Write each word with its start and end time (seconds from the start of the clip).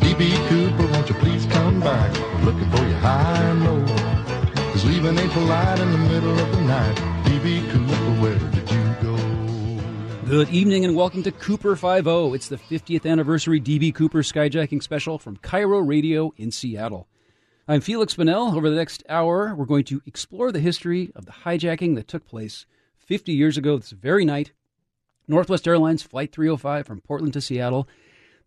DB 0.00 0.48
Cooper, 0.48 0.86
won't 0.92 1.08
you 1.08 1.14
please 1.16 1.46
come 1.46 1.80
back? 1.80 2.16
I'm 2.18 2.44
looking 2.44 2.70
for 2.70 2.86
you 2.86 2.94
high 2.94 3.42
and 3.42 3.64
low. 3.64 3.86
Cause 4.72 4.84
leaving 4.84 5.18
ain't 5.18 5.32
polite 5.32 5.78
in 5.78 5.90
the 5.92 5.98
middle 5.98 6.38
of 6.38 6.52
the 6.52 6.60
night. 6.62 6.96
DB 7.24 7.68
Cooper, 7.70 8.22
where 8.22 8.38
did 8.38 8.70
you 8.70 8.96
go? 9.02 9.16
Good 10.28 10.50
evening 10.50 10.84
and 10.84 10.96
welcome 10.96 11.22
to 11.22 11.32
Cooper 11.32 11.76
50. 11.76 12.34
It's 12.34 12.48
the 12.48 12.56
50th 12.56 13.10
anniversary 13.10 13.60
DB 13.60 13.94
Cooper 13.94 14.22
skyjacking 14.22 14.82
special 14.82 15.18
from 15.18 15.36
KIRO 15.38 15.86
Radio 15.86 16.32
in 16.36 16.50
Seattle. 16.50 17.08
I'm 17.68 17.80
Feliks 17.80 18.16
Banel. 18.16 18.54
Over 18.54 18.70
the 18.70 18.76
next 18.76 19.02
hour, 19.08 19.54
we're 19.54 19.64
going 19.64 19.84
to 19.84 20.00
explore 20.06 20.52
the 20.52 20.60
history 20.60 21.10
of 21.16 21.26
the 21.26 21.32
hijacking 21.32 21.96
that 21.96 22.06
took 22.06 22.26
place 22.26 22.66
50 22.98 23.32
years 23.32 23.56
ago 23.56 23.76
this 23.76 23.90
very 23.90 24.24
night. 24.24 24.52
Northwest 25.28 25.66
Airlines 25.66 26.02
Flight 26.04 26.30
305 26.32 26.86
from 26.86 27.00
Portland 27.00 27.32
to 27.32 27.40
Seattle. 27.40 27.88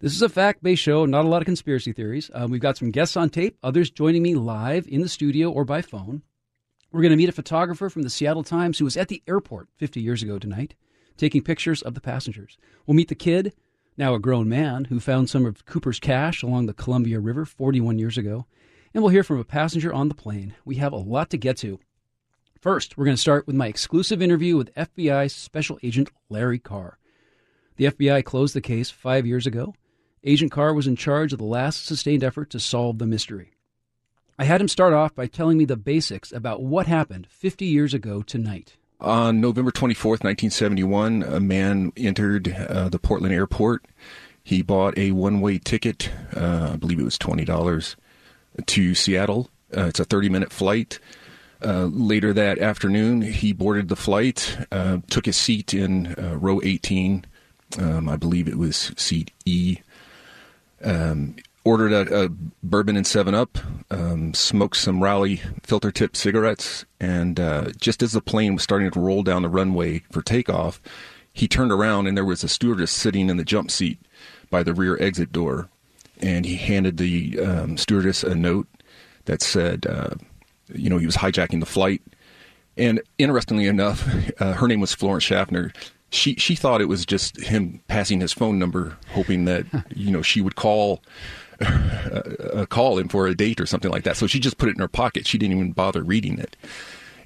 This 0.02 0.16
is 0.16 0.22
a 0.22 0.30
fact 0.30 0.64
based 0.64 0.82
show, 0.82 1.06
not 1.06 1.26
a 1.26 1.28
lot 1.28 1.42
of 1.42 1.46
conspiracy 1.46 1.92
theories. 1.92 2.32
Uh, 2.34 2.48
we've 2.50 2.62
got 2.62 2.78
some 2.78 2.90
guests 2.90 3.18
on 3.18 3.30
tape, 3.30 3.58
others 3.62 3.92
joining 3.92 4.24
me 4.24 4.34
live 4.34 4.88
in 4.88 5.02
the 5.02 5.10
studio 5.10 5.52
or 5.52 5.66
by 5.66 5.82
phone. 5.82 6.22
We're 6.90 7.02
going 7.02 7.12
to 7.12 7.18
meet 7.18 7.28
a 7.28 7.34
photographer 7.34 7.90
from 7.90 8.04
the 8.04 8.10
Seattle 8.10 8.46
Times 8.46 8.80
who 8.80 8.86
was 8.86 8.96
at 8.96 9.10
the 9.10 9.22
airport 9.28 9.68
50 9.76 10.00
years 10.00 10.24
ago 10.24 10.40
tonight, 10.40 10.74
taking 11.18 11.44
pictures 11.44 11.82
of 11.82 11.96
the 11.96 12.02
passengers. 12.02 12.58
We'll 12.88 12.96
meet 12.96 13.10
the 13.10 13.16
kid, 13.16 13.54
now 13.98 14.14
a 14.14 14.20
grown 14.20 14.48
man, 14.48 14.86
who 14.86 15.02
found 15.02 15.30
some 15.30 15.46
of 15.46 15.66
Cooper's 15.66 16.00
cash 16.00 16.44
along 16.44 16.68
the 16.68 16.74
Columbia 16.74 17.20
River 17.20 17.44
41 17.44 18.00
years 18.00 18.18
ago. 18.18 18.46
And 18.94 19.04
we'll 19.04 19.12
hear 19.12 19.26
from 19.26 19.40
a 19.40 19.44
passenger 19.44 19.92
on 19.94 20.08
the 20.08 20.16
plane. 20.16 20.56
We 20.64 20.76
have 20.76 20.94
a 20.94 20.98
lot 20.98 21.30
to 21.32 21.38
get 21.38 21.58
to. 21.58 21.78
First, 22.62 22.98
we're 22.98 23.06
going 23.06 23.18
to 23.18 23.22
start 23.22 23.48
with 23.48 23.58
my 23.58 23.68
exclusive 23.68 24.22
interview 24.22 24.56
with 24.56 24.74
FBI 24.76 25.30
Special 25.30 25.78
Agent 25.84 26.10
Larry 26.30 26.58
Carr. 26.58 27.00
The 27.76 27.86
FBI 27.92 28.24
closed 28.24 28.56
the 28.56 28.62
case 28.62 28.90
five 28.90 29.26
years 29.26 29.46
ago. 29.46 29.76
Agent 30.24 30.52
Carr 30.52 30.74
was 30.74 30.88
in 30.88 30.96
charge 30.96 31.32
of 31.32 31.40
the 31.40 31.46
last 31.46 31.86
sustained 31.86 32.24
effort 32.24 32.50
to 32.50 32.60
solve 32.60 32.98
the 32.98 33.06
mystery. 33.06 33.52
I 34.38 34.44
had 34.46 34.62
him 34.62 34.68
start 34.68 34.94
off 34.94 35.16
by 35.16 35.28
telling 35.28 35.58
me 35.58 35.66
the 35.66 35.78
basics 35.78 36.32
about 36.32 36.62
what 36.62 36.88
happened 36.88 37.28
50 37.30 37.66
years 37.66 37.94
ago 37.94 38.22
tonight. 38.22 38.76
On 39.02 39.40
November 39.40 39.72
24th, 39.72 40.24
1971, 40.24 41.24
a 41.24 41.40
man 41.40 41.94
entered 41.96 42.54
uh, 42.54 42.90
the 42.90 43.00
Portland 43.00 43.34
airport. 43.34 43.86
He 44.44 44.62
bought 44.62 44.98
a 44.98 45.12
one 45.12 45.40
way 45.40 45.58
ticket, 45.58 46.10
uh, 46.36 46.72
I 46.74 46.76
believe 46.76 47.00
it 47.00 47.04
was 47.04 47.18
$20, 47.18 47.96
to 48.66 48.96
Seattle. 48.96 49.50
Uh, 49.76 49.86
it's 49.86 50.00
a 50.00 50.06
30 50.06 50.30
minute 50.30 50.52
flight. 50.52 51.00
Uh, 51.64 51.86
later 51.86 52.34
that 52.34 52.60
afternoon, 52.60 53.22
he 53.22 53.54
boarded 53.54 53.90
the 53.90 53.96
flight, 53.96 54.58
uh, 54.72 54.98
took 55.10 55.26
his 55.26 55.38
seat 55.38 55.74
in 55.74 56.16
uh, 56.16 56.38
row 56.38 56.60
18. 56.64 57.26
Um, 57.78 58.10
I 58.10 58.16
believe 58.16 58.48
it 58.48 58.58
was 58.58 58.92
seat 58.98 59.32
E 59.46 59.78
um, 60.84 61.36
ordered 61.64 61.92
a, 61.92 62.26
a, 62.26 62.30
bourbon 62.64 62.98
and 62.98 63.06
Seven 63.06 63.36
Up, 63.36 63.58
um, 63.92 64.34
smoked 64.34 64.78
some 64.78 65.04
Raleigh 65.04 65.42
filter 65.64 65.92
tip 65.92 66.16
cigarettes, 66.16 66.86
and 67.00 67.40
uh, 67.40 67.72
just 67.80 68.02
as 68.02 68.14
the 68.14 68.22
plane 68.22 68.54
was 68.54 68.64
starting 68.64 68.90
to 68.92 69.00
roll 69.00 69.24
down 69.24 69.42
the 69.42 69.50
runway 69.50 70.00
for 70.12 70.22
takeoff, 70.22 70.82
he 71.34 71.48
turned 71.48 71.72
around 71.72 72.08
and 72.08 72.18
there 72.18 72.26
was 72.26 72.44
a 72.44 72.48
stewardess 72.48 72.92
sitting 72.92 73.30
in 73.30 73.38
the 73.38 73.46
jump 73.46 73.72
seat 73.72 74.00
by 74.50 74.64
the 74.64 74.74
rear 74.74 75.02
exit 75.02 75.32
door, 75.32 75.70
and 76.20 76.46
he 76.46 76.56
handed 76.56 76.98
the 76.98 77.40
um, 77.40 77.78
stewardess 77.78 78.24
a 78.24 78.36
note 78.36 78.68
that 79.26 79.42
said, 79.42 79.86
uh, 79.88 80.16
you 80.74 80.90
know, 80.90 80.98
he 80.98 81.06
was 81.06 81.18
hijacking 81.18 81.60
the 81.60 81.66
flight. 81.66 82.02
And 82.78 83.02
interestingly 83.18 83.68
enough, 83.68 84.08
uh, 84.40 84.54
her 84.54 84.68
name 84.68 84.80
was 84.80 84.94
Florence 84.94 85.24
Schaffner 85.24 85.72
she 86.12 86.36
she 86.36 86.56
thought 86.56 86.82
it 86.82 86.86
was 86.86 87.06
just 87.06 87.40
him 87.40 87.82
passing 87.88 88.22
his 88.22 88.34
phone 88.34 88.60
number, 88.60 88.98
hoping 89.14 89.46
that 89.46 89.66
you 89.96 90.12
know 90.12 90.22
she 90.22 90.42
would 90.42 90.56
call 90.56 91.02
uh, 91.62 92.66
call 92.70 92.98
him 92.98 93.08
for 93.08 93.28
a 93.28 93.36
date 93.36 93.60
or 93.60 93.66
something 93.66 93.92
like 93.92 94.04
that. 94.04 94.18
So 94.18 94.28
she 94.28 94.40
just 94.40 94.58
put 94.58 94.70
it 94.70 94.76
in 94.76 94.82
her 94.82 94.88
pocket. 94.88 95.28
She 95.28 95.38
didn't 95.38 95.58
even 95.58 95.72
bother 95.72 96.04
reading 96.04 96.40
it. 96.40 96.56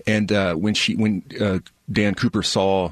And 0.05 0.31
uh, 0.31 0.55
when 0.55 0.73
she 0.73 0.95
when 0.95 1.23
uh, 1.39 1.59
Dan 1.91 2.15
Cooper 2.15 2.43
saw 2.43 2.91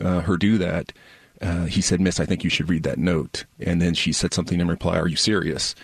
uh, 0.00 0.20
her 0.20 0.36
do 0.36 0.58
that, 0.58 0.92
uh, 1.40 1.64
he 1.64 1.80
said, 1.80 2.00
"Miss, 2.00 2.20
I 2.20 2.24
think 2.24 2.44
you 2.44 2.50
should 2.50 2.68
read 2.68 2.84
that 2.84 2.98
note." 2.98 3.44
And 3.60 3.82
then 3.82 3.94
she 3.94 4.12
said 4.12 4.32
something 4.32 4.60
in 4.60 4.68
reply, 4.68 4.98
"Are 4.98 5.08
you 5.08 5.16
serious?" 5.16 5.74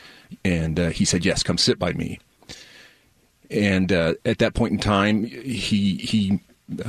And 0.44 0.78
uh, 0.78 0.90
he 0.90 1.04
said, 1.04 1.24
"Yes, 1.24 1.42
come 1.42 1.58
sit 1.58 1.78
by 1.78 1.92
me." 1.94 2.20
And 3.50 3.90
at 3.90 4.38
that 4.38 4.54
point 4.54 4.72
in 4.72 4.78
time, 4.78 5.24
he 5.24 5.96
he 5.96 6.40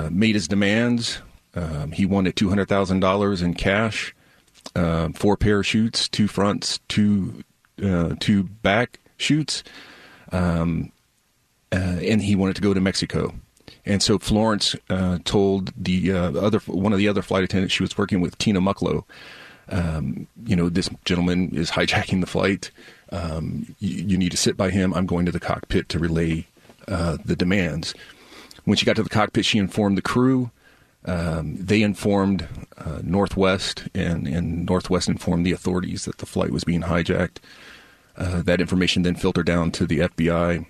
made 0.09 0.35
his 0.35 0.47
demands 0.47 1.19
um, 1.55 1.91
he 1.91 2.05
wanted 2.05 2.35
two 2.35 2.49
hundred 2.49 2.67
thousand 2.67 2.99
dollars 2.99 3.41
in 3.41 3.53
cash, 3.53 4.13
uh, 4.75 5.09
four 5.15 5.37
parachutes, 5.37 6.07
two 6.07 6.27
fronts, 6.27 6.79
two 6.87 7.43
uh, 7.83 8.15
two 8.19 8.43
back 8.43 8.99
chutes, 9.17 9.63
um, 10.31 10.91
uh, 11.71 11.99
and 12.01 12.21
he 12.21 12.35
wanted 12.35 12.55
to 12.55 12.61
go 12.61 12.73
to 12.73 12.81
Mexico. 12.81 13.33
And 13.85 14.03
so 14.03 14.19
Florence 14.19 14.75
uh, 14.89 15.19
told 15.23 15.71
the 15.75 16.11
uh, 16.11 16.31
other 16.33 16.59
one 16.59 16.93
of 16.93 16.99
the 16.99 17.07
other 17.07 17.21
flight 17.21 17.43
attendants 17.43 17.73
she 17.73 17.83
was 17.83 17.97
working 17.97 18.21
with, 18.21 18.37
Tina 18.37 18.61
Mucklow, 18.61 19.03
um, 19.71 20.27
you 20.45 20.55
know, 20.55 20.69
this 20.69 20.89
gentleman 21.05 21.55
is 21.55 21.71
hijacking 21.71 22.21
the 22.21 22.27
flight. 22.27 22.71
Um, 23.11 23.75
you, 23.79 24.03
you, 24.03 24.17
need 24.17 24.31
to 24.31 24.37
sit 24.37 24.57
by 24.57 24.69
him. 24.69 24.93
I'm 24.93 25.05
going 25.05 25.25
to 25.25 25.31
the 25.31 25.39
cockpit 25.39 25.89
to 25.89 25.99
relay 25.99 26.47
uh, 26.87 27.17
the 27.23 27.35
demands. 27.35 27.93
When 28.65 28.77
she 28.77 28.85
got 28.85 28.95
to 28.97 29.03
the 29.03 29.09
cockpit, 29.09 29.45
she 29.45 29.57
informed 29.57 29.97
the 29.97 30.03
crew. 30.03 30.51
Um, 31.09 31.55
they 31.55 31.81
informed 31.81 32.47
uh, 32.77 32.99
Northwest, 33.01 33.87
and, 33.95 34.27
and 34.27 34.67
Northwest 34.67 35.09
informed 35.09 35.43
the 35.43 35.51
authorities 35.51 36.05
that 36.05 36.19
the 36.19 36.27
flight 36.27 36.51
was 36.51 36.63
being 36.63 36.83
hijacked. 36.83 37.37
Uh, 38.15 38.43
that 38.43 38.61
information 38.61 39.01
then 39.01 39.15
filtered 39.15 39.47
down 39.47 39.71
to 39.71 39.87
the 39.87 39.99
FBI, 40.01 40.67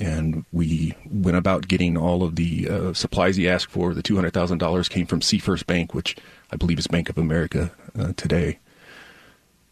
and 0.00 0.46
we 0.50 0.94
went 1.10 1.36
about 1.36 1.68
getting 1.68 1.98
all 1.98 2.22
of 2.22 2.36
the 2.36 2.70
uh, 2.70 2.92
supplies 2.94 3.36
he 3.36 3.46
asked 3.46 3.70
for. 3.70 3.92
The 3.92 4.02
$200,000 4.02 4.88
came 4.88 5.04
from 5.04 5.20
Seafirst 5.20 5.66
Bank, 5.66 5.92
which 5.92 6.16
I 6.50 6.56
believe 6.56 6.78
is 6.78 6.86
Bank 6.86 7.10
of 7.10 7.18
America 7.18 7.70
uh, 7.98 8.14
today. 8.16 8.60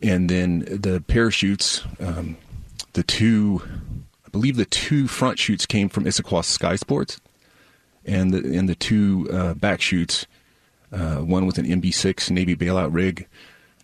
And 0.02 0.28
then 0.28 0.66
the 0.68 1.02
parachutes, 1.06 1.82
um, 1.98 2.36
the 2.92 3.02
two, 3.02 3.62
I 4.26 4.28
believe 4.28 4.56
the 4.56 4.66
two 4.66 5.08
front 5.08 5.38
chutes 5.38 5.64
came 5.64 5.88
from 5.88 6.04
Issaquah 6.04 6.44
Sky 6.44 6.76
Sports 6.76 7.22
and 8.10 8.34
the 8.34 8.58
and 8.58 8.68
the 8.68 8.74
two 8.74 9.28
uh, 9.32 9.54
back 9.54 9.80
chutes. 9.80 10.26
Uh, 10.92 11.18
one 11.18 11.46
was 11.46 11.56
an 11.56 11.66
NB6 11.66 12.30
Navy 12.30 12.56
bailout 12.56 12.92
rig. 12.92 13.28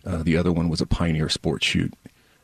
Uh, 0.05 0.21
the 0.23 0.35
other 0.35 0.51
one 0.51 0.67
was 0.67 0.81
a 0.81 0.85
Pioneer 0.85 1.29
Sport 1.29 1.63
chute. 1.63 1.93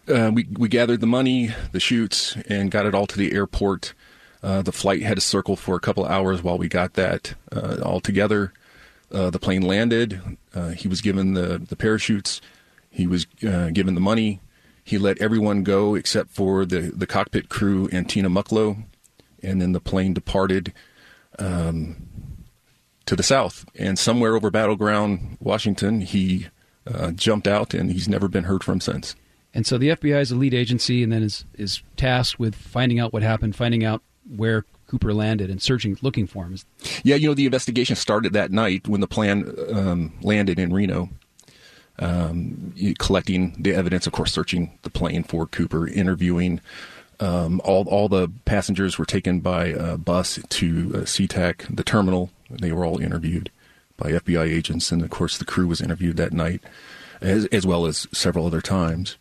Uh, 0.07 0.31
we 0.33 0.47
we 0.57 0.67
gathered 0.69 1.01
the 1.01 1.07
money, 1.07 1.53
the 1.71 1.79
chutes, 1.79 2.35
and 2.47 2.71
got 2.71 2.85
it 2.85 2.95
all 2.95 3.07
to 3.07 3.17
the 3.17 3.33
airport. 3.33 3.94
Uh, 4.41 4.61
the 4.61 4.71
flight 4.71 5.01
had 5.01 5.16
to 5.16 5.21
circle 5.21 5.55
for 5.55 5.75
a 5.75 5.79
couple 5.79 6.05
hours 6.05 6.41
while 6.44 6.57
we 6.57 6.67
got 6.67 6.94
that 6.94 7.35
uh, 7.51 7.77
all 7.83 8.01
together. 8.01 8.53
the 9.09 9.39
plane 9.39 9.61
landed. 9.61 10.19
he 10.75 10.88
was 10.88 11.01
given 11.01 11.33
the 11.33 11.57
the 11.57 11.75
parachutes. 11.75 12.41
He 12.89 13.07
was 13.07 13.25
given 13.25 13.95
the 13.95 14.01
money. 14.01 14.39
He 14.85 14.97
let 14.97 15.21
everyone 15.21 15.63
go 15.63 15.95
except 15.95 16.29
for 16.29 16.65
the, 16.65 16.91
the 16.94 17.07
cockpit 17.07 17.47
crew 17.47 17.88
and 17.91 18.09
Tina 18.09 18.29
Mucklow. 18.29 18.83
And 19.41 19.61
then 19.61 19.71
the 19.71 19.79
plane 19.79 20.13
departed 20.13 20.73
um, 21.39 22.07
to 23.05 23.16
the 23.16 23.23
south. 23.23 23.66
And 23.75 23.97
somewhere 23.97 24.35
over 24.35 24.49
Battleground, 24.49 25.38
Washington, 25.39 26.01
he 26.01 26.47
uh, 26.88 27.11
jumped 27.11 27.47
out 27.47 27.73
and 27.73 27.91
he's 27.91 28.07
never 28.07 28.27
been 28.27 28.45
heard 28.45 28.63
from 28.63 28.79
since. 28.81 29.16
And 29.53 29.67
so 29.67 29.77
the 29.77 29.89
FBI 29.89 30.19
is 30.19 30.31
a 30.31 30.35
lead 30.35 30.53
agency 30.53 31.03
and 31.03 31.11
then 31.11 31.21
is, 31.21 31.45
is 31.55 31.83
tasked 31.95 32.39
with 32.39 32.55
finding 32.55 32.99
out 32.99 33.13
what 33.13 33.21
happened, 33.21 33.55
finding 33.55 33.83
out 33.83 34.01
where 34.35 34.66
Cooper 34.88 35.13
landed 35.13 35.49
and 35.49 35.61
searching, 35.61 35.97
looking 36.01 36.27
for 36.27 36.45
him. 36.45 36.57
Yeah, 37.03 37.16
you 37.16 37.27
know, 37.27 37.33
the 37.33 37.45
investigation 37.45 37.95
started 37.95 38.33
that 38.33 38.51
night 38.51 38.88
when 38.88 39.01
the 39.01 39.07
plan 39.07 39.53
um, 39.71 40.13
landed 40.21 40.59
in 40.59 40.73
Reno. 40.73 41.09
Um, 42.00 42.73
collecting 42.97 43.55
the 43.61 43.75
evidence, 43.75 44.07
of 44.07 44.13
course, 44.13 44.33
searching 44.33 44.79
the 44.81 44.89
plane 44.89 45.23
for 45.23 45.45
Cooper, 45.45 45.88
interviewing 45.88 46.59
um, 47.19 47.62
all 47.63 47.88
all 47.88 48.10
the 48.10 48.31
passengers 48.45 48.98
were 48.98 49.06
taken 49.06 49.39
by 49.39 49.95
bus 49.98 50.39
to 50.50 50.92
uh, 50.94 50.98
SeaTac, 51.00 51.75
the 51.75 51.83
terminal. 51.83 52.31
They 52.50 52.71
were 52.71 52.86
all 52.86 53.00
interviewed 53.00 53.50
by 53.98 54.12
FBI 54.12 54.51
agents, 54.51 54.92
and 54.92 55.01
of 55.01 55.10
course, 55.10 55.38
the 55.38 55.45
crew 55.45 55.68
was 55.68 55.81
interviewed 55.81 56.18
that 56.18 56.33
night, 56.33 56.62
as, 57.21 57.45
as 57.48 57.65
well 57.65 57.86
as 57.86 58.07
several 58.12 58.45
other 58.45 58.62
times 58.62 59.18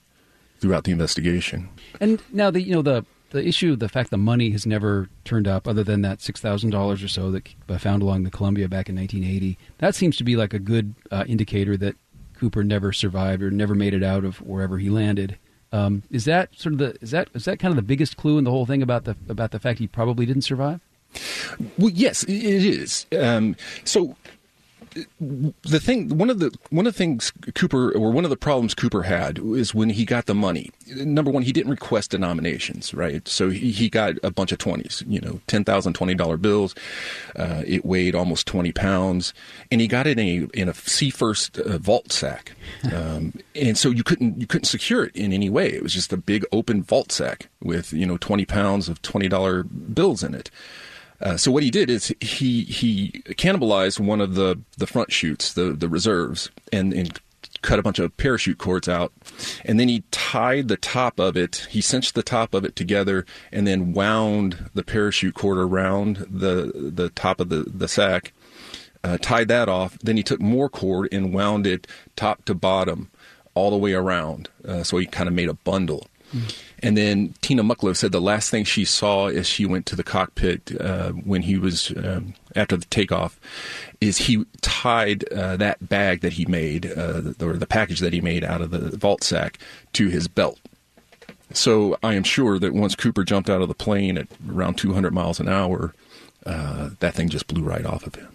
throughout 0.61 0.85
the 0.85 0.93
investigation. 0.93 1.69
And 2.01 2.23
now 2.33 2.51
the 2.51 2.63
you 2.63 2.73
know 2.73 2.83
the 2.83 3.05
the 3.31 3.47
issue, 3.47 3.77
the 3.77 3.89
fact 3.89 4.11
the 4.11 4.19
money 4.19 4.51
has 4.51 4.67
never 4.67 5.09
turned 5.25 5.49
up, 5.49 5.67
other 5.67 5.85
than 5.85 6.03
that 6.03 6.21
six 6.21 6.41
thousand 6.41 6.71
dollars 6.71 7.03
or 7.03 7.09
so 7.09 7.31
that 7.31 7.49
I 7.69 7.79
found 7.79 8.03
along 8.03 8.25
the 8.25 8.31
Columbia 8.31 8.69
back 8.69 8.89
in 8.89 8.97
1980. 8.97 9.59
That 9.79 9.95
seems 9.95 10.17
to 10.19 10.25
be 10.25 10.37
like 10.37 10.55
a 10.55 10.59
good 10.59 10.95
uh, 11.11 11.25
indicator 11.27 11.77
that 11.79 11.97
Cooper 12.35 12.65
never 12.65 12.93
survived 12.93 13.43
or 13.43 13.51
never 13.51 13.75
made 13.75 13.95
it 13.95 14.03
out 14.03 14.25
of 14.25 14.41
wherever 14.41 14.79
he 14.79 14.91
landed. 14.91 15.39
Um, 15.73 16.03
is 16.11 16.27
that 16.27 16.55
sort 16.55 16.75
of 16.75 16.79
the 16.79 16.97
is 17.01 17.13
that 17.13 17.29
is 17.35 17.47
that 17.47 17.59
kind 17.59 17.73
of 17.73 17.77
the 17.77 17.83
biggest 17.83 18.17
clue 18.17 18.39
in 18.39 18.45
the 18.45 18.51
whole 18.51 18.67
thing 18.67 18.83
about 18.83 19.05
the 19.05 19.17
about 19.29 19.53
the 19.53 19.59
fact 19.59 19.79
he 19.79 19.87
probably 19.87 20.27
didn't 20.27 20.43
survive? 20.43 20.81
Well, 21.79 21.91
yes, 21.91 22.23
it 22.25 22.31
is. 22.31 23.07
Um, 23.19 23.57
so 23.85 24.17
the 25.21 25.81
thing, 25.81 26.17
one 26.19 26.31
of 26.31 26.39
the 26.39 26.57
one 26.71 26.87
of 26.87 26.93
the 26.93 26.97
things 26.97 27.33
Cooper, 27.55 27.91
or 27.93 28.11
one 28.11 28.25
of 28.25 28.31
the 28.31 28.37
problems 28.37 28.75
Cooper 28.75 29.03
had, 29.03 29.39
is 29.39 29.75
when 29.75 29.91
he 29.91 30.05
got 30.05 30.27
the 30.27 30.35
money. 30.35 30.71
Number 30.89 31.31
one, 31.31 31.43
he 31.43 31.53
didn't 31.53 31.71
request 31.71 32.11
denominations, 32.11 32.93
right? 32.93 33.27
So 33.27 33.51
he, 33.51 33.71
he 33.71 33.89
got 33.89 34.15
a 34.23 34.31
bunch 34.31 34.53
of 34.53 34.59
twenties, 34.59 35.03
you 35.07 35.21
know, 35.21 35.41
ten 35.47 35.65
thousand 35.65 35.95
twenty 35.95 36.15
dollar 36.15 36.37
bills. 36.37 36.75
Uh, 37.37 37.63
it 37.67 37.85
weighed 37.85 38.15
almost 38.15 38.47
twenty 38.47 38.73
pounds, 38.73 39.33
and 39.71 39.81
he 39.81 39.89
got 39.89 40.07
it 40.07 40.19
in 40.19 40.27
a 40.27 40.61
in 40.61 40.69
a 40.69 40.73
Seafirst 40.73 41.59
uh, 41.59 41.79
vault 41.79 42.13
sack, 42.13 42.53
um, 42.93 43.33
and 43.55 43.79
so 43.79 43.91
you 43.91 44.05
couldn't 44.05 44.41
you 44.41 44.47
couldn't 44.47 44.67
secure 44.67 45.05
it 45.05 45.17
in 45.17 45.33
any 45.33 45.51
way. 45.51 45.69
It 45.69 45.83
was 45.83 45.95
just 45.95 46.13
a 46.13 46.17
big 46.17 46.45
open 46.53 46.83
vault 46.83 47.13
sack 47.13 47.49
with 47.63 47.93
you 47.93 48.07
know 48.07 48.17
twenty 48.19 48.45
pounds 48.45 48.89
of 48.89 49.01
twenty 49.03 49.29
dollar 49.29 49.63
bills 49.63 50.23
in 50.23 50.35
it. 50.35 50.51
Uh, 51.23 51.37
so 51.37 51.51
what 51.53 51.63
he 51.63 51.71
did 51.71 51.89
is 51.89 52.15
he 52.21 52.65
he 52.65 53.23
cannibalized 53.31 54.01
one 54.01 54.21
of 54.21 54.35
the 54.35 54.59
the 54.77 54.87
front 54.87 55.13
chutes, 55.13 55.53
the 55.53 55.73
the 55.73 55.89
reserves, 55.89 56.51
and, 56.73 56.93
and 56.93 57.21
cut 57.63 57.79
a 57.79 57.83
bunch 57.83 58.01
of 58.01 58.17
parachute 58.17 58.59
cords 58.59 58.89
out, 58.89 59.13
and 59.65 59.79
then 59.79 59.89
he 59.89 60.03
tied 60.11 60.67
the 60.67 60.77
top 60.77 61.21
of 61.21 61.37
it. 61.37 61.67
He 61.71 61.81
cinched 61.81 62.15
the 62.15 62.23
top 62.23 62.55
of 62.55 62.65
it 62.65 62.75
together, 62.75 63.25
and 63.53 63.67
then 63.67 63.93
wound 63.93 64.71
the 64.75 64.83
parachute 64.83 65.35
cord 65.35 65.59
around 65.59 66.27
the 66.29 66.73
the 66.75 67.11
top 67.11 67.41
of 67.41 67.49
the 67.49 67.65
the 67.69 67.89
sack. 67.89 68.33
Uh, 69.05 69.19
tied 69.19 69.49
that 69.49 69.69
off. 69.69 69.99
Then 69.99 70.17
he 70.17 70.23
took 70.23 70.41
more 70.41 70.69
cord 70.69 71.09
and 71.11 71.35
wound 71.35 71.67
it 71.67 71.89
top 72.15 72.45
to 72.45 72.55
bottom, 72.55 73.11
all 73.55 73.71
the 73.71 73.77
way 73.77 73.95
around. 73.95 74.49
Uh, 74.67 74.83
so 74.83 74.97
he 74.99 75.07
kind 75.07 75.29
of 75.29 75.35
made 75.35 75.49
a 75.49 75.55
bundle. 75.55 76.07
Mm. 76.33 76.59
And 76.83 76.97
then 76.97 77.35
Tina 77.41 77.63
Mucklow 77.63 77.95
said 77.95 78.13
the 78.13 78.21
last 78.21 78.51
thing 78.51 78.65
she 78.65 78.85
saw 78.85 79.29
as 79.29 79.47
she 79.47 79.65
went 79.65 79.87
to 79.87 79.97
the 79.97 80.03
cockpit 80.03 80.81
uh, 80.81 81.11
when 81.11 81.43
he 81.43 81.57
was 81.57 81.93
um, 81.97 82.35
after 82.57 82.77
the 82.77 82.87
takeoff 82.87 83.39
is 84.01 84.19
he 84.19 84.45
tied 84.61 85.31
uh, 85.33 85.57
that 85.57 85.89
bag 85.89 86.23
that 86.23 86.33
he 86.33 86.45
made 86.47 86.87
uh, 86.87 87.23
or 87.41 87.55
the 87.55 87.67
package 87.69 88.01
that 88.01 88.13
he 88.13 88.21
made 88.21 88.43
out 88.43 88.61
of 88.61 88.71
the 88.71 88.97
vault 88.97 89.23
sack 89.23 89.59
to 89.93 90.09
his 90.09 90.27
belt. 90.27 90.59
So 91.53 91.99
I 92.03 92.15
am 92.15 92.25
sure 92.25 92.59
that 92.59 92.75
once 92.75 92.95
Cooper 92.95 93.25
jumped 93.25 93.51
out 93.51 93.63
of 93.63 93.69
the 93.69 93.75
plane 93.75 94.17
at 94.17 94.27
around 94.49 94.79
200 94.79 95.13
miles 95.13 95.39
an 95.39 95.49
hour, 95.49 95.95
uh, 96.47 96.91
that 97.01 97.15
thing 97.15 97.29
just 97.29 97.47
blew 97.47 97.63
right 97.63 97.85
off 97.85 98.07
of 98.07 98.15
him. 98.15 98.29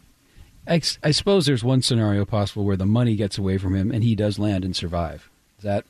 I, 0.68 0.82
I 1.04 1.12
suppose 1.12 1.46
there's 1.46 1.64
one 1.64 1.82
scenario 1.82 2.26
possible 2.26 2.66
where 2.66 2.78
the 2.78 2.86
money 2.86 3.16
gets 3.16 3.38
away 3.38 3.58
from 3.58 3.76
him 3.76 3.92
and 3.92 4.04
he 4.04 4.16
does 4.16 4.38
land 4.38 4.66
and 4.66 4.76
survive. 4.76 5.30
Is 5.58 5.64
that 5.64 5.86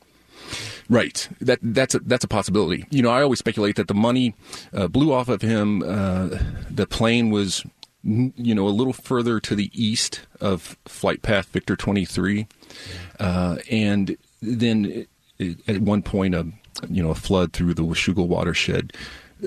Right. 0.89 1.27
That 1.41 1.59
that's 1.61 1.95
a, 1.95 1.99
that's 1.99 2.23
a 2.23 2.27
possibility. 2.27 2.85
You 2.89 3.01
know, 3.01 3.09
I 3.09 3.21
always 3.21 3.39
speculate 3.39 3.75
that 3.75 3.87
the 3.87 3.93
money 3.93 4.35
uh, 4.73 4.87
blew 4.87 5.13
off 5.13 5.29
of 5.29 5.41
him. 5.41 5.83
Uh, 5.83 6.37
the 6.69 6.87
plane 6.87 7.29
was, 7.29 7.65
you 8.03 8.55
know, 8.55 8.67
a 8.67 8.69
little 8.69 8.93
further 8.93 9.39
to 9.41 9.55
the 9.55 9.71
east 9.73 10.21
of 10.39 10.77
flight 10.85 11.21
path 11.21 11.47
Victor 11.47 11.75
23, 11.75 12.47
uh, 13.19 13.57
and 13.69 14.17
then 14.41 15.07
it, 15.39 15.59
at 15.67 15.79
one 15.79 16.01
point, 16.01 16.35
a 16.35 16.47
you 16.89 17.01
know, 17.01 17.09
a 17.09 17.15
flood 17.15 17.53
through 17.53 17.73
the 17.73 17.83
Washougal 17.83 18.27
watershed. 18.27 18.93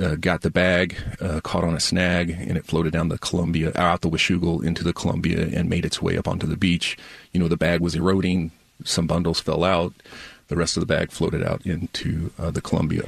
Uh, 0.00 0.14
got 0.14 0.42
the 0.42 0.50
bag, 0.50 0.96
uh, 1.20 1.40
caught 1.40 1.64
on 1.64 1.74
a 1.74 1.80
snag, 1.80 2.30
and 2.30 2.56
it 2.56 2.64
floated 2.64 2.92
down 2.92 3.08
the 3.08 3.18
Columbia, 3.18 3.72
out 3.74 4.02
the 4.02 4.08
Washougal 4.08 4.64
into 4.64 4.84
the 4.84 4.92
Columbia, 4.92 5.48
and 5.52 5.68
made 5.68 5.84
its 5.84 6.00
way 6.00 6.16
up 6.16 6.28
onto 6.28 6.46
the 6.46 6.56
beach. 6.56 6.96
You 7.32 7.40
know, 7.40 7.48
the 7.48 7.56
bag 7.56 7.80
was 7.80 7.96
eroding. 7.96 8.52
Some 8.84 9.08
bundles 9.08 9.40
fell 9.40 9.64
out. 9.64 9.92
The 10.50 10.56
rest 10.56 10.76
of 10.76 10.80
the 10.80 10.86
bag 10.86 11.12
floated 11.12 11.44
out 11.44 11.64
into 11.64 12.32
uh, 12.38 12.50
the 12.50 12.60
Columbia. 12.60 13.04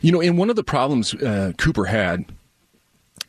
you 0.00 0.10
know, 0.10 0.22
and 0.22 0.38
one 0.38 0.48
of 0.48 0.56
the 0.56 0.64
problems 0.64 1.14
uh, 1.14 1.52
Cooper 1.58 1.84
had 1.84 2.24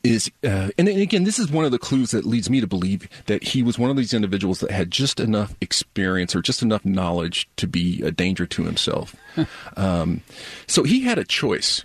is, 0.02 0.30
uh, 0.42 0.70
and 0.78 0.88
again, 0.88 1.24
this 1.24 1.38
is 1.38 1.50
one 1.50 1.66
of 1.66 1.72
the 1.72 1.78
clues 1.78 2.12
that 2.12 2.24
leads 2.24 2.48
me 2.48 2.60
to 2.60 2.66
believe 2.66 3.06
that 3.26 3.42
he 3.42 3.62
was 3.62 3.78
one 3.78 3.90
of 3.90 3.96
these 3.96 4.14
individuals 4.14 4.60
that 4.60 4.70
had 4.70 4.90
just 4.90 5.20
enough 5.20 5.54
experience 5.60 6.34
or 6.34 6.40
just 6.40 6.62
enough 6.62 6.84
knowledge 6.86 7.48
to 7.56 7.66
be 7.66 8.00
a 8.02 8.10
danger 8.10 8.46
to 8.46 8.64
himself. 8.64 9.14
um, 9.76 10.22
so 10.66 10.82
he 10.82 11.02
had 11.02 11.18
a 11.18 11.24
choice. 11.24 11.84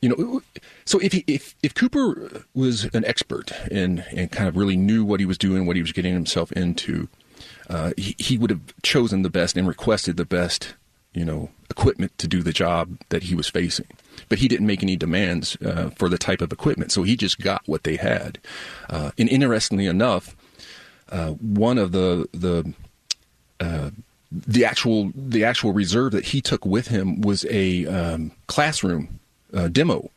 You 0.00 0.08
know, 0.10 0.42
so 0.86 0.98
if 1.00 1.12
he, 1.12 1.24
if 1.26 1.56
if 1.62 1.74
Cooper 1.74 2.44
was 2.54 2.84
an 2.94 3.04
expert 3.04 3.50
and 3.70 4.04
and 4.12 4.30
kind 4.30 4.48
of 4.48 4.56
really 4.56 4.76
knew 4.76 5.04
what 5.04 5.18
he 5.18 5.26
was 5.26 5.36
doing, 5.36 5.66
what 5.66 5.74
he 5.74 5.82
was 5.82 5.90
getting 5.90 6.14
himself 6.14 6.52
into, 6.52 7.08
uh, 7.68 7.92
he, 7.96 8.14
he 8.18 8.38
would 8.38 8.50
have 8.50 8.60
chosen 8.82 9.22
the 9.22 9.30
best 9.30 9.56
and 9.56 9.68
requested 9.68 10.16
the 10.16 10.24
best, 10.24 10.74
you 11.12 11.24
know, 11.24 11.50
equipment 11.70 12.16
to 12.18 12.26
do 12.26 12.42
the 12.42 12.52
job 12.52 12.98
that 13.10 13.24
he 13.24 13.34
was 13.34 13.48
facing. 13.48 13.86
But 14.28 14.38
he 14.38 14.48
didn't 14.48 14.66
make 14.66 14.82
any 14.82 14.96
demands 14.96 15.56
uh, 15.64 15.90
for 15.96 16.08
the 16.08 16.18
type 16.18 16.40
of 16.40 16.52
equipment, 16.52 16.92
so 16.92 17.02
he 17.02 17.16
just 17.16 17.40
got 17.40 17.62
what 17.66 17.84
they 17.84 17.96
had. 17.96 18.38
Uh, 18.88 19.10
and 19.18 19.28
interestingly 19.28 19.86
enough, 19.86 20.34
uh, 21.10 21.30
one 21.30 21.78
of 21.78 21.92
the 21.92 22.28
the 22.32 22.72
uh, 23.60 23.90
the 24.30 24.64
actual 24.64 25.12
the 25.14 25.44
actual 25.44 25.72
reserve 25.72 26.12
that 26.12 26.26
he 26.26 26.40
took 26.40 26.66
with 26.66 26.88
him 26.88 27.20
was 27.20 27.46
a 27.48 27.86
um, 27.86 28.32
classroom 28.46 29.20
demo 29.72 30.10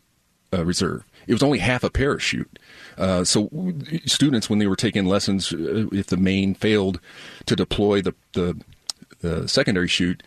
reserve. 0.52 1.04
It 1.28 1.34
was 1.34 1.44
only 1.44 1.60
half 1.60 1.84
a 1.84 1.90
parachute. 1.90 2.60
Uh, 2.98 3.24
so 3.24 3.50
students, 4.06 4.50
when 4.50 4.60
they 4.60 4.68
were 4.68 4.76
taking 4.76 5.06
lessons, 5.06 5.54
uh, 5.54 5.88
if 5.92 6.08
the 6.08 6.18
main 6.18 6.54
failed 6.54 7.00
to 7.46 7.56
deploy 7.56 8.02
the 8.02 8.14
the, 8.34 8.60
the 9.22 9.48
secondary 9.48 9.88
chute, 9.88 10.24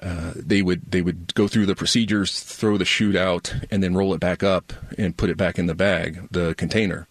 uh, 0.00 0.32
they 0.34 0.62
would 0.62 0.90
they 0.90 1.02
would 1.02 1.34
go 1.34 1.48
through 1.48 1.66
the 1.66 1.74
procedures, 1.74 2.40
throw 2.40 2.76
the 2.76 2.84
chute 2.84 3.16
out, 3.16 3.54
and 3.70 3.82
then 3.82 3.94
roll 3.94 4.14
it 4.14 4.20
back 4.20 4.42
up 4.42 4.72
and 4.96 5.16
put 5.16 5.30
it 5.30 5.36
back 5.36 5.58
in 5.58 5.66
the 5.66 5.74
bag, 5.74 6.28
the 6.30 6.54
container. 6.54 7.06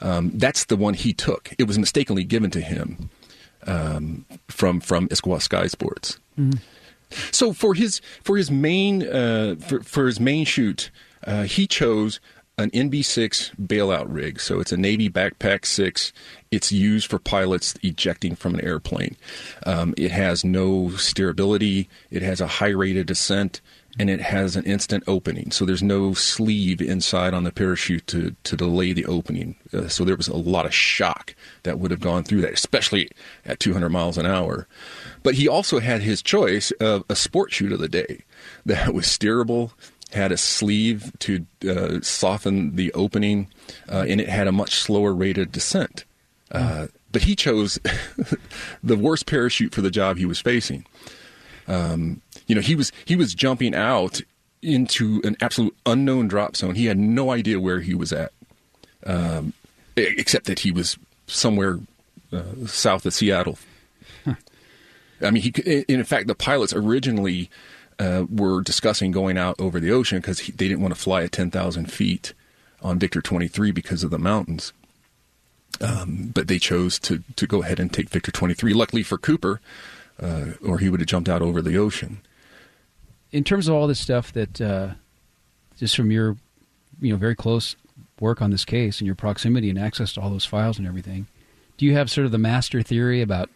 Um, 0.00 0.30
that's 0.34 0.64
the 0.64 0.76
one 0.76 0.94
he 0.94 1.12
took. 1.12 1.52
It 1.58 1.66
was 1.66 1.78
mistakenly 1.78 2.24
given 2.24 2.50
to 2.52 2.60
him 2.60 3.10
um, 3.66 4.24
from 4.48 4.80
from 4.80 5.08
Issaquah 5.08 5.42
Sky 5.42 5.66
Sports. 5.66 6.18
Mm-hmm. 6.38 6.58
So 7.30 7.52
for 7.52 7.74
his 7.74 8.00
for 8.22 8.36
his 8.36 8.50
main 8.50 9.06
uh, 9.06 9.56
for, 9.60 9.80
for 9.80 10.06
his 10.06 10.20
main 10.20 10.44
chute, 10.44 10.90
uh, 11.24 11.44
he 11.44 11.66
chose 11.66 12.20
an 12.58 12.70
NB6 12.70 13.54
bailout 13.56 14.06
rig. 14.08 14.40
So 14.40 14.58
it's 14.58 14.72
a 14.72 14.76
Navy 14.76 15.08
Backpack 15.08 15.64
6. 15.64 16.12
It's 16.50 16.72
used 16.72 17.08
for 17.08 17.20
pilots 17.20 17.74
ejecting 17.82 18.34
from 18.34 18.54
an 18.54 18.60
airplane. 18.64 19.16
Um, 19.64 19.94
it 19.96 20.10
has 20.10 20.44
no 20.44 20.88
steerability, 20.88 21.86
it 22.10 22.22
has 22.22 22.40
a 22.40 22.46
high 22.46 22.70
rate 22.70 22.96
of 22.96 23.06
descent, 23.06 23.60
and 23.98 24.10
it 24.10 24.20
has 24.20 24.56
an 24.56 24.64
instant 24.64 25.04
opening. 25.06 25.50
So 25.50 25.64
there's 25.64 25.82
no 25.82 26.14
sleeve 26.14 26.80
inside 26.80 27.34
on 27.34 27.44
the 27.44 27.52
parachute 27.52 28.06
to, 28.08 28.34
to 28.44 28.56
delay 28.56 28.92
the 28.92 29.06
opening. 29.06 29.56
Uh, 29.72 29.88
so 29.88 30.04
there 30.04 30.16
was 30.16 30.28
a 30.28 30.36
lot 30.36 30.66
of 30.66 30.74
shock 30.74 31.34
that 31.62 31.78
would 31.78 31.90
have 31.90 32.00
gone 32.00 32.24
through 32.24 32.42
that, 32.42 32.52
especially 32.52 33.08
at 33.44 33.60
200 33.60 33.88
miles 33.88 34.18
an 34.18 34.26
hour. 34.26 34.66
But 35.22 35.34
he 35.34 35.48
also 35.48 35.80
had 35.80 36.02
his 36.02 36.22
choice 36.22 36.70
of 36.72 37.04
a 37.08 37.16
sport 37.16 37.52
chute 37.52 37.72
of 37.72 37.80
the 37.80 37.88
day 37.88 38.24
that 38.66 38.94
was 38.94 39.06
steerable 39.06 39.72
had 40.12 40.32
a 40.32 40.36
sleeve 40.36 41.12
to 41.20 41.46
uh, 41.68 42.00
soften 42.00 42.76
the 42.76 42.92
opening, 42.94 43.48
uh, 43.90 44.04
and 44.08 44.20
it 44.20 44.28
had 44.28 44.46
a 44.46 44.52
much 44.52 44.76
slower 44.76 45.12
rate 45.12 45.38
of 45.38 45.52
descent. 45.52 46.04
Uh, 46.50 46.86
but 47.12 47.22
he 47.22 47.36
chose 47.36 47.78
the 48.82 48.96
worst 48.96 49.26
parachute 49.26 49.74
for 49.74 49.82
the 49.82 49.90
job 49.90 50.16
he 50.16 50.24
was 50.24 50.40
facing. 50.40 50.86
Um, 51.66 52.22
you 52.46 52.54
know, 52.54 52.60
he 52.60 52.74
was 52.74 52.92
he 53.04 53.16
was 53.16 53.34
jumping 53.34 53.74
out 53.74 54.20
into 54.62 55.20
an 55.24 55.36
absolute 55.40 55.76
unknown 55.84 56.28
drop 56.28 56.56
zone. 56.56 56.74
He 56.74 56.86
had 56.86 56.98
no 56.98 57.30
idea 57.30 57.60
where 57.60 57.80
he 57.80 57.94
was 57.94 58.12
at, 58.12 58.32
um, 59.04 59.52
except 59.96 60.46
that 60.46 60.60
he 60.60 60.70
was 60.70 60.98
somewhere 61.26 61.78
uh, 62.32 62.66
south 62.66 63.04
of 63.04 63.12
Seattle. 63.12 63.58
Huh. 64.24 64.34
I 65.20 65.30
mean, 65.30 65.42
he 65.42 65.84
in 65.88 66.02
fact 66.04 66.26
the 66.26 66.34
pilots 66.34 66.72
originally 66.72 67.50
uh, 67.98 68.24
were 68.30 68.62
discussing 68.62 69.10
going 69.10 69.36
out 69.36 69.56
over 69.58 69.80
the 69.80 69.90
ocean 69.90 70.18
because 70.18 70.38
they 70.38 70.68
didn't 70.68 70.80
want 70.80 70.94
to 70.94 71.00
fly 71.00 71.24
at 71.24 71.32
10,000 71.32 71.90
feet 71.90 72.32
on 72.82 72.98
Victor 72.98 73.20
23 73.20 73.70
because 73.72 74.04
of 74.04 74.10
the 74.10 74.18
mountains. 74.18 74.72
Um, 75.80 76.30
but 76.34 76.48
they 76.48 76.58
chose 76.58 76.98
to, 77.00 77.22
to 77.36 77.46
go 77.46 77.62
ahead 77.62 77.78
and 77.78 77.92
take 77.92 78.08
Victor 78.08 78.30
23. 78.30 78.72
Luckily 78.72 79.02
for 79.02 79.18
Cooper, 79.18 79.60
uh, 80.20 80.52
or 80.64 80.78
he 80.78 80.88
would 80.88 81.00
have 81.00 81.08
jumped 81.08 81.28
out 81.28 81.42
over 81.42 81.62
the 81.62 81.76
ocean. 81.76 82.20
In 83.30 83.44
terms 83.44 83.68
of 83.68 83.74
all 83.74 83.86
this 83.86 84.00
stuff 84.00 84.32
that, 84.32 84.60
uh, 84.60 84.90
just 85.76 85.94
from 85.94 86.10
your, 86.10 86.36
you 87.00 87.12
know, 87.12 87.18
very 87.18 87.36
close 87.36 87.76
work 88.20 88.42
on 88.42 88.50
this 88.50 88.64
case 88.64 88.98
and 88.98 89.06
your 89.06 89.14
proximity 89.14 89.70
and 89.70 89.78
access 89.78 90.12
to 90.14 90.20
all 90.20 90.30
those 90.30 90.44
files 90.44 90.78
and 90.78 90.86
everything, 90.86 91.26
do 91.76 91.86
you 91.86 91.94
have 91.94 92.10
sort 92.10 92.24
of 92.24 92.32
the 92.32 92.38
master 92.38 92.82
theory 92.82 93.22
about 93.22 93.50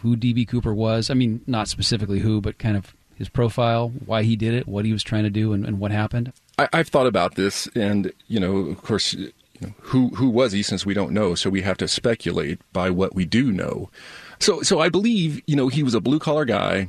who 0.00 0.16
DB 0.16 0.46
Cooper 0.46 0.74
was? 0.74 1.10
I 1.10 1.14
mean, 1.14 1.40
not 1.46 1.66
specifically 1.66 2.20
who, 2.20 2.40
but 2.40 2.58
kind 2.58 2.76
of 2.76 2.94
his 3.20 3.28
profile, 3.28 3.90
why 4.06 4.22
he 4.22 4.34
did 4.34 4.54
it, 4.54 4.66
what 4.66 4.86
he 4.86 4.94
was 4.94 5.02
trying 5.02 5.24
to 5.24 5.30
do, 5.30 5.52
and, 5.52 5.66
and 5.66 5.78
what 5.78 5.90
happened? 5.90 6.32
I, 6.58 6.68
have 6.72 6.88
thought 6.88 7.06
about 7.06 7.34
this, 7.34 7.68
and 7.76 8.12
you 8.28 8.40
know, 8.40 8.56
of 8.56 8.82
course, 8.82 9.12
you 9.12 9.30
know, 9.60 9.74
who 9.80 10.08
who 10.08 10.30
was 10.30 10.52
he? 10.52 10.62
Since 10.62 10.86
we 10.86 10.94
don't 10.94 11.12
know, 11.12 11.34
so 11.34 11.50
we 11.50 11.60
have 11.60 11.76
to 11.76 11.86
speculate 11.86 12.60
by 12.72 12.88
what 12.88 13.14
we 13.14 13.26
do 13.26 13.52
know. 13.52 13.90
So, 14.38 14.62
so 14.62 14.80
I 14.80 14.88
believe 14.88 15.42
you 15.46 15.54
know 15.54 15.68
he 15.68 15.82
was 15.82 15.94
a 15.94 16.00
blue 16.00 16.18
collar 16.18 16.46
guy. 16.46 16.88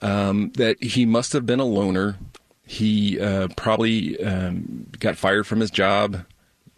Um, 0.00 0.50
that 0.56 0.82
he 0.82 1.06
must 1.06 1.32
have 1.32 1.46
been 1.46 1.60
a 1.60 1.64
loner. 1.64 2.18
He 2.66 3.18
uh, 3.18 3.48
probably 3.56 4.22
um, 4.22 4.86
got 4.98 5.16
fired 5.16 5.46
from 5.46 5.60
his 5.60 5.70
job 5.70 6.24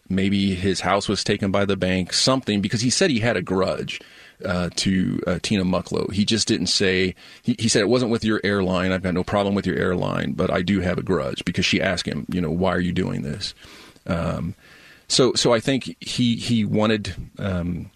maybe 0.08 0.54
his 0.54 0.80
house 0.80 1.08
was 1.08 1.24
taken 1.24 1.50
by 1.50 1.64
the 1.64 1.76
bank, 1.76 2.12
something, 2.12 2.60
because 2.60 2.80
he 2.80 2.90
said 2.90 3.10
he 3.10 3.20
had 3.20 3.36
a 3.36 3.42
grudge. 3.42 4.00
Uh, 4.45 4.69
to 4.76 5.19
uh, 5.26 5.38
Tina 5.43 5.64
Mucklow. 5.64 6.12
He 6.12 6.26
just 6.26 6.47
didn't 6.47 6.66
say, 6.66 7.14
he, 7.43 7.57
he 7.59 7.69
said 7.69 7.81
it 7.81 7.88
wasn't 7.88 8.11
with 8.11 8.23
your 8.23 8.38
airline. 8.45 8.93
I've 8.93 9.02
got 9.02 9.14
no 9.14 9.25
problem 9.25 9.55
with 9.55 9.66
your 9.66 9.78
airline, 9.78 10.33
but 10.33 10.50
I 10.50 10.61
do 10.61 10.81
have 10.81 10.99
a 10.99 11.02
grudge 11.02 11.43
because 11.47 11.64
she 11.64 11.81
asked 11.81 12.07
him, 12.07 12.26
you 12.31 12.43
know, 12.43 12.50
why 12.50 12.75
are 12.75 12.81
you 12.81 12.93
doing 12.93 13.23
this? 13.23 13.55
Um, 14.07 14.55
so, 15.09 15.33
so 15.33 15.55
I 15.55 15.61
think 15.61 15.97
he, 16.00 16.37
he 16.37 16.66
wanted, 16.66 17.14
um, 17.38 17.90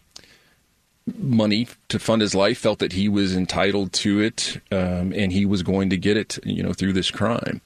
money 1.19 1.69
to 1.89 1.99
fund 1.99 2.23
his 2.23 2.35
life, 2.35 2.59
felt 2.59 2.79
that 2.79 2.93
he 2.93 3.09
was 3.09 3.37
entitled 3.37 3.93
to 3.93 4.21
it, 4.21 4.61
um, 4.71 5.13
and 5.13 5.33
he 5.33 5.45
was 5.45 5.63
going 5.63 5.91
to 5.91 5.97
get 5.97 6.17
it, 6.17 6.39
you 6.45 6.63
know, 6.63 6.73
through 6.73 6.93
this 6.93 7.11
crime. 7.11 7.61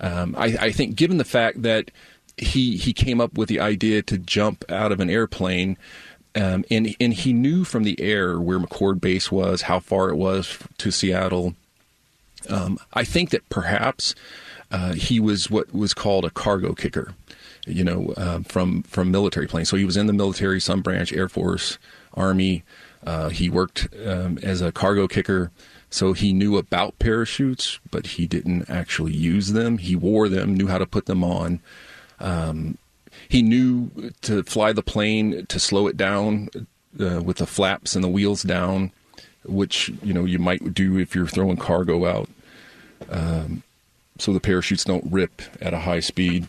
Um, 0.00 0.34
I, 0.36 0.56
I, 0.60 0.72
think, 0.72 0.96
given 0.96 1.18
the 1.18 1.24
fact 1.24 1.62
that 1.62 1.90
he 2.36 2.76
he 2.76 2.92
came 2.92 3.20
up 3.20 3.34
with 3.34 3.48
the 3.48 3.60
idea 3.60 4.02
to 4.02 4.18
jump 4.18 4.64
out 4.68 4.92
of 4.92 5.00
an 5.00 5.10
airplane. 5.10 5.76
Um, 6.34 6.64
and 6.70 6.94
and 7.00 7.12
he 7.12 7.32
knew 7.32 7.64
from 7.64 7.82
the 7.82 8.00
air 8.00 8.40
where 8.40 8.58
McChord 8.58 9.00
Base 9.00 9.32
was, 9.32 9.62
how 9.62 9.80
far 9.80 10.10
it 10.10 10.16
was 10.16 10.58
to 10.78 10.90
Seattle. 10.90 11.54
Um, 12.48 12.78
I 12.94 13.04
think 13.04 13.30
that 13.30 13.48
perhaps 13.48 14.14
uh, 14.70 14.92
he 14.92 15.18
was 15.18 15.50
what 15.50 15.74
was 15.74 15.92
called 15.92 16.24
a 16.24 16.30
cargo 16.30 16.72
kicker, 16.72 17.14
you 17.66 17.82
know, 17.82 18.14
uh, 18.16 18.40
from 18.40 18.82
from 18.84 19.10
military 19.10 19.48
planes. 19.48 19.68
So 19.68 19.76
he 19.76 19.84
was 19.84 19.96
in 19.96 20.06
the 20.06 20.12
military, 20.12 20.60
some 20.60 20.82
branch, 20.82 21.12
Air 21.12 21.28
Force, 21.28 21.78
Army. 22.14 22.62
Uh, 23.04 23.30
he 23.30 23.48
worked 23.48 23.88
um, 24.06 24.38
as 24.42 24.60
a 24.60 24.72
cargo 24.72 25.08
kicker. 25.08 25.50
So 25.90 26.12
he 26.12 26.32
knew 26.32 26.56
about 26.56 26.98
parachutes, 27.00 27.80
but 27.90 28.06
he 28.06 28.28
didn't 28.28 28.70
actually 28.70 29.12
use 29.12 29.52
them. 29.52 29.78
He 29.78 29.96
wore 29.96 30.28
them, 30.28 30.54
knew 30.54 30.68
how 30.68 30.78
to 30.78 30.86
put 30.86 31.06
them 31.06 31.24
on. 31.24 31.58
Um, 32.20 32.78
he 33.30 33.42
knew 33.42 33.90
to 34.22 34.42
fly 34.42 34.72
the 34.72 34.82
plane 34.82 35.46
to 35.46 35.60
slow 35.60 35.86
it 35.86 35.96
down 35.96 36.48
uh, 36.98 37.22
with 37.22 37.36
the 37.36 37.46
flaps 37.46 37.94
and 37.94 38.02
the 38.02 38.08
wheels 38.08 38.42
down, 38.42 38.90
which 39.44 39.88
you 40.02 40.12
know 40.12 40.24
you 40.24 40.40
might 40.40 40.74
do 40.74 40.98
if 40.98 41.14
you're 41.14 41.28
throwing 41.28 41.56
cargo 41.56 42.06
out, 42.06 42.28
um, 43.08 43.62
so 44.18 44.32
the 44.32 44.40
parachutes 44.40 44.82
don't 44.82 45.04
rip 45.10 45.42
at 45.62 45.72
a 45.72 45.78
high 45.78 46.00
speed. 46.00 46.48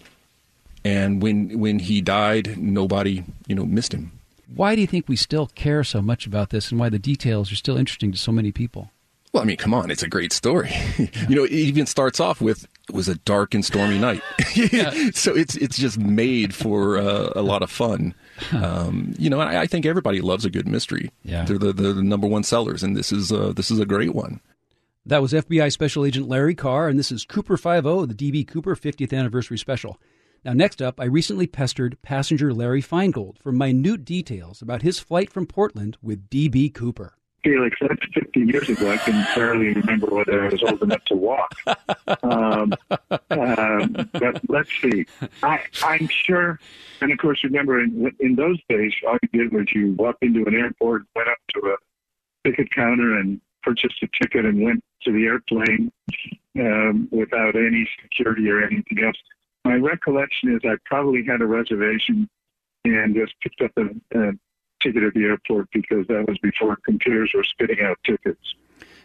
And 0.84 1.22
when 1.22 1.60
when 1.60 1.78
he 1.78 2.02
died, 2.02 2.58
nobody 2.58 3.24
you 3.46 3.54
know 3.54 3.66
missed 3.66 3.94
him. 3.94 4.12
Why 4.54 4.74
do 4.74 4.82
you 4.82 4.88
think 4.88 5.08
we 5.08 5.16
still 5.16 5.48
care 5.54 5.84
so 5.84 6.02
much 6.02 6.26
about 6.26 6.50
this, 6.50 6.72
and 6.72 6.80
why 6.80 6.90
the 6.90 6.98
details 6.98 7.52
are 7.52 7.56
still 7.56 7.78
interesting 7.78 8.12
to 8.12 8.18
so 8.18 8.32
many 8.32 8.52
people? 8.52 8.90
Well, 9.32 9.44
I 9.44 9.46
mean, 9.46 9.58
come 9.58 9.74
on, 9.74 9.92
it's 9.92 10.04
a 10.04 10.10
great 10.10 10.34
story. 10.34 10.74
you 10.98 11.36
know, 11.36 11.44
it 11.44 11.52
even 11.52 11.86
starts 11.86 12.20
off 12.20 12.42
with 12.42 12.68
it 12.90 12.96
was 12.96 13.08
a 13.08 13.16
dark 13.16 13.54
and 13.54 13.64
stormy 13.64 13.98
night. 13.98 14.22
so 15.14 15.36
it's 15.36 15.56
it's 15.56 15.78
just 15.78 15.98
made 15.98 16.54
for 16.54 16.98
uh, 16.98 17.32
a 17.36 17.42
lot 17.42 17.64
of 17.64 17.72
fun. 17.72 18.14
Um, 18.54 19.14
you 19.18 19.30
know, 19.30 19.40
I, 19.40 19.62
I, 19.62 19.68
think 19.68 19.86
everybody 19.86 20.20
loves 20.20 20.46
a 20.46 20.50
good 20.50 20.68
mystery. 20.68 21.12
Yeah. 21.24 21.46
They're 21.46 21.60
the, 21.60 21.74
the 21.74 22.02
number 22.02 22.28
one 22.28 22.44
sellers, 22.44 22.82
and 22.82 22.98
this 22.98 23.12
is 23.12 23.32
uh, 23.32 23.54
this 23.56 23.70
is 23.70 23.80
a 23.80 23.86
great 23.86 24.16
one. 24.16 24.42
That 25.06 25.22
was 25.22 25.34
FBI 25.34 25.72
Special 25.72 26.06
Agent 26.06 26.28
Larry 26.28 26.56
Carr, 26.56 26.88
and 26.88 26.98
this 26.98 27.12
is 27.12 27.26
Cooper 27.26 27.58
50, 27.58 27.82
the 28.06 28.14
DB 28.14 28.48
Cooper 28.48 28.76
50th 28.76 29.18
Anniversary 29.18 29.58
Special. 29.58 30.00
Now, 30.44 30.54
next 30.54 30.82
up, 30.82 31.00
I 31.00 31.06
recently 31.06 31.48
pestered 31.48 32.02
passenger 32.02 32.54
Larry 32.54 32.82
Finegold 32.82 33.38
for 33.40 33.52
minute 33.52 34.06
details 34.06 34.62
about 34.62 34.82
his 34.82 35.00
flight 35.00 35.32
from 35.32 35.46
Portland 35.46 35.98
with 36.02 36.30
DB 36.30 36.74
Cooper. 36.74 37.16
Feliks, 37.44 37.78
that's 37.82 38.06
50 38.14 38.40
years 38.42 38.70
ago. 38.70 38.92
I 38.92 38.98
can 38.98 39.26
barely 39.36 39.74
remember 39.74 40.08
whether 40.08 40.44
I 40.44 40.50
was 40.50 40.62
old 40.64 40.82
enough 40.84 41.04
to 41.06 41.16
walk. 41.16 41.56
Um, 42.24 42.74
um, 43.32 44.10
but 44.14 44.42
let's 44.48 44.70
see. 44.82 45.06
I, 45.42 45.62
I'm 45.84 46.08
sure, 46.08 46.60
and 47.02 47.12
of 47.12 47.18
course, 47.18 47.44
remember 47.44 47.82
in, 47.82 48.14
in 48.20 48.36
those 48.36 48.60
days, 48.70 48.94
all 49.08 49.18
you 49.24 49.40
did 49.44 49.54
was 49.54 49.68
you 49.74 49.94
walked 49.94 50.24
into 50.24 50.46
an 50.46 50.54
airport, 50.54 51.04
went 51.16 51.30
up 51.30 51.38
to 51.54 51.60
a 51.76 52.48
ticket 52.48 52.72
counter, 52.72 53.18
and 53.18 53.42
purchased 53.64 54.02
a 54.04 54.08
ticket 54.22 54.46
and 54.46 54.62
went 54.62 54.84
to 55.04 55.12
the 55.12 55.26
airplane 55.26 55.92
um, 56.60 57.08
without 57.12 57.56
any 57.56 57.88
security 58.02 58.50
or 58.50 58.62
anything 58.62 59.04
else. 59.04 59.18
My 59.66 59.76
recollection 59.76 60.54
is 60.56 60.62
I 60.64 60.76
probably 60.86 61.24
had 61.26 61.42
a 61.42 61.46
reservation 61.46 62.30
and 62.86 63.16
just 63.16 63.34
picked 63.42 63.62
up 63.62 63.72
a, 63.78 64.20
a 64.20 64.32
ticket 64.82 65.04
at 65.04 65.14
the 65.14 65.24
airport 65.24 65.70
because 65.72 66.08
that 66.08 66.26
was 66.28 66.38
before 66.40 66.78
computers 66.86 67.32
were 67.34 67.44
spitting 67.44 67.82
out 67.82 67.98
tickets. 68.06 68.56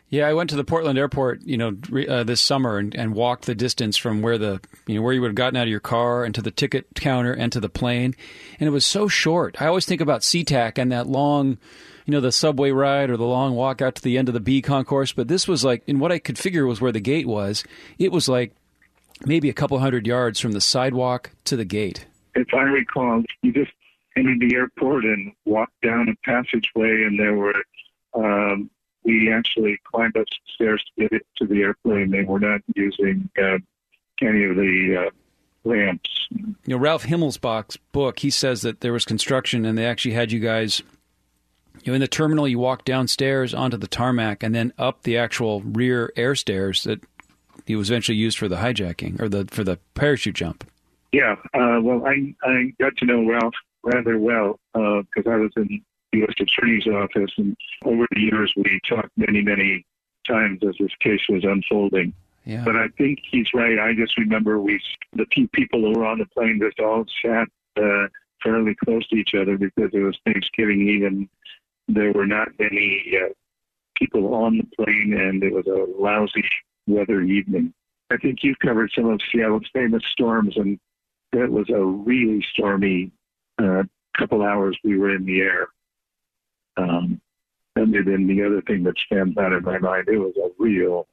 Yeah, 0.08 0.28
I 0.28 0.34
went 0.34 0.50
to 0.50 0.56
the 0.56 0.62
Portland 0.62 0.98
airport, 0.98 1.42
you 1.42 1.56
know, 1.56 1.76
uh, 2.08 2.22
this 2.22 2.40
summer 2.40 2.78
and, 2.78 2.94
and 2.94 3.12
walked 3.12 3.46
the 3.46 3.56
distance 3.56 3.96
from 3.96 4.22
where 4.22 4.38
the, 4.38 4.60
you 4.86 4.94
know, 4.94 5.02
where 5.02 5.12
you 5.12 5.20
would 5.20 5.30
have 5.30 5.34
gotten 5.34 5.56
out 5.56 5.64
of 5.64 5.68
your 5.68 5.80
car 5.80 6.24
and 6.24 6.32
to 6.36 6.42
the 6.42 6.52
ticket 6.52 6.86
counter 6.94 7.32
and 7.32 7.50
to 7.52 7.58
the 7.58 7.68
plane, 7.68 8.14
and 8.60 8.68
it 8.68 8.70
was 8.70 8.86
so 8.86 9.08
short. 9.08 9.60
I 9.60 9.66
always 9.66 9.84
think 9.84 10.00
about 10.00 10.20
SeaTac 10.20 10.78
and 10.78 10.92
that 10.92 11.08
long, 11.08 11.58
you 12.04 12.12
know, 12.12 12.20
the 12.20 12.30
subway 12.30 12.70
ride 12.70 13.10
or 13.10 13.16
the 13.16 13.26
long 13.26 13.56
walk 13.56 13.82
out 13.82 13.96
to 13.96 14.02
the 14.02 14.16
end 14.16 14.28
of 14.28 14.34
the 14.34 14.40
B 14.40 14.62
concourse, 14.62 15.12
but 15.12 15.26
this 15.26 15.48
was 15.48 15.64
like, 15.64 15.82
in 15.88 15.98
what 15.98 16.12
I 16.12 16.20
could 16.20 16.38
figure 16.38 16.66
was 16.66 16.80
where 16.80 16.92
the 16.92 17.00
gate 17.00 17.26
was. 17.26 17.64
It 17.98 18.12
was 18.12 18.28
like 18.28 18.54
maybe 19.24 19.50
a 19.50 19.54
couple 19.54 19.76
hundred 19.80 20.06
yards 20.06 20.38
from 20.38 20.52
the 20.52 20.60
sidewalk 20.60 21.32
to 21.46 21.56
the 21.56 21.64
gate. 21.64 22.06
If 22.36 22.46
I 22.54 22.62
recall, 22.62 23.24
you 23.42 23.52
just 23.52 23.72
entered 24.16 24.40
the 24.40 24.54
airport 24.54 25.04
and 25.04 25.32
walked 25.44 25.80
down 25.82 26.08
a 26.08 26.14
passageway, 26.24 27.02
and 27.04 27.18
there 27.18 27.34
were 27.34 27.62
um, 28.14 28.70
we 29.04 29.32
actually 29.32 29.78
climbed 29.84 30.16
up 30.16 30.26
stairs 30.54 30.84
to 30.84 31.02
get 31.02 31.12
it 31.12 31.26
to 31.36 31.46
the 31.46 31.62
airplane. 31.62 32.10
They 32.10 32.24
were 32.24 32.40
not 32.40 32.60
using 32.74 33.30
uh, 33.38 33.58
any 34.20 34.44
of 34.44 34.56
the 34.56 35.06
uh, 35.06 35.10
ramps. 35.64 36.26
You 36.30 36.54
know, 36.66 36.76
Ralph 36.76 37.04
Himmelsbach's 37.04 37.76
book, 37.92 38.18
he 38.18 38.30
says 38.30 38.62
that 38.62 38.80
there 38.80 38.92
was 38.92 39.04
construction, 39.04 39.64
and 39.64 39.78
they 39.78 39.86
actually 39.86 40.14
had 40.14 40.32
you 40.32 40.40
guys. 40.40 40.82
You 41.84 41.92
know, 41.92 41.94
in 41.94 42.00
the 42.00 42.08
terminal, 42.08 42.48
you 42.48 42.58
walk 42.58 42.84
downstairs 42.84 43.54
onto 43.54 43.76
the 43.76 43.86
tarmac, 43.86 44.42
and 44.42 44.54
then 44.54 44.72
up 44.78 45.02
the 45.02 45.18
actual 45.18 45.60
rear 45.60 46.12
air 46.16 46.34
stairs 46.34 46.82
that 46.84 47.00
he 47.64 47.76
was 47.76 47.90
eventually 47.90 48.18
used 48.18 48.38
for 48.38 48.48
the 48.48 48.56
hijacking 48.56 49.20
or 49.20 49.28
the 49.28 49.46
for 49.50 49.62
the 49.62 49.78
parachute 49.94 50.34
jump. 50.34 50.68
Yeah, 51.12 51.36
uh, 51.54 51.78
well, 51.80 52.04
I 52.06 52.34
I 52.42 52.72
got 52.80 52.96
to 52.96 53.04
know 53.04 53.24
Ralph 53.24 53.54
rather 53.86 54.18
well 54.18 54.58
because 54.72 55.26
uh, 55.26 55.30
I 55.30 55.36
was 55.36 55.52
in 55.56 55.68
the 56.12 56.18
U.S. 56.18 56.34
Attorney's 56.40 56.86
office, 56.86 57.30
and 57.38 57.56
over 57.84 58.06
the 58.12 58.20
years 58.20 58.52
we 58.56 58.80
talked 58.88 59.10
many, 59.16 59.42
many 59.42 59.86
times 60.26 60.60
as 60.68 60.74
this 60.78 60.94
case 61.00 61.20
was 61.28 61.44
unfolding. 61.44 62.12
Yeah. 62.44 62.64
But 62.64 62.76
I 62.76 62.88
think 62.98 63.20
he's 63.28 63.48
right. 63.54 63.78
I 63.78 63.94
just 63.94 64.18
remember 64.18 64.60
we, 64.60 64.80
the 65.14 65.26
few 65.32 65.48
people 65.48 65.80
who 65.80 65.98
were 65.98 66.06
on 66.06 66.18
the 66.18 66.26
plane, 66.26 66.60
just 66.62 66.80
all 66.80 67.04
sat 67.24 67.48
uh, 67.76 68.08
fairly 68.42 68.74
close 68.84 69.06
to 69.08 69.16
each 69.16 69.34
other 69.34 69.56
because 69.56 69.90
it 69.92 69.98
was 69.98 70.18
Thanksgiving 70.24 70.88
Eve, 70.88 71.04
and 71.04 71.28
there 71.88 72.12
were 72.12 72.26
not 72.26 72.48
many 72.58 73.04
uh, 73.20 73.32
people 73.96 74.34
on 74.34 74.58
the 74.58 74.76
plane, 74.76 75.16
and 75.18 75.42
it 75.42 75.52
was 75.52 75.66
a 75.66 76.00
lousy 76.00 76.44
weather 76.86 77.22
evening. 77.22 77.72
I 78.10 78.16
think 78.16 78.38
you've 78.42 78.58
covered 78.60 78.92
some 78.94 79.06
of 79.06 79.20
Seattle's 79.32 79.68
famous 79.72 80.02
storms, 80.12 80.56
and 80.56 80.78
it 81.32 81.50
was 81.50 81.68
a 81.70 81.84
really 81.84 82.44
stormy 82.52 83.10
uh, 83.58 83.82
couple 84.16 84.42
hours 84.42 84.78
we 84.82 84.98
were 84.98 85.14
in 85.14 85.24
the 85.24 85.40
air. 85.40 85.68
Um, 86.76 87.20
and 87.74 87.92
then 87.92 88.26
the 88.26 88.42
other 88.42 88.62
thing 88.62 88.84
that 88.84 88.94
stands 89.04 89.36
out 89.36 89.52
in 89.52 89.62
my 89.62 89.78
mind, 89.78 90.08
it 90.08 90.18
was 90.18 90.34
a 90.36 90.50
real, 90.58 91.06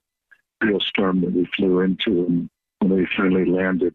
real 0.61 0.79
storm 0.79 1.21
that 1.21 1.33
we 1.33 1.45
flew 1.55 1.81
into 1.81 2.25
and 2.25 2.49
when 2.79 2.99
we 2.99 3.07
finally 3.17 3.45
landed. 3.45 3.93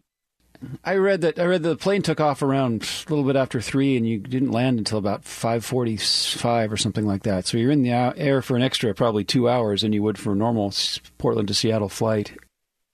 I 0.84 0.96
read 0.96 1.20
that 1.20 1.38
I 1.38 1.44
read 1.44 1.62
the 1.62 1.76
plane 1.76 2.02
took 2.02 2.20
off 2.20 2.42
around 2.42 2.82
a 3.06 3.10
little 3.10 3.24
bit 3.24 3.36
after 3.36 3.60
three, 3.60 3.96
and 3.96 4.08
you 4.08 4.18
didn't 4.18 4.50
land 4.50 4.78
until 4.78 4.98
about 4.98 5.24
five 5.24 5.64
forty-five 5.64 6.72
or 6.72 6.76
something 6.76 7.06
like 7.06 7.22
that. 7.22 7.46
So 7.46 7.58
you're 7.58 7.70
in 7.70 7.82
the 7.82 7.92
air 7.92 8.42
for 8.42 8.56
an 8.56 8.62
extra 8.62 8.92
probably 8.92 9.22
two 9.22 9.48
hours 9.48 9.82
than 9.82 9.92
you 9.92 10.02
would 10.02 10.18
for 10.18 10.32
a 10.32 10.36
normal 10.36 10.74
Portland 11.16 11.46
to 11.46 11.54
Seattle 11.54 11.88
flight. 11.88 12.32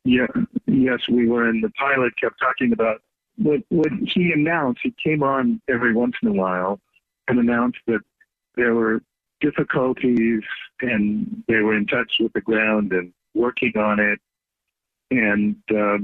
Yeah, 0.05 0.27
yes, 0.67 1.01
we 1.11 1.27
were. 1.27 1.49
And 1.49 1.65
the 1.65 1.71
pilot 1.71 2.13
kept 2.21 2.39
talking 2.39 2.75
about 2.75 3.01
what 3.37 3.61
what 3.69 3.89
he 4.15 4.33
announced, 4.33 4.81
he 4.83 4.95
came 5.03 5.23
on 5.23 5.61
every 5.69 5.95
once 5.95 6.15
in 6.23 6.29
a 6.29 6.33
while 6.33 6.81
and 7.29 7.39
announced 7.39 7.79
that 7.87 8.01
there 8.57 8.75
were 8.75 9.03
difficulties 9.41 10.43
and 10.81 11.43
they 11.49 11.57
were 11.57 11.77
in 11.77 11.87
touch 11.87 12.13
with 12.21 12.33
the 12.33 12.41
ground 12.41 12.93
and 12.93 13.13
working 13.35 13.73
on 13.77 13.99
it 13.99 14.19
and 15.11 15.57
uh, 15.71 15.99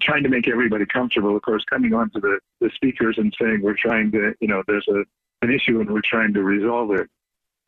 trying 0.00 0.22
to 0.22 0.28
make 0.28 0.48
everybody 0.48 0.84
comfortable. 0.86 1.36
Of 1.36 1.42
course, 1.42 1.64
coming 1.68 1.94
on 1.94 2.10
to 2.10 2.20
the, 2.20 2.38
the 2.60 2.70
speakers 2.74 3.16
and 3.18 3.34
saying 3.40 3.60
we're 3.62 3.76
trying 3.76 4.10
to, 4.12 4.34
you 4.40 4.48
know, 4.48 4.62
there's 4.66 4.86
a 4.88 5.04
an 5.40 5.52
issue 5.52 5.80
and 5.80 5.90
we're 5.90 6.00
trying 6.02 6.34
to 6.34 6.42
resolve 6.42 6.90
it. 6.92 7.08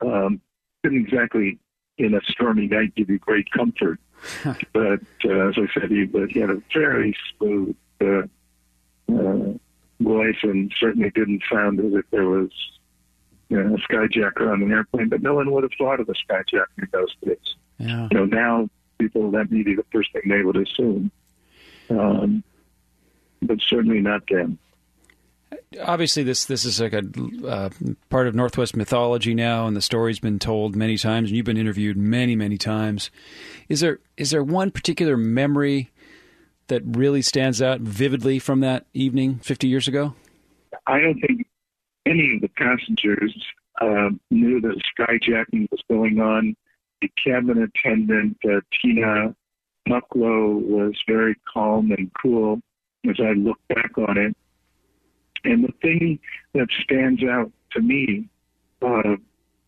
Um, 0.00 0.40
didn't 0.82 1.06
exactly 1.06 1.58
in 1.98 2.14
a 2.14 2.20
stormy 2.28 2.66
night 2.66 2.94
give 2.94 3.10
you 3.10 3.18
great 3.18 3.50
comfort. 3.50 3.98
but 4.72 5.00
uh, 5.24 5.48
as 5.48 5.54
I 5.56 5.68
said, 5.72 5.90
he, 5.90 6.04
but 6.04 6.30
he 6.30 6.40
had 6.40 6.50
a 6.50 6.62
very 6.72 7.16
smooth 7.36 7.76
uh, 8.00 8.22
uh, 9.18 9.58
and 10.42 10.72
certainly 10.78 11.10
didn't 11.10 11.42
sound 11.50 11.80
as 11.80 11.92
if 11.92 12.04
there 12.10 12.26
was 12.26 12.50
you 13.48 13.62
know, 13.62 13.74
a 13.74 13.78
skyjacker 13.78 14.50
on 14.50 14.62
an 14.62 14.72
airplane, 14.72 15.08
but 15.08 15.22
no 15.22 15.34
one 15.34 15.50
would 15.50 15.64
have 15.64 15.72
thought 15.76 16.00
of 16.00 16.08
a 16.08 16.12
skyjacker 16.12 16.66
in 16.78 16.88
those 16.92 17.14
days. 17.24 17.38
Yeah. 17.78 18.08
You 18.10 18.18
know, 18.18 18.24
now 18.24 18.68
people, 18.98 19.30
that 19.32 19.50
may 19.50 19.62
be 19.62 19.74
the 19.74 19.84
first 19.92 20.12
thing 20.12 20.22
they 20.28 20.42
would 20.42 20.56
assume. 20.56 21.10
Um, 21.90 22.44
but 23.42 23.58
certainly 23.66 24.00
not 24.00 24.22
then. 24.30 24.58
Obviously, 25.82 26.22
this 26.22 26.44
this 26.44 26.64
is 26.64 26.80
like 26.80 26.92
a 26.92 27.02
uh, 27.46 27.70
part 28.08 28.28
of 28.28 28.34
Northwest 28.34 28.76
mythology 28.76 29.34
now, 29.34 29.66
and 29.66 29.76
the 29.76 29.82
story's 29.82 30.20
been 30.20 30.38
told 30.38 30.76
many 30.76 30.96
times, 30.96 31.28
and 31.28 31.36
you've 31.36 31.46
been 31.46 31.56
interviewed 31.56 31.96
many, 31.96 32.36
many 32.36 32.56
times. 32.56 33.10
Is 33.68 33.80
there 33.80 33.98
is 34.16 34.30
there 34.30 34.44
one 34.44 34.70
particular 34.70 35.16
memory 35.16 35.90
that 36.70 36.82
really 36.84 37.22
stands 37.22 37.60
out 37.60 37.80
vividly 37.80 38.38
from 38.38 38.60
that 38.60 38.86
evening 38.94 39.38
50 39.40 39.68
years 39.68 39.86
ago? 39.86 40.14
I 40.86 41.00
don't 41.00 41.20
think 41.20 41.46
any 42.06 42.36
of 42.36 42.40
the 42.40 42.48
passengers 42.48 43.34
uh, 43.80 44.10
knew 44.30 44.60
that 44.60 44.82
skyjacking 44.98 45.68
was 45.70 45.80
going 45.88 46.20
on. 46.20 46.56
The 47.02 47.10
cabin 47.22 47.62
attendant, 47.62 48.38
uh, 48.44 48.60
Tina 48.80 49.34
Mucklow, 49.88 50.60
was 50.60 50.94
very 51.06 51.36
calm 51.52 51.92
and 51.92 52.10
cool 52.20 52.60
as 53.08 53.16
I 53.18 53.32
look 53.32 53.58
back 53.68 53.96
on 53.96 54.18
it. 54.18 54.36
And 55.44 55.64
the 55.64 55.72
thing 55.80 56.18
that 56.54 56.68
stands 56.82 57.22
out 57.24 57.50
to 57.72 57.80
me, 57.80 58.28
uh, 58.82 59.16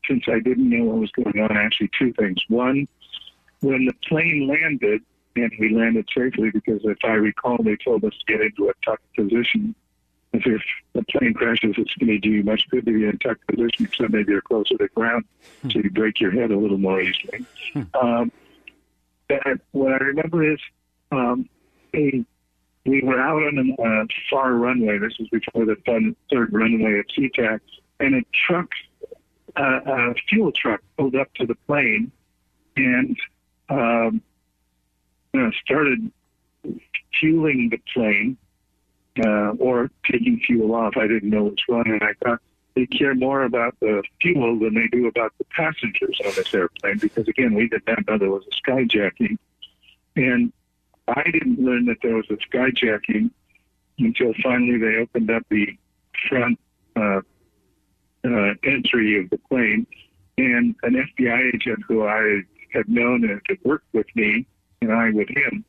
since 0.06 0.24
I 0.28 0.40
didn't 0.40 0.68
know 0.68 0.84
what 0.84 0.98
was 0.98 1.10
going 1.12 1.40
on, 1.40 1.56
actually 1.56 1.90
two 1.98 2.12
things. 2.12 2.38
One, 2.48 2.86
when 3.60 3.86
the 3.86 3.94
plane 4.06 4.48
landed, 4.48 5.02
and 5.36 5.52
we 5.58 5.74
landed 5.74 6.08
safely 6.16 6.50
because 6.50 6.80
if 6.84 6.98
I 7.04 7.14
recall, 7.14 7.58
they 7.58 7.76
told 7.76 8.04
us 8.04 8.12
to 8.18 8.32
get 8.32 8.40
into 8.40 8.68
a 8.68 8.72
tucked 8.84 9.14
position. 9.14 9.74
As 10.34 10.40
if 10.46 10.62
the 10.94 11.02
plane 11.04 11.34
crashes, 11.34 11.74
it's 11.76 11.94
going 11.96 12.08
to 12.08 12.18
do 12.18 12.30
you 12.30 12.42
much 12.42 12.66
good 12.70 12.86
to 12.86 12.92
be 12.92 13.04
in 13.04 13.10
a 13.10 13.18
tucked 13.18 13.46
position, 13.46 13.88
so 13.94 14.06
maybe 14.08 14.32
you're 14.32 14.40
closer 14.40 14.78
to 14.78 14.88
ground, 14.88 15.24
so 15.70 15.78
you 15.78 15.90
break 15.90 16.20
your 16.20 16.30
head 16.30 16.50
a 16.50 16.58
little 16.58 16.78
more 16.78 17.02
easily. 17.02 17.44
Um, 18.00 18.32
that 19.28 19.60
what 19.72 19.92
I 19.92 19.96
remember 19.96 20.50
is 20.50 20.58
um, 21.10 21.48
a 21.94 22.24
we 22.84 23.00
were 23.02 23.20
out 23.20 23.42
on 23.42 23.76
a 23.78 23.82
uh, 23.82 24.04
far 24.30 24.54
runway. 24.54 24.98
This 24.98 25.12
was 25.18 25.28
before 25.28 25.66
the 25.66 25.76
fun, 25.86 26.16
third 26.32 26.52
runway 26.52 26.98
at 26.98 27.06
SeaTac, 27.16 27.60
and 28.00 28.16
a 28.16 28.22
truck, 28.46 28.68
uh, 29.56 29.80
a 29.86 30.14
fuel 30.28 30.50
truck, 30.50 30.80
pulled 30.96 31.14
up 31.14 31.32
to 31.34 31.46
the 31.46 31.54
plane 31.66 32.10
and 32.76 33.16
um, 33.68 34.22
uh, 35.34 35.50
started 35.64 36.10
fueling 37.18 37.70
the 37.70 37.80
plane 37.92 38.36
uh, 39.24 39.50
or 39.58 39.90
taking 40.10 40.40
fuel 40.40 40.74
off. 40.74 40.96
I 40.96 41.06
didn't 41.06 41.30
know 41.30 41.44
which 41.44 41.62
one, 41.66 41.90
and 41.90 42.02
I 42.02 42.12
thought 42.24 42.40
they 42.74 42.86
care 42.86 43.14
more 43.14 43.44
about 43.44 43.78
the 43.80 44.02
fuel 44.20 44.58
than 44.58 44.74
they 44.74 44.88
do 44.88 45.06
about 45.06 45.32
the 45.38 45.44
passengers 45.44 46.18
on 46.24 46.32
this 46.34 46.54
airplane 46.54 46.98
because, 46.98 47.28
again, 47.28 47.54
we 47.54 47.68
did 47.68 47.82
not 47.86 48.06
know 48.06 48.18
there 48.18 48.30
was 48.30 48.44
a 48.46 48.70
skyjacking. 48.70 49.36
And 50.16 50.52
I 51.08 51.24
didn't 51.30 51.60
learn 51.60 51.86
that 51.86 51.98
there 52.02 52.16
was 52.16 52.26
a 52.30 52.36
skyjacking 52.36 53.30
until 53.98 54.32
finally 54.42 54.78
they 54.78 54.96
opened 54.96 55.30
up 55.30 55.44
the 55.50 55.76
front 56.28 56.58
uh, 56.96 57.20
uh, 58.24 58.54
entry 58.64 59.20
of 59.20 59.30
the 59.30 59.38
plane, 59.48 59.86
and 60.38 60.74
an 60.82 60.94
FBI 60.94 61.54
agent 61.54 61.80
who 61.86 62.06
I 62.06 62.42
had 62.72 62.88
known 62.88 63.28
and 63.28 63.40
had 63.48 63.58
worked 63.64 63.92
with 63.92 64.06
me, 64.14 64.46
and 64.82 64.92
I 64.92 65.10
with 65.10 65.28
him. 65.28 65.64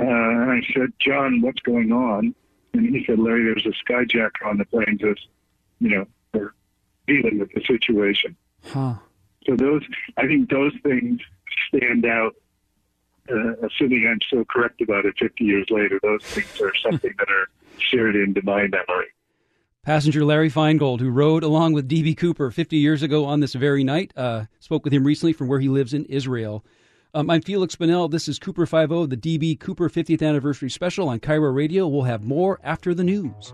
Uh, 0.00 0.04
I 0.04 0.60
said, 0.74 0.92
John, 0.98 1.40
what's 1.40 1.60
going 1.60 1.92
on? 1.92 2.34
And 2.74 2.94
he 2.94 3.04
said, 3.06 3.18
Larry, 3.18 3.44
there's 3.44 3.66
a 3.66 3.92
skyjacker 3.92 4.46
on 4.46 4.58
the 4.58 4.64
plane. 4.64 4.98
Just, 4.98 5.28
you 5.80 5.90
know, 5.90 6.06
we're 6.32 6.54
dealing 7.06 7.38
with 7.38 7.52
the 7.52 7.62
situation. 7.66 8.36
Huh. 8.64 8.94
So 9.46 9.56
those, 9.56 9.82
I 10.16 10.26
think 10.26 10.50
those 10.50 10.72
things 10.82 11.20
stand 11.68 12.06
out 12.06 12.34
uh, 13.30 13.54
assuming 13.66 14.06
I'm 14.08 14.20
still 14.26 14.44
correct 14.44 14.80
about 14.80 15.04
it 15.04 15.14
50 15.18 15.44
years 15.44 15.66
later, 15.70 15.98
those 16.02 16.22
things 16.22 16.60
are 16.60 16.74
something 16.82 17.12
that 17.18 17.28
are 17.28 17.48
shared 17.78 18.16
into 18.16 18.42
my 18.42 18.62
memory. 18.62 19.08
Passenger 19.84 20.24
Larry 20.24 20.50
Finegold, 20.50 21.00
who 21.00 21.10
rode 21.10 21.42
along 21.42 21.72
with 21.72 21.88
D.B. 21.88 22.14
Cooper 22.14 22.50
50 22.50 22.76
years 22.76 23.02
ago 23.02 23.24
on 23.24 23.40
this 23.40 23.54
very 23.54 23.82
night, 23.82 24.12
uh, 24.16 24.44
spoke 24.60 24.84
with 24.84 24.92
him 24.92 25.04
recently 25.04 25.32
from 25.32 25.48
where 25.48 25.58
he 25.58 25.68
lives 25.68 25.92
in 25.92 26.04
Israel. 26.04 26.64
Um, 27.14 27.28
I'm 27.28 27.42
Feliks 27.42 27.76
Banel. 27.76 28.10
This 28.10 28.26
is 28.26 28.38
Cooper 28.38 28.64
50, 28.64 29.04
the 29.04 29.18
D.B. 29.18 29.56
Cooper 29.56 29.90
50th 29.90 30.26
anniversary 30.26 30.70
special 30.70 31.10
on 31.10 31.20
KIRO 31.20 31.54
Radio. 31.54 31.86
We'll 31.86 32.04
have 32.04 32.24
more 32.24 32.58
after 32.62 32.94
the 32.94 33.04
news. 33.04 33.52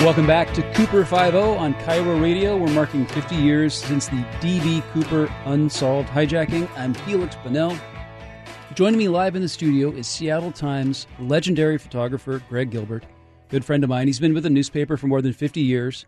Welcome 0.00 0.26
back 0.26 0.54
to 0.54 0.62
Cooper 0.72 1.04
50 1.04 1.36
on 1.58 1.74
KIRO 1.74 2.22
Radio. 2.22 2.56
We're 2.56 2.72
marking 2.72 3.04
50 3.04 3.36
years 3.36 3.74
since 3.74 4.08
the 4.08 4.24
DB 4.40 4.82
Cooper 4.92 5.30
unsolved 5.44 6.08
hijacking. 6.08 6.70
I'm 6.74 6.94
Feliks 6.94 7.36
Banel. 7.42 7.78
Joining 8.74 8.96
me 8.96 9.08
live 9.08 9.36
in 9.36 9.42
the 9.42 9.48
studio 9.48 9.90
is 9.90 10.06
Seattle 10.06 10.52
Times 10.52 11.06
legendary 11.18 11.76
photographer 11.76 12.42
Greg 12.48 12.70
Gilbert, 12.70 13.04
good 13.50 13.62
friend 13.62 13.84
of 13.84 13.90
mine. 13.90 14.06
He's 14.06 14.18
been 14.18 14.32
with 14.32 14.44
the 14.44 14.50
newspaper 14.50 14.96
for 14.96 15.06
more 15.06 15.20
than 15.20 15.34
50 15.34 15.60
years. 15.60 16.06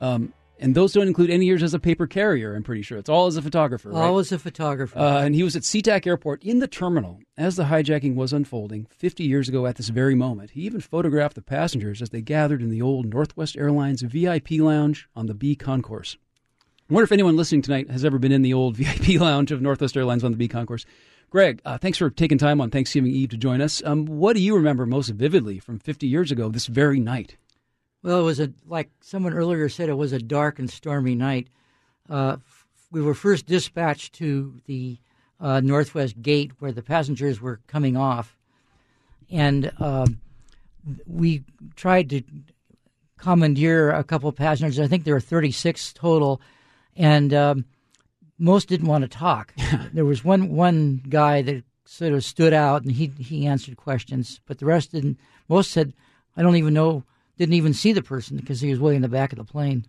Um, 0.00 0.32
and 0.64 0.74
those 0.74 0.94
don't 0.94 1.06
include 1.06 1.28
any 1.28 1.44
years 1.44 1.62
as 1.62 1.74
a 1.74 1.78
paper 1.78 2.06
carrier, 2.06 2.54
I'm 2.54 2.62
pretty 2.62 2.80
sure. 2.80 2.96
It's 2.96 3.10
all 3.10 3.26
as 3.26 3.36
a 3.36 3.42
photographer, 3.42 3.90
right? 3.90 4.02
All 4.02 4.18
as 4.18 4.32
a 4.32 4.38
photographer. 4.38 4.98
Uh, 4.98 5.20
and 5.20 5.34
he 5.34 5.42
was 5.42 5.54
at 5.54 5.62
SeaTac 5.62 6.06
Airport 6.06 6.42
in 6.42 6.60
the 6.60 6.66
terminal 6.66 7.20
as 7.36 7.56
the 7.56 7.64
hijacking 7.64 8.14
was 8.14 8.32
unfolding 8.32 8.86
50 8.86 9.24
years 9.24 9.46
ago 9.46 9.66
at 9.66 9.76
this 9.76 9.90
very 9.90 10.14
moment. 10.14 10.52
He 10.52 10.62
even 10.62 10.80
photographed 10.80 11.34
the 11.34 11.42
passengers 11.42 12.00
as 12.00 12.08
they 12.08 12.22
gathered 12.22 12.62
in 12.62 12.70
the 12.70 12.80
old 12.80 13.04
Northwest 13.04 13.58
Airlines 13.58 14.00
VIP 14.00 14.52
lounge 14.52 15.06
on 15.14 15.26
the 15.26 15.34
B 15.34 15.54
concourse. 15.54 16.16
I 16.88 16.94
wonder 16.94 17.04
if 17.04 17.12
anyone 17.12 17.36
listening 17.36 17.60
tonight 17.60 17.90
has 17.90 18.02
ever 18.02 18.18
been 18.18 18.32
in 18.32 18.40
the 18.40 18.54
old 18.54 18.76
VIP 18.78 19.20
lounge 19.20 19.52
of 19.52 19.60
Northwest 19.60 19.98
Airlines 19.98 20.24
on 20.24 20.30
the 20.30 20.38
B 20.38 20.48
concourse. 20.48 20.86
Greg, 21.28 21.60
uh, 21.66 21.76
thanks 21.76 21.98
for 21.98 22.08
taking 22.08 22.38
time 22.38 22.62
on 22.62 22.70
Thanksgiving 22.70 23.10
Eve 23.10 23.28
to 23.30 23.36
join 23.36 23.60
us. 23.60 23.82
Um, 23.84 24.06
what 24.06 24.34
do 24.34 24.40
you 24.40 24.56
remember 24.56 24.86
most 24.86 25.10
vividly 25.10 25.58
from 25.58 25.78
50 25.78 26.06
years 26.06 26.30
ago, 26.32 26.48
this 26.48 26.68
very 26.68 27.00
night? 27.00 27.36
Well, 28.04 28.20
it 28.20 28.24
was 28.24 28.38
a 28.38 28.52
like 28.66 28.90
someone 29.00 29.32
earlier 29.32 29.70
said. 29.70 29.88
It 29.88 29.94
was 29.94 30.12
a 30.12 30.18
dark 30.18 30.58
and 30.58 30.68
stormy 30.68 31.14
night. 31.14 31.48
Uh, 32.08 32.36
we 32.92 33.00
were 33.00 33.14
first 33.14 33.46
dispatched 33.46 34.12
to 34.16 34.60
the 34.66 34.98
uh, 35.40 35.60
northwest 35.60 36.20
gate 36.20 36.52
where 36.58 36.70
the 36.70 36.82
passengers 36.82 37.40
were 37.40 37.60
coming 37.66 37.96
off, 37.96 38.36
and 39.30 39.72
uh, 39.80 40.04
we 41.06 41.44
tried 41.76 42.10
to 42.10 42.22
commandeer 43.16 43.90
a 43.90 44.04
couple 44.04 44.28
of 44.28 44.36
passengers. 44.36 44.78
I 44.78 44.86
think 44.86 45.04
there 45.04 45.14
were 45.14 45.20
36 45.20 45.94
total, 45.94 46.42
and 46.94 47.32
um, 47.32 47.64
most 48.38 48.68
didn't 48.68 48.86
want 48.86 49.00
to 49.02 49.08
talk. 49.08 49.54
there 49.94 50.04
was 50.04 50.22
one 50.22 50.50
one 50.50 51.02
guy 51.08 51.40
that 51.40 51.64
sort 51.86 52.12
of 52.12 52.22
stood 52.22 52.52
out, 52.52 52.82
and 52.82 52.92
he 52.92 53.06
he 53.18 53.46
answered 53.46 53.78
questions, 53.78 54.42
but 54.44 54.58
the 54.58 54.66
rest 54.66 54.92
didn't. 54.92 55.18
Most 55.48 55.70
said, 55.70 55.94
"I 56.36 56.42
don't 56.42 56.56
even 56.56 56.74
know." 56.74 57.04
Didn't 57.38 57.54
even 57.54 57.74
see 57.74 57.92
the 57.92 58.02
person 58.02 58.36
because 58.36 58.60
he 58.60 58.70
was 58.70 58.80
way 58.80 58.94
in 58.94 59.02
the 59.02 59.08
back 59.08 59.32
of 59.32 59.38
the 59.38 59.44
plane. 59.44 59.86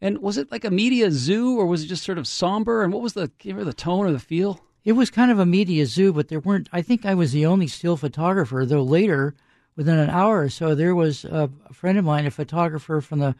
And 0.00 0.18
was 0.18 0.38
it 0.38 0.52
like 0.52 0.64
a 0.64 0.70
media 0.70 1.10
zoo, 1.10 1.58
or 1.58 1.66
was 1.66 1.82
it 1.82 1.88
just 1.88 2.04
sort 2.04 2.18
of 2.18 2.26
somber? 2.26 2.82
And 2.82 2.92
what 2.92 3.02
was 3.02 3.14
the 3.14 3.30
the 3.44 3.72
tone 3.72 4.06
or 4.06 4.12
the 4.12 4.18
feel? 4.18 4.60
It 4.84 4.92
was 4.92 5.10
kind 5.10 5.30
of 5.30 5.38
a 5.38 5.46
media 5.46 5.86
zoo, 5.86 6.12
but 6.12 6.28
there 6.28 6.40
weren't. 6.40 6.68
I 6.72 6.82
think 6.82 7.04
I 7.04 7.14
was 7.14 7.32
the 7.32 7.46
only 7.46 7.66
still 7.66 7.96
photographer. 7.96 8.64
Though 8.64 8.82
later, 8.82 9.34
within 9.76 9.98
an 9.98 10.10
hour 10.10 10.42
or 10.42 10.48
so, 10.48 10.74
there 10.74 10.94
was 10.94 11.24
a, 11.24 11.50
friend 11.72 11.98
of 11.98 12.04
mine, 12.04 12.26
a 12.26 12.30
photographer 12.30 13.00
from 13.00 13.18
the 13.18 13.34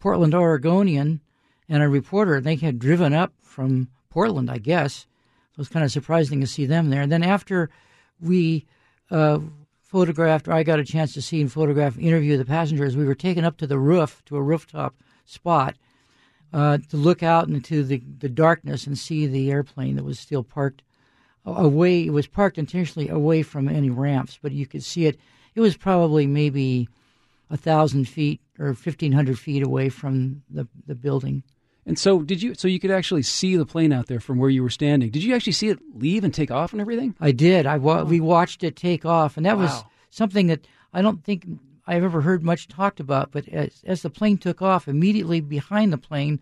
Portland 0.00 0.34
Oregonian, 0.34 1.20
and 1.68 1.82
a 1.82 1.88
reporter. 1.88 2.36
And 2.36 2.44
They 2.44 2.56
had 2.56 2.78
driven 2.78 3.14
up 3.14 3.32
from 3.42 3.88
Portland, 4.10 4.50
I 4.50 4.58
guess. 4.58 5.06
it 5.52 5.58
was 5.58 5.68
kind 5.68 5.84
of 5.84 5.92
surprising 5.92 6.40
to 6.40 6.46
see 6.46 6.66
them 6.66 6.90
there. 6.90 7.02
And 7.02 7.12
then 7.12 7.22
after 7.22 7.70
we 8.20 8.66
uh, 9.10 9.38
photographed, 9.90 10.46
or 10.46 10.52
I 10.52 10.62
got 10.62 10.78
a 10.78 10.84
chance 10.84 11.14
to 11.14 11.22
see 11.22 11.40
and 11.40 11.50
photograph, 11.50 11.98
interview 11.98 12.36
the 12.36 12.44
passengers. 12.44 12.96
We 12.96 13.04
were 13.04 13.16
taken 13.16 13.44
up 13.44 13.56
to 13.56 13.66
the 13.66 13.78
roof, 13.78 14.22
to 14.26 14.36
a 14.36 14.42
rooftop 14.42 14.94
spot, 15.24 15.74
uh, 16.52 16.78
to 16.90 16.96
look 16.96 17.24
out 17.24 17.48
into 17.48 17.82
the, 17.82 18.00
the 18.20 18.28
darkness 18.28 18.86
and 18.86 18.96
see 18.96 19.26
the 19.26 19.50
airplane 19.50 19.96
that 19.96 20.04
was 20.04 20.20
still 20.20 20.44
parked 20.44 20.82
away. 21.44 22.06
It 22.06 22.12
was 22.12 22.28
parked 22.28 22.56
intentionally 22.56 23.08
away 23.08 23.42
from 23.42 23.68
any 23.68 23.90
ramps, 23.90 24.38
but 24.40 24.52
you 24.52 24.66
could 24.66 24.84
see 24.84 25.06
it. 25.06 25.18
It 25.56 25.60
was 25.60 25.76
probably 25.76 26.26
maybe 26.26 26.88
a 27.50 27.56
thousand 27.56 28.06
feet 28.06 28.40
or 28.60 28.74
fifteen 28.74 29.10
hundred 29.10 29.40
feet 29.40 29.64
away 29.64 29.88
from 29.88 30.42
the 30.48 30.68
the 30.86 30.94
building. 30.94 31.42
And 31.90 31.98
so, 31.98 32.22
did 32.22 32.40
you? 32.40 32.54
So 32.54 32.68
you 32.68 32.78
could 32.78 32.92
actually 32.92 33.22
see 33.22 33.56
the 33.56 33.66
plane 33.66 33.92
out 33.92 34.06
there 34.06 34.20
from 34.20 34.38
where 34.38 34.48
you 34.48 34.62
were 34.62 34.70
standing. 34.70 35.10
Did 35.10 35.24
you 35.24 35.34
actually 35.34 35.54
see 35.54 35.70
it 35.70 35.80
leave 35.92 36.22
and 36.22 36.32
take 36.32 36.52
off 36.52 36.70
and 36.70 36.80
everything? 36.80 37.16
I 37.20 37.32
did. 37.32 37.66
I 37.66 37.78
wa- 37.78 38.04
we 38.04 38.20
watched 38.20 38.62
it 38.62 38.76
take 38.76 39.04
off, 39.04 39.36
and 39.36 39.44
that 39.44 39.58
was 39.58 39.82
something 40.08 40.46
that 40.46 40.68
I 40.94 41.02
don't 41.02 41.24
think 41.24 41.44
I've 41.88 42.04
ever 42.04 42.20
heard 42.20 42.44
much 42.44 42.68
talked 42.68 43.00
about. 43.00 43.32
But 43.32 43.48
as, 43.48 43.82
as 43.84 44.02
the 44.02 44.08
plane 44.08 44.38
took 44.38 44.62
off, 44.62 44.86
immediately 44.86 45.40
behind 45.40 45.92
the 45.92 45.98
plane 45.98 46.40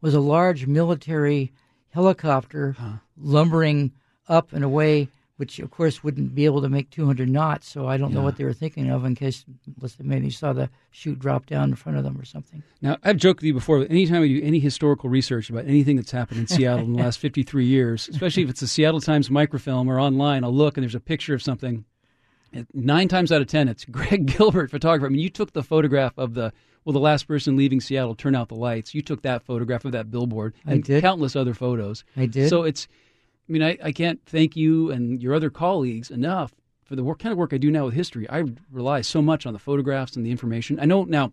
was 0.00 0.14
a 0.14 0.20
large 0.20 0.66
military 0.66 1.52
helicopter 1.90 2.76
lumbering 3.16 3.92
up 4.28 4.52
and 4.52 4.64
away, 4.64 5.10
which 5.38 5.60
of 5.60 5.70
course 5.70 6.02
wouldn't 6.02 6.34
be 6.34 6.44
able 6.44 6.60
to 6.60 6.68
make 6.68 6.90
200 6.90 7.28
knots. 7.28 7.70
So 7.70 7.86
I 7.86 7.96
don't 7.96 8.12
know 8.12 8.22
what 8.22 8.36
they 8.36 8.44
were 8.44 8.52
thinking 8.52 8.90
of 8.90 9.04
in 9.04 9.14
case 9.14 9.44
let's 9.80 9.94
say 9.94 10.02
maybe 10.04 10.30
saw 10.30 10.52
the 10.52 10.68
chute 10.90 11.20
drop 11.20 11.46
down 11.46 11.70
in 11.70 11.76
front 11.76 11.96
of 11.96 12.02
them 12.04 12.18
or 12.18 12.24
something. 12.24 12.62
Now, 12.82 12.98
I've 13.04 13.16
joked 13.16 13.40
with 13.40 13.46
you 13.46 13.54
before. 13.54 13.78
But 13.78 13.90
anytime 13.90 14.20
we 14.20 14.40
do 14.40 14.44
any 14.44 14.58
historical 14.58 15.08
research 15.08 15.48
about 15.48 15.66
anything 15.66 15.94
that's 15.96 16.10
happened 16.10 16.40
in 16.40 16.46
Seattle 16.48 16.84
in 16.84 16.92
the 16.92 17.02
last 17.02 17.20
53 17.20 17.64
years, 17.64 18.08
especially 18.08 18.42
if 18.42 18.50
it's 18.50 18.62
a 18.62 18.68
Seattle 18.68 19.00
Times 19.00 19.30
microfilm 19.30 19.88
or 19.88 20.00
online, 20.00 20.42
I'll 20.42 20.52
look 20.52 20.76
and 20.76 20.82
there's 20.82 20.96
a 20.96 21.00
picture 21.00 21.34
of 21.34 21.42
something. 21.42 21.84
Nine 22.74 23.08
times 23.08 23.30
out 23.30 23.40
of 23.40 23.46
ten, 23.46 23.68
it's 23.68 23.84
Greg 23.90 24.26
Gilbert, 24.26 24.70
photographer. 24.70 25.06
I 25.06 25.10
mean, 25.10 25.20
you 25.20 25.30
took 25.30 25.52
the 25.52 25.62
photograph 25.62 26.14
of 26.18 26.34
the 26.34 26.52
well, 26.84 26.94
the 26.94 27.00
last 27.00 27.28
person 27.28 27.54
leaving 27.54 27.82
Seattle, 27.82 28.14
turn 28.14 28.34
out 28.34 28.48
the 28.48 28.54
lights. 28.54 28.94
You 28.94 29.02
took 29.02 29.20
that 29.20 29.42
photograph 29.42 29.84
of 29.84 29.92
that 29.92 30.10
billboard 30.10 30.54
I 30.66 30.72
and 30.72 30.82
did. 30.82 31.02
countless 31.02 31.36
other 31.36 31.52
photos. 31.52 32.02
I 32.16 32.24
did. 32.24 32.48
So 32.48 32.62
it's, 32.62 32.88
I 33.48 33.52
mean, 33.52 33.62
I, 33.62 33.78
I 33.82 33.92
can't 33.92 34.20
thank 34.26 34.56
you 34.56 34.90
and 34.90 35.22
your 35.22 35.34
other 35.34 35.50
colleagues 35.50 36.10
enough 36.10 36.54
for 36.84 36.96
the 36.96 37.04
work, 37.04 37.18
kind 37.18 37.32
of 37.32 37.38
work 37.38 37.52
I 37.52 37.58
do 37.58 37.70
now 37.70 37.86
with 37.86 37.94
history. 37.94 38.28
I 38.28 38.44
rely 38.70 39.00
so 39.00 39.22
much 39.22 39.46
on 39.46 39.52
the 39.52 39.58
photographs 39.58 40.16
and 40.16 40.24
the 40.24 40.30
information. 40.30 40.78
I 40.80 40.84
know 40.84 41.04
now 41.04 41.32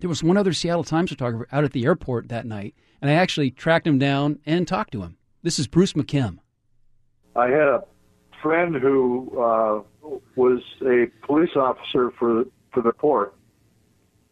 there 0.00 0.08
was 0.08 0.22
one 0.22 0.36
other 0.36 0.52
Seattle 0.52 0.84
Times 0.84 1.10
photographer 1.10 1.48
out 1.52 1.64
at 1.64 1.72
the 1.72 1.84
airport 1.84 2.28
that 2.28 2.46
night, 2.46 2.74
and 3.00 3.10
I 3.10 3.14
actually 3.14 3.50
tracked 3.50 3.86
him 3.86 3.98
down 3.98 4.40
and 4.44 4.66
talked 4.66 4.92
to 4.92 5.02
him. 5.02 5.18
This 5.42 5.58
is 5.58 5.66
Bruce 5.66 5.92
McKim. 5.92 6.38
I 7.36 7.48
had 7.48 7.68
a 7.68 7.84
friend 8.42 8.74
who 8.74 9.30
uh, 9.40 9.82
was 10.34 10.60
a 10.82 11.06
police 11.26 11.54
officer 11.56 12.10
for 12.18 12.44
for 12.72 12.82
the 12.82 12.92
port, 12.92 13.34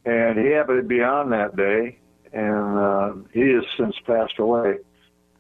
and 0.05 0.39
he 0.39 0.51
happened 0.53 0.83
to 0.83 0.89
be 0.89 1.03
on 1.03 1.31
that 1.31 1.57
day, 1.57 1.99
and 2.33 2.79
uh, 2.79 3.13
he 3.33 3.53
has 3.53 3.65
since 3.79 3.95
passed 4.07 4.39
away. 4.39 4.79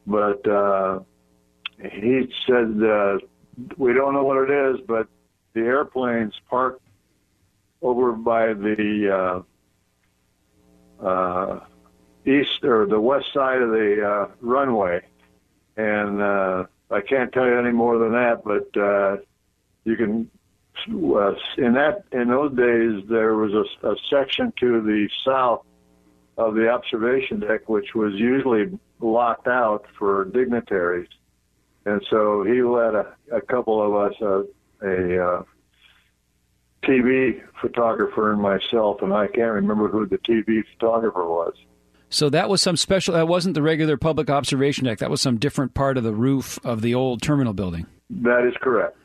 But 0.07 0.47
uh, 0.49 1.01
he 1.79 2.33
said, 2.47 2.83
uh, 2.83 3.19
"We 3.77 3.93
don't 3.93 4.15
know 4.15 4.25
what 4.25 4.49
it 4.49 4.51
is, 4.51 4.81
but 4.87 5.09
the 5.55 5.61
airplane's 5.61 6.35
parked 6.49 6.83
over 7.83 8.13
by 8.13 8.55
the 8.55 9.45
uh, 11.03 11.05
uh, 11.05 11.61
east 12.25 12.65
or 12.65 12.87
the 12.87 13.01
west 13.01 13.27
side 13.33 13.63
of 13.63 13.71
the 13.71 14.07
uh, 14.07 14.35
runway." 14.41 15.03
and 15.77 16.21
uh, 16.21 16.65
I 16.91 17.01
can't 17.01 17.33
tell 17.33 17.47
you 17.47 17.59
any 17.59 17.73
more 17.73 17.99
than 17.99 18.13
that. 18.13 18.43
But 18.45 18.81
uh, 18.81 19.17
you 19.85 19.97
can. 19.97 20.31
Uh, 20.89 21.35
in 21.57 21.73
that 21.75 22.05
in 22.13 22.29
those 22.29 22.55
days, 22.57 23.09
there 23.09 23.35
was 23.35 23.53
a, 23.53 23.89
a 23.89 23.95
section 24.11 24.53
to 24.59 24.83
the 24.83 25.09
south 25.25 25.65
of 26.37 26.55
the 26.55 26.69
observation 26.69 27.41
deck, 27.41 27.69
which 27.69 27.95
was 27.95 28.13
usually 28.15 28.77
locked 29.01 29.47
out 29.47 29.85
for 29.97 30.25
dignitaries, 30.27 31.09
and 31.87 32.05
so 32.11 32.43
he 32.45 32.63
led 32.63 32.95
a, 32.95 33.15
a 33.33 33.41
couple 33.41 33.83
of 33.83 33.95
us, 33.95 34.15
uh, 34.23 34.43
a 34.87 35.25
uh, 35.39 35.43
TV 36.83 37.43
photographer 37.61 38.33
and 38.33 38.41
myself, 38.41 39.01
and 39.03 39.13
I 39.13 39.27
can't 39.27 39.53
remember 39.53 39.89
who 39.89 40.07
the 40.07 40.19
TV 40.19 40.63
photographer 40.75 41.25
was. 41.25 41.55
So 42.11 42.29
that 42.31 42.49
was 42.49 42.61
some 42.63 42.77
special. 42.77 43.15
That 43.15 43.27
wasn't 43.29 43.55
the 43.55 43.63
regular 43.63 43.97
public 43.97 44.29
observation 44.31 44.85
deck. 44.85 44.99
That 44.99 45.11
was 45.11 45.21
some 45.21 45.39
different 45.39 45.75
part 45.75 45.97
of 45.97 46.05
the 46.05 46.13
roof 46.13 46.59
of 46.65 46.81
the 46.83 46.95
old 46.95 47.23
terminal 47.23 47.55
building. 47.55 47.87
That 48.11 48.47
is 48.47 48.55
correct. 48.61 48.97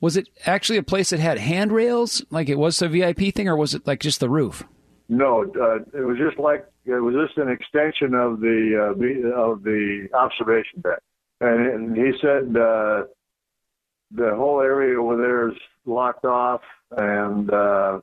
Was 0.00 0.16
it 0.16 0.28
actually 0.44 0.78
a 0.78 0.82
place 0.82 1.10
that 1.10 1.20
had 1.20 1.38
handrails, 1.38 2.24
like 2.30 2.48
it 2.48 2.58
was 2.58 2.82
a 2.82 2.88
VIP 2.88 3.32
thing, 3.34 3.48
or 3.48 3.56
was 3.56 3.74
it 3.74 3.86
like 3.86 4.00
just 4.00 4.18
the 4.20 4.28
roof? 4.28 4.64
No, 5.08 5.44
uh, 5.44 5.76
it 5.96 6.04
was 6.04 6.18
just 6.18 6.38
like 6.38 6.66
it 6.84 6.92
was 7.00 7.14
just 7.14 7.38
an 7.38 7.48
extension 7.48 8.14
of 8.14 8.40
the 8.40 8.90
uh, 8.90 8.98
the- 8.98 9.32
of 9.34 9.62
the 9.62 10.08
observation 10.12 10.80
deck, 10.82 10.98
and, 11.42 11.96
he 11.96 12.12
said 12.20 12.56
uh, 12.56 13.04
the 14.10 14.34
whole 14.34 14.60
area 14.60 15.00
over 15.00 15.16
there 15.16 15.48
is 15.48 15.56
locked 15.84 16.24
off, 16.24 16.60
and 16.90 17.52
uh, 17.52 18.00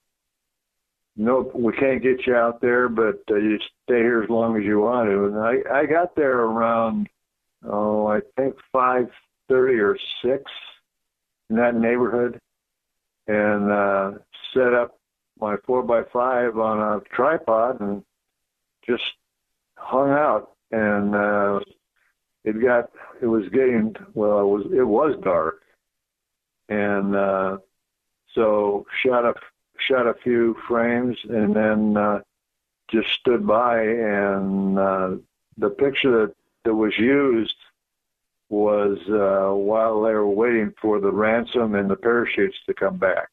no, 1.15 1.51
we 1.53 1.73
can't 1.73 2.01
get 2.01 2.25
you 2.25 2.35
out 2.35 2.61
there, 2.61 2.89
but 2.89 3.21
uh, 3.29 3.35
you 3.35 3.57
stay 3.83 3.99
here 3.99 4.23
as 4.23 4.29
long 4.29 4.57
as 4.57 4.63
you 4.63 4.79
want 4.79 5.09
to. 5.09 5.25
And 5.25 5.37
I 5.39 5.79
I 5.81 5.85
got 5.85 6.15
there 6.15 6.39
around 6.39 7.07
oh 7.67 8.07
I 8.07 8.19
think 8.37 8.55
five 8.71 9.09
thirty 9.47 9.79
or 9.79 9.97
six 10.23 10.43
in 11.49 11.55
that 11.57 11.75
neighborhood, 11.75 12.39
and 13.27 13.71
uh, 13.71 14.11
set 14.53 14.73
up 14.73 14.99
my 15.39 15.55
four 15.65 15.83
by 15.83 16.03
five 16.11 16.57
on 16.57 16.79
a 16.79 17.15
tripod 17.15 17.79
and 17.79 18.03
just 18.85 19.03
hung 19.77 20.09
out 20.09 20.51
and 20.71 21.15
uh 21.15 21.59
it 22.43 22.61
got 22.61 22.89
it 23.21 23.25
was 23.27 23.47
getting 23.49 23.95
well 24.13 24.39
it 24.39 24.45
was 24.45 24.65
it 24.73 24.87
was 24.87 25.15
dark. 25.23 25.61
And 26.69 27.15
uh 27.15 27.57
so 28.33 28.85
shot 29.03 29.25
a 29.25 29.33
shot 29.79 30.07
a 30.07 30.13
few 30.23 30.55
frames 30.67 31.17
and 31.29 31.55
then 31.55 31.97
uh 31.97 32.19
just 32.91 33.09
stood 33.19 33.45
by 33.45 33.81
and 33.81 34.77
uh 34.77 35.09
the 35.57 35.69
picture 35.69 36.11
that 36.27 36.35
that 36.65 36.73
was 36.73 36.97
used 36.97 37.55
was 38.49 38.97
uh 39.09 39.53
while 39.55 40.01
they 40.01 40.11
were 40.11 40.27
waiting 40.27 40.73
for 40.81 40.99
the 40.99 41.11
ransom 41.11 41.75
and 41.75 41.89
the 41.89 41.95
parachutes 41.95 42.57
to 42.65 42.73
come 42.73 42.97
back 42.97 43.29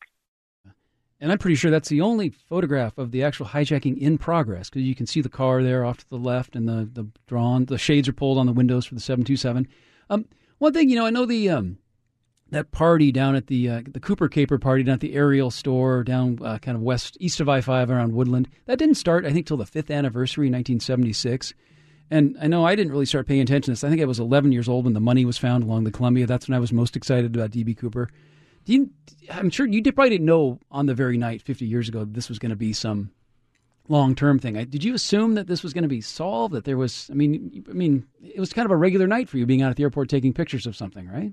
And 1.21 1.33
I'm 1.33 1.39
pretty 1.39 1.57
sure 1.57 1.71
that's 1.71 1.89
the 1.89 2.03
only 2.03 2.29
photograph 2.29 2.99
of 2.99 3.11
the 3.11 3.23
actual 3.23 3.47
hijacking 3.47 3.97
in 3.99 4.19
progress 4.19 4.69
because 4.69 4.83
you 4.83 4.95
can 4.95 5.07
see 5.07 5.23
the 5.23 5.31
car 5.31 5.63
there 5.63 5.85
off 5.85 5.99
to 5.99 6.09
the 6.11 6.19
left 6.19 6.55
and 6.55 6.69
the, 6.69 6.89
the 6.93 7.09
drawn, 7.27 7.65
the 7.65 7.79
shades 7.79 8.07
are 8.07 8.13
pulled 8.13 8.37
on 8.37 8.47
the 8.47 8.53
windows 8.53 8.85
for 8.85 8.95
the 8.95 9.01
727. 9.01 9.67
Um, 10.11 10.27
one 10.59 10.73
thing, 10.73 10.91
you 10.91 10.97
know, 10.97 11.07
I 11.07 11.11
know 11.11 11.25
the 11.25 11.49
um, 11.49 11.79
that 12.51 12.71
party 12.71 13.11
down 13.13 13.35
at 13.35 13.47
the 13.47 13.69
uh, 13.69 13.83
the 13.87 14.01
Cooper 14.01 14.29
Caper 14.29 14.59
party 14.59 14.83
down 14.83 14.95
at 14.95 15.01
the 15.01 15.15
Ariel 15.15 15.51
store 15.51 16.05
down 16.05 16.39
uh, 16.43 16.59
kind 16.59 16.77
of 16.77 16.83
west 16.83 17.17
east 17.21 17.41
of 17.41 17.49
I 17.49 17.61
five 17.61 17.91
around 17.91 18.13
Woodland. 18.13 18.49
That 18.67 18.79
didn't 18.79 18.95
start, 18.97 19.25
I 19.25 19.33
think, 19.33 19.47
till 19.47 19.57
the 19.57 19.67
fifth 19.67 19.91
anniversary 19.91 20.47
in 20.47 20.53
1976. 20.53 21.55
And 22.09 22.37
I 22.41 22.47
know 22.47 22.65
I 22.65 22.77
didn't 22.77 22.93
really 22.93 23.07
start 23.07 23.27
paying 23.27 23.41
attention 23.41 23.63
to 23.65 23.71
this. 23.73 23.83
I 23.83 23.89
think 23.89 24.01
I 24.01 24.05
was 24.05 24.21
11 24.21 24.53
years 24.53 24.69
old 24.69 24.85
when 24.85 24.95
the 24.95 25.01
money 25.01 25.25
was 25.25 25.39
found 25.39 25.65
along 25.65 25.85
the 25.85 25.91
Columbia. 25.91 26.27
That's 26.27 26.49
when 26.49 26.55
I 26.55 26.61
was 26.61 26.73
most 26.73 26.95
excited 26.95 27.35
about 27.35 27.51
DB 27.51 27.77
Cooper. 27.77 28.09
You, 28.67 28.91
I'm 29.31 29.51
sure 29.51 29.67
you 29.67 29.81
did, 29.81 29.95
probably 29.95 30.11
didn't 30.11 30.27
know 30.27 30.59
on 30.71 30.87
the 30.87 30.95
very 30.95 31.17
night 31.17 31.43
50 31.43 31.65
years 31.65 31.89
ago 31.89 32.05
this 32.05 32.29
was 32.29 32.39
going 32.39 32.51
to 32.51 32.57
be 32.57 32.73
some 32.73 33.11
long 33.89 34.15
term 34.15 34.39
thing. 34.39 34.57
I, 34.57 34.65
did 34.65 34.85
you 34.85 34.95
assume 34.95 35.35
that 35.35 35.47
this 35.47 35.63
was 35.63 35.73
going 35.73 35.83
to 35.83 35.89
be 35.89 36.01
solved? 36.01 36.55
That 36.55 36.65
there 36.65 36.77
was, 36.77 37.09
I 37.11 37.15
mean, 37.15 37.65
I 37.69 37.73
mean, 37.73 38.07
it 38.23 38.41
was 38.41 38.53
kind 38.53 38.67
of 38.67 38.73
a 38.73 38.77
regular 38.77 39.07
night 39.07 39.29
for 39.29 39.39
you 39.39 39.47
being 39.47 39.63
out 39.63 39.71
at 39.71 39.77
the 39.77 39.85
airport 39.85 40.09
taking 40.09 40.33
pictures 40.33 40.67
of 40.67 40.77
something, 40.77 41.09
right? 41.09 41.33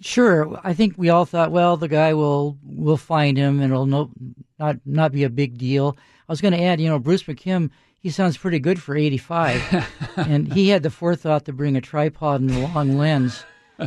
Sure, 0.00 0.60
I 0.62 0.74
think 0.74 0.94
we 0.96 1.08
all 1.08 1.24
thought, 1.24 1.52
well, 1.52 1.78
the 1.78 1.88
guy 1.88 2.12
will 2.12 2.58
will 2.62 2.98
find 2.98 3.38
him, 3.38 3.60
and 3.60 3.72
it'll 3.72 3.86
no, 3.86 4.10
not 4.58 4.76
not 4.84 5.10
be 5.10 5.24
a 5.24 5.30
big 5.30 5.56
deal. 5.56 5.96
I 6.28 6.32
was 6.32 6.42
going 6.42 6.52
to 6.52 6.62
add, 6.62 6.82
you 6.82 6.88
know, 6.88 6.98
Bruce 6.98 7.22
McKim, 7.22 7.70
he 8.00 8.10
sounds 8.10 8.36
pretty 8.36 8.58
good 8.58 8.80
for 8.80 8.94
eighty 8.94 9.16
five, 9.16 9.62
and 10.16 10.52
he 10.52 10.68
had 10.68 10.82
the 10.82 10.90
forethought 10.90 11.46
to 11.46 11.54
bring 11.54 11.76
a 11.76 11.80
tripod 11.80 12.42
and 12.42 12.50
a 12.50 12.58
long 12.58 12.98
lens 12.98 13.42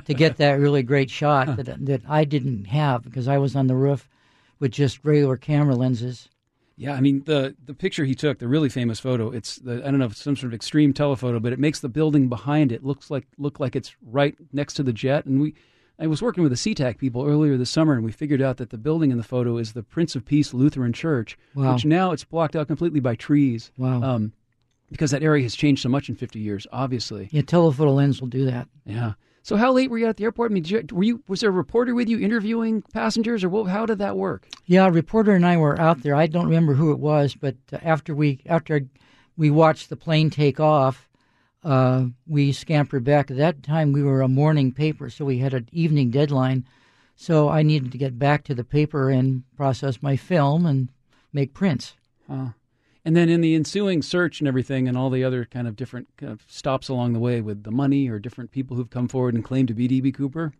to 0.06 0.14
get 0.14 0.38
that 0.38 0.54
really 0.60 0.84
great 0.84 1.10
shot 1.10 1.56
that 1.58 1.86
that 1.86 2.02
I 2.08 2.24
didn't 2.26 2.66
have 2.66 3.04
because 3.04 3.28
I 3.28 3.38
was 3.38 3.56
on 3.56 3.68
the 3.68 3.76
roof 3.76 4.08
with 4.60 4.72
just 4.72 5.00
regular 5.04 5.38
camera 5.38 5.76
lenses. 5.76 6.30
Yeah, 6.78 6.94
I 6.94 7.02
mean 7.02 7.24
the 7.26 7.56
the 7.66 7.74
picture 7.74 8.06
he 8.06 8.16
took, 8.16 8.40
the 8.40 8.48
really 8.48 8.70
famous 8.70 9.00
photo. 9.00 9.32
It's 9.32 9.58
the 9.58 9.76
I 9.86 9.90
don't 9.92 10.00
know 10.00 10.06
if 10.06 10.12
it's 10.14 10.24
some 10.24 10.36
sort 10.36 10.52
of 10.52 10.56
extreme 10.56 10.94
telephoto, 10.94 11.40
but 11.40 11.52
it 11.54 11.60
makes 11.60 11.80
the 11.82 11.90
building 11.90 12.30
behind 12.30 12.72
it 12.72 12.84
looks 12.86 13.12
like 13.12 13.28
look 13.38 13.60
like 13.60 13.76
it's 13.76 13.96
right 14.06 14.36
next 14.54 14.76
to 14.76 14.84
the 14.84 14.94
jet. 14.94 15.26
And 15.26 15.42
we, 15.42 15.56
I 16.02 16.08
was 16.08 16.22
working 16.22 16.42
with 16.44 16.54
the 16.54 16.56
SeaTac 16.76 16.98
people 16.98 17.26
earlier 17.26 17.58
this 17.58 17.70
summer, 17.70 17.94
and 17.94 18.06
we 18.06 18.14
figured 18.14 18.42
out 18.42 18.56
that 18.58 18.70
the 18.70 18.78
building 18.78 19.12
in 19.12 19.18
the 19.18 19.24
photo 19.24 19.58
is 19.58 19.74
the 19.74 19.84
Prince 19.84 20.16
of 20.16 20.24
Peace 20.26 20.54
Lutheran 20.54 20.94
Church, 20.94 21.38
Wow. 21.56 21.74
which 21.74 21.84
now 21.84 22.14
it's 22.14 22.24
blocked 22.24 22.56
out 22.56 22.68
completely 22.68 23.02
by 23.02 23.16
trees. 23.16 23.72
Wow. 23.78 24.02
Um, 24.02 24.32
because 24.90 25.12
that 25.12 25.22
area 25.22 25.44
has 25.44 25.56
changed 25.56 25.82
so 25.84 25.90
much 25.90 26.08
in 26.08 26.16
50 26.16 26.40
years, 26.40 26.66
obviously. 26.72 27.28
Yeah, 27.32 27.42
telephoto 27.42 27.92
lens 27.92 28.22
will 28.22 28.30
do 28.30 28.46
that. 28.46 28.70
Yeah. 28.86 29.14
So 29.42 29.56
how 29.56 29.72
late 29.72 29.90
were 29.90 29.98
you 29.98 30.08
at 30.08 30.18
the 30.18 30.26
airport? 30.26 30.52
I 30.52 30.54
mean, 30.54 30.64
did 30.64 30.72
you, 30.72 30.96
were 30.96 31.04
you 31.04 31.24
was 31.28 31.40
there 31.40 31.50
a 31.50 31.54
reporter 31.54 31.96
with 31.96 32.10
you 32.10 32.20
interviewing 32.20 32.82
passengers, 32.94 33.44
or 33.44 33.50
what, 33.50 33.66
how 33.66 33.86
did 33.86 34.00
that 34.00 34.18
work? 34.18 34.48
Yeah, 34.66 34.88
a 34.88 34.92
reporter 34.92 35.34
and 35.34 35.46
I 35.46 35.58
were 35.58 35.80
out 35.80 36.04
there. 36.04 36.16
I 36.16 36.28
don't 36.28 36.48
remember 36.48 36.74
who 36.74 36.92
it 36.92 37.00
was, 37.00 37.36
but 37.36 37.56
uh, 37.72 37.78
after 37.82 38.14
we 38.14 38.42
after 38.46 38.82
we 39.38 39.50
watched 39.50 39.90
the 39.90 39.96
plane 39.96 40.30
take 40.30 40.60
off, 40.60 41.10
uh, 41.64 42.06
we 42.28 42.52
scampered 42.52 43.04
back. 43.04 43.32
At 43.32 43.38
that 43.38 43.64
time, 43.64 43.94
we 43.94 44.04
were 44.04 44.22
a 44.22 44.28
morning 44.28 44.72
paper, 44.72 45.10
so 45.10 45.26
we 45.26 45.40
had 45.40 45.54
an 45.54 45.70
evening 45.72 46.12
deadline. 46.12 46.66
So 47.16 47.50
I 47.50 47.64
needed 47.64 47.92
to 47.92 47.98
get 47.98 48.18
back 48.18 48.46
to 48.46 48.56
the 48.56 48.64
paper 48.64 49.10
and 49.10 49.44
process 49.58 50.02
my 50.02 50.16
film 50.16 50.66
and 50.66 50.90
make 51.34 51.54
prints. 51.54 51.96
And 52.30 52.54
And 53.10 53.18
then 53.18 53.28
in 53.28 53.42
the 53.42 53.56
ensuing 53.56 54.04
search 54.04 54.40
and 54.40 54.48
everything, 54.48 54.88
and 54.88 54.96
all 54.96 55.10
the 55.10 55.24
other 55.24 55.44
kind 55.44 55.68
of 55.68 55.76
different 55.76 56.10
kind 56.18 56.32
of 56.32 56.44
stops 56.48 56.90
along 56.90 57.14
the 57.14 57.20
way 57.20 57.42
with 57.42 57.64
the 57.64 57.72
money 57.72 58.08
or 58.08 58.20
different 58.20 58.52
people 58.52 58.78
who've 58.78 58.92
come 58.92 59.08
forward 59.08 59.34
and 59.34 59.44
claimed 59.44 59.70
to 59.70 59.74
be 59.74 59.88
DB 59.88 60.14
Cooper, 60.14 60.54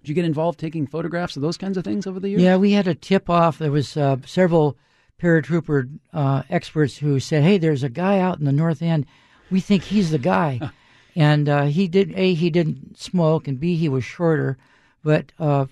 did 0.00 0.08
you 0.08 0.14
get 0.16 0.24
involved 0.24 0.58
taking 0.58 0.88
photographs 0.88 1.36
of 1.36 1.42
those 1.42 1.56
kinds 1.56 1.76
of 1.76 1.84
things 1.84 2.04
over 2.04 2.18
the 2.18 2.30
years? 2.30 2.42
Yeah, 2.42 2.56
we 2.56 2.72
had 2.72 2.88
a 2.88 2.94
tip 2.96 3.30
off. 3.30 3.58
There 3.58 3.70
was 3.70 3.96
uh, 3.96 4.16
several 4.26 4.76
paratrooper 5.22 5.88
uh, 6.12 6.42
experts 6.50 6.98
who 6.98 7.20
said, 7.20 7.44
"Hey, 7.44 7.56
there's 7.56 7.84
a 7.84 7.88
guy 7.88 8.18
out 8.18 8.40
in 8.40 8.46
the 8.46 8.50
north 8.52 8.82
end. 8.82 9.06
We 9.48 9.60
think 9.60 9.84
he's 9.84 10.10
the 10.10 10.18
guy." 10.18 10.58
and 11.14 11.48
uh, 11.48 11.66
he 11.66 11.86
did 11.86 12.12
a 12.16 12.34
he 12.34 12.50
didn't 12.50 12.98
smoke, 12.98 13.46
and 13.46 13.60
b 13.60 13.76
he 13.76 13.88
was 13.88 14.02
shorter. 14.02 14.58
But 15.06 15.30
uh, 15.38 15.66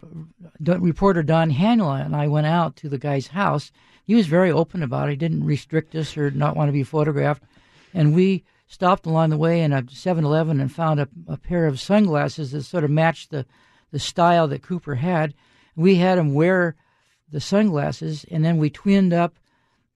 reporter 0.60 1.24
Don 1.24 1.50
Hannula 1.50 2.06
and 2.06 2.14
I 2.14 2.28
went 2.28 2.46
out 2.46 2.76
to 2.76 2.88
the 2.88 2.98
guy's 2.98 3.26
house. 3.26 3.72
He 4.04 4.14
was 4.14 4.28
very 4.28 4.52
open 4.52 4.80
about 4.80 5.08
it. 5.08 5.10
He 5.10 5.16
didn't 5.16 5.42
restrict 5.42 5.92
us 5.96 6.16
or 6.16 6.30
not 6.30 6.54
want 6.54 6.68
to 6.68 6.72
be 6.72 6.84
photographed. 6.84 7.42
And 7.92 8.14
we 8.14 8.44
stopped 8.68 9.06
along 9.06 9.30
the 9.30 9.36
way 9.36 9.60
in 9.62 9.72
a 9.72 9.82
7-Eleven 9.82 10.60
and 10.60 10.72
found 10.72 11.00
a, 11.00 11.08
a 11.26 11.36
pair 11.36 11.66
of 11.66 11.80
sunglasses 11.80 12.52
that 12.52 12.62
sort 12.62 12.84
of 12.84 12.92
matched 12.92 13.32
the, 13.32 13.44
the 13.90 13.98
style 13.98 14.46
that 14.46 14.62
Cooper 14.62 14.94
had. 14.94 15.34
We 15.74 15.96
had 15.96 16.16
him 16.16 16.34
wear 16.34 16.76
the 17.28 17.40
sunglasses, 17.40 18.24
and 18.30 18.44
then 18.44 18.58
we 18.58 18.70
twinned 18.70 19.12
up 19.12 19.34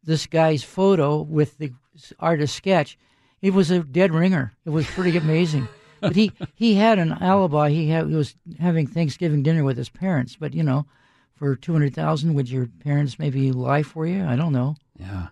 this 0.02 0.26
guy's 0.26 0.64
photo 0.64 1.22
with 1.22 1.58
the 1.58 1.72
artist's 2.18 2.56
sketch. 2.56 2.98
It 3.40 3.54
was 3.54 3.70
a 3.70 3.84
dead 3.84 4.12
ringer. 4.12 4.54
It 4.64 4.70
was 4.70 4.88
pretty 4.88 5.16
amazing. 5.16 5.68
but 6.00 6.16
he, 6.16 6.32
he 6.54 6.74
had 6.74 6.98
an 6.98 7.12
alibi. 7.12 7.70
He, 7.70 7.88
had, 7.88 8.08
he 8.08 8.14
was 8.14 8.34
having 8.58 8.86
Thanksgiving 8.86 9.42
dinner 9.42 9.64
with 9.64 9.76
his 9.76 9.88
parents. 9.88 10.36
But 10.36 10.54
you 10.54 10.62
know, 10.62 10.86
for 11.34 11.56
two 11.56 11.72
hundred 11.72 11.94
thousand, 11.94 12.34
would 12.34 12.50
your 12.50 12.66
parents 12.66 13.18
maybe 13.18 13.52
lie 13.52 13.82
for 13.82 14.06
you? 14.06 14.24
I 14.24 14.36
don't 14.36 14.52
know. 14.52 14.76
Yeah. 14.98 15.28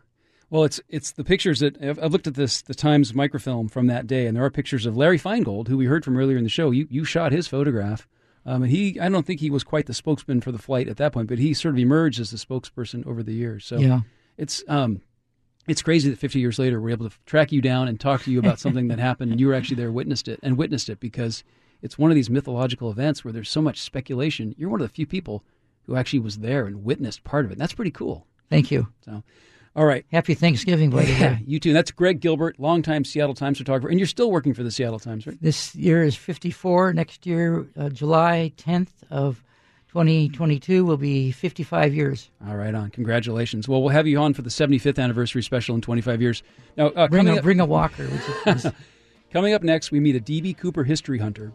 Well, 0.48 0.64
it's 0.64 0.80
it's 0.88 1.12
the 1.12 1.24
pictures 1.24 1.60
that 1.60 1.82
I've, 1.82 1.98
I've, 2.02 2.12
looked 2.12 2.28
at 2.28 2.34
this 2.34 2.62
the 2.62 2.74
Times 2.74 3.12
microfilm 3.12 3.68
from 3.68 3.88
that 3.88 4.06
day, 4.06 4.26
and 4.26 4.36
there 4.36 4.44
are 4.44 4.50
pictures 4.50 4.86
of 4.86 4.96
Larry 4.96 5.18
Finegold, 5.18 5.68
who 5.68 5.76
we 5.76 5.86
heard 5.86 6.04
from 6.04 6.16
earlier 6.16 6.36
in 6.36 6.44
the 6.44 6.50
show. 6.50 6.70
You 6.70 6.86
you 6.88 7.04
shot 7.04 7.32
his 7.32 7.48
photograph, 7.48 8.06
um, 8.44 8.62
and 8.62 8.70
he 8.70 9.00
I 9.00 9.08
don't 9.08 9.26
think 9.26 9.40
he 9.40 9.50
was 9.50 9.64
quite 9.64 9.86
the 9.86 9.94
spokesman 9.94 10.40
for 10.40 10.52
the 10.52 10.58
flight 10.58 10.88
at 10.88 10.98
that 10.98 11.12
point, 11.12 11.28
but 11.28 11.38
he 11.38 11.52
sort 11.52 11.74
of 11.74 11.80
emerged 11.80 12.20
as 12.20 12.30
the 12.30 12.36
spokesperson 12.36 13.04
over 13.06 13.24
the 13.24 13.32
years. 13.34 13.64
So 13.64 13.78
yeah. 13.78 14.00
it's 14.36 14.62
um 14.68 15.00
it's 15.66 15.82
crazy 15.82 16.10
that 16.10 16.18
50 16.18 16.38
years 16.38 16.58
later 16.58 16.80
we're 16.80 16.90
able 16.90 17.08
to 17.08 17.16
track 17.26 17.52
you 17.52 17.60
down 17.60 17.88
and 17.88 17.98
talk 17.98 18.22
to 18.22 18.30
you 18.30 18.38
about 18.38 18.60
something 18.60 18.88
that 18.88 18.98
happened 19.10 19.30
and 19.30 19.40
you 19.40 19.48
were 19.48 19.54
actually 19.54 19.76
there 19.76 19.90
witnessed 19.90 20.28
it 20.28 20.40
and 20.42 20.56
witnessed 20.56 20.88
it 20.88 21.00
because 21.00 21.44
it's 21.82 21.98
one 21.98 22.10
of 22.10 22.14
these 22.14 22.30
mythological 22.30 22.90
events 22.90 23.24
where 23.24 23.32
there's 23.32 23.50
so 23.50 23.62
much 23.62 23.80
speculation. 23.80 24.54
You're 24.56 24.70
one 24.70 24.80
of 24.80 24.88
the 24.88 24.94
few 24.94 25.06
people 25.06 25.44
who 25.82 25.96
actually 25.96 26.20
was 26.20 26.38
there 26.38 26.66
and 26.66 26.84
witnessed 26.84 27.24
part 27.24 27.44
of 27.44 27.50
it. 27.50 27.54
And 27.54 27.60
that's 27.60 27.74
pretty 27.74 27.90
cool. 27.90 28.26
Thank 28.48 28.70
you. 28.70 28.88
So 29.04 29.22
all 29.74 29.84
right. 29.84 30.06
Happy 30.10 30.34
thanksgiving 30.34 30.90
the 30.90 30.96
way. 30.96 31.38
you 31.46 31.60
too. 31.60 31.70
And 31.70 31.76
that's 31.76 31.90
greg 31.90 32.20
gilbert 32.20 32.58
longtime 32.58 33.04
seattle 33.04 33.34
times 33.34 33.58
photographer. 33.58 33.90
And 33.90 34.00
you're 34.00 34.06
still 34.06 34.30
working 34.30 34.54
for 34.54 34.62
the 34.62 34.70
seattle 34.70 34.98
times 34.98 35.26
right? 35.26 35.40
This 35.40 35.74
year 35.74 36.02
is 36.02 36.16
54 36.16 36.94
next 36.94 37.26
year 37.26 37.66
uh, 37.78 37.90
july 37.90 38.52
10th 38.56 38.88
of 39.10 39.42
2022 39.96 40.84
will 40.84 40.98
be 40.98 41.32
55 41.32 41.94
years. 41.94 42.30
All 42.46 42.54
right, 42.54 42.74
on. 42.74 42.90
Congratulations. 42.90 43.66
Well, 43.66 43.80
we'll 43.80 43.94
have 43.94 44.06
you 44.06 44.18
on 44.18 44.34
for 44.34 44.42
the 44.42 44.50
75th 44.50 45.02
anniversary 45.02 45.42
special 45.42 45.74
in 45.74 45.80
25 45.80 46.20
years. 46.20 46.42
Now, 46.76 46.88
uh, 46.88 47.08
bring, 47.08 47.26
a, 47.30 47.36
up, 47.36 47.42
bring 47.42 47.60
a 47.60 47.64
walker. 47.64 48.06
coming 49.32 49.54
up 49.54 49.62
next, 49.62 49.90
we 49.92 49.98
meet 49.98 50.14
a 50.14 50.20
D.B. 50.20 50.52
Cooper 50.52 50.84
history 50.84 51.18
hunter 51.18 51.50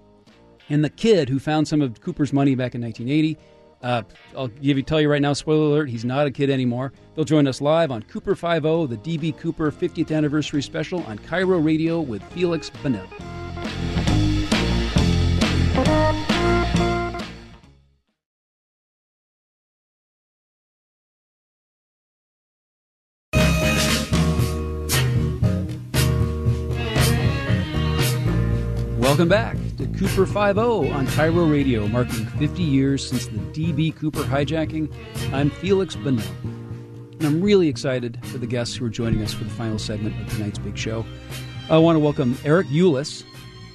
and 0.69 0.83
the 0.83 0.89
kid 0.89 1.29
who 1.29 1.37
found 1.37 1.67
some 1.67 1.83
of 1.83 2.01
Cooper's 2.01 2.33
money 2.33 2.55
back 2.55 2.73
in 2.73 2.81
1980. 2.81 3.37
Uh, 3.83 4.01
I'll 4.35 4.47
give 4.47 4.75
you 4.75 4.81
tell 4.81 4.99
you 4.99 5.11
right 5.11 5.21
now, 5.21 5.33
spoiler 5.33 5.67
alert, 5.67 5.89
he's 5.89 6.03
not 6.03 6.25
a 6.25 6.31
kid 6.31 6.49
anymore. 6.49 6.93
They'll 7.13 7.25
join 7.25 7.45
us 7.45 7.61
live 7.61 7.91
on 7.91 8.01
Cooper 8.01 8.33
50, 8.33 8.87
the 8.87 8.97
DB 8.97 9.37
Cooper 9.37 9.71
50th 9.71 10.15
anniversary 10.15 10.63
special 10.63 11.03
on 11.03 11.19
KIRO 11.19 11.63
Radio 11.63 12.01
with 12.01 12.23
Feliks 12.31 12.71
Banel. 12.81 13.40
Welcome 29.21 29.29
back 29.29 29.77
to 29.77 29.85
Cooper 29.99 30.25
50 30.25 30.39
on 30.89 31.05
KIRO 31.05 31.51
Radio, 31.51 31.87
marking 31.87 32.25
50 32.25 32.63
years 32.63 33.07
since 33.07 33.27
the 33.27 33.37
DB 33.53 33.95
Cooper 33.95 34.23
hijacking. 34.23 34.91
I'm 35.31 35.51
Feliks 35.51 35.95
Banel. 35.95 36.25
And 37.19 37.23
I'm 37.23 37.39
really 37.39 37.67
excited 37.67 38.17
for 38.25 38.39
the 38.39 38.47
guests 38.47 38.75
who 38.75 38.83
are 38.85 38.89
joining 38.89 39.21
us 39.21 39.31
for 39.31 39.43
the 39.43 39.51
final 39.51 39.77
segment 39.77 40.19
of 40.19 40.33
tonight's 40.33 40.57
big 40.57 40.75
show. 40.75 41.05
I 41.69 41.77
want 41.77 41.97
to 41.97 41.99
welcome 41.99 42.35
Eric 42.43 42.65
Ulis. 42.69 43.23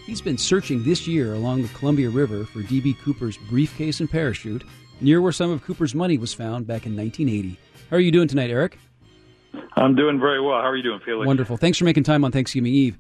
He's 0.05 0.21
been 0.21 0.37
searching 0.37 0.83
this 0.83 1.07
year 1.07 1.33
along 1.33 1.63
the 1.63 1.69
Columbia 1.69 2.11
River 2.11 2.45
for 2.45 2.63
DB 2.63 2.99
Cooper's 2.99 3.37
briefcase 3.49 4.01
and 4.01 4.11
parachute 4.11 4.65
near 5.01 5.21
where 5.21 5.31
some 5.31 5.53
of 5.53 5.63
Cooper's 5.63 5.95
money 5.95 6.19
was 6.19 6.35
found 6.35 6.67
back 6.67 6.87
in 6.87 6.97
1980. 6.97 7.57
How 7.89 7.99
are 7.99 8.01
you 8.01 8.11
doing 8.11 8.27
tonight, 8.27 8.51
Eric? 8.51 8.81
I'm 9.77 9.95
doing 9.95 10.19
very 10.19 10.41
well. 10.41 10.61
How 10.61 10.67
are 10.67 10.77
you 10.77 10.83
doing, 10.83 10.99
Feliks? 11.07 11.27
Wonderful. 11.27 11.57
Thanks 11.57 11.79
for 11.79 11.85
making 11.85 12.03
time 12.03 12.25
on 12.25 12.33
Thanksgiving 12.33 12.73
Eve. 12.73 12.99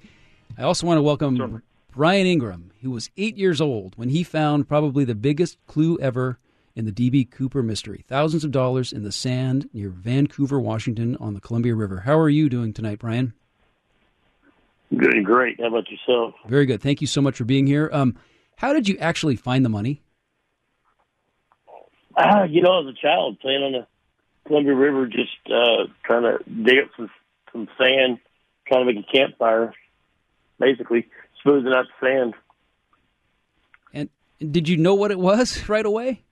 I 0.56 0.62
also 0.62 0.87
want 0.87 0.98
to 0.98 1.02
welcome 1.02 1.37
sure. 1.37 1.62
Brian 1.96 2.26
Ingram, 2.26 2.72
who 2.82 2.90
was 2.90 3.09
eight 3.16 3.38
years 3.38 3.59
old 3.59 3.96
when 3.96 4.11
he 4.11 4.22
found 4.22 4.68
probably 4.68 5.02
the 5.06 5.14
biggest 5.14 5.56
clue 5.66 5.98
ever 5.98 6.38
in 6.74 6.85
the 6.85 6.92
D.B. 6.92 7.24
Cooper 7.24 7.62
mystery 7.62 8.04
thousands 8.06 8.44
of 8.44 8.50
dollars 8.50 8.92
in 8.92 9.02
the 9.02 9.11
sand 9.11 9.70
near 9.72 9.88
Vancouver, 9.88 10.61
Washington 10.61 11.16
on 11.16 11.32
the 11.32 11.40
Columbia 11.40 11.74
River. 11.74 12.00
How 12.00 12.18
are 12.18 12.28
you 12.28 12.50
doing 12.50 12.74
tonight, 12.74 12.98
Brian? 12.98 13.32
Doing 14.94 15.22
great. 15.22 15.59
How 15.59 15.68
about 15.68 15.90
yourself? 15.90 16.35
Very 16.46 16.66
good. 16.66 16.82
Thank 16.82 17.00
you 17.00 17.06
so 17.06 17.22
much 17.22 17.38
for 17.38 17.44
being 17.44 17.66
here. 17.66 17.88
Um, 17.90 18.18
how 18.56 18.74
did 18.74 18.90
you 18.90 18.98
actually 18.98 19.37
find 19.37 19.64
the 19.64 19.70
money? 19.70 20.02
Uh, 22.14 22.42
you 22.46 22.61
know, 22.61 22.87
as 22.87 22.94
a 22.94 23.00
child, 23.00 23.40
playing 23.40 23.62
on 23.62 23.72
the 23.72 23.87
Columbia 24.46 24.74
River, 24.74 25.06
just 25.06 25.30
uh, 25.46 25.87
trying 26.04 26.24
to 26.24 26.44
dig 26.62 26.76
up 26.76 26.90
some, 26.94 27.11
some 27.54 27.68
sand, 27.78 28.18
trying 28.68 28.87
to 28.87 28.92
make 28.92 29.02
a 29.02 29.11
campfire, 29.11 29.72
basically 30.61 31.06
smoothing 31.46 31.72
out 31.72 31.87
the 32.00 32.06
sand. 32.06 32.35
And 33.94 34.52
did 34.52 34.68
you 34.68 34.76
know 34.76 34.94
what 34.94 35.11
it 35.11 35.18
was 35.18 35.68
right 35.68 35.87
away? 35.87 36.22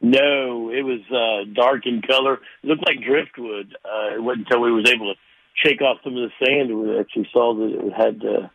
No, 0.00 0.70
it 0.70 0.82
was 0.82 1.00
uh, 1.10 1.50
dark 1.54 1.86
in 1.86 2.02
color. 2.02 2.34
It 2.62 2.66
looked 2.66 2.86
like 2.86 3.04
driftwood. 3.04 3.76
Uh, 3.84 4.14
it 4.14 4.22
wasn't 4.22 4.46
until 4.46 4.62
we 4.62 4.72
was 4.72 4.88
able 4.88 5.12
to 5.12 5.18
shake 5.54 5.80
off 5.80 5.98
some 6.04 6.16
of 6.16 6.30
the 6.30 6.46
sand 6.46 6.78
we 6.78 6.98
actually 6.98 7.28
saw 7.32 7.54
that 7.54 7.86
it 7.86 7.92
had 7.92 8.22
uh, 8.24 8.48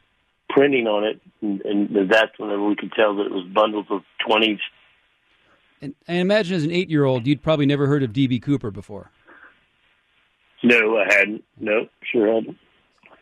printing 0.50 0.88
on 0.88 1.04
it, 1.04 1.22
and, 1.42 1.62
and 1.62 2.10
that's 2.10 2.38
whenever 2.38 2.66
we 2.66 2.76
could 2.76 2.92
tell 2.94 3.16
that 3.18 3.26
it 3.26 3.32
was 3.32 3.46
bundles 3.54 3.88
of 3.90 4.02
twenties. 4.26 4.60
And 5.82 5.96
I 6.08 6.14
imagine 6.14 6.56
as 6.56 6.64
an 6.64 6.72
eight-year-old, 6.72 7.26
you'd 7.26 7.42
probably 7.42 7.66
never 7.66 7.88
heard 7.88 8.04
of 8.04 8.12
DB 8.12 8.42
Cooper 8.42 8.70
before. 8.70 9.10
No, 10.64 10.98
I 10.98 11.12
hadn't. 11.12 11.44
No, 11.60 11.88
sure 12.04 12.32
hadn't. 12.32 12.58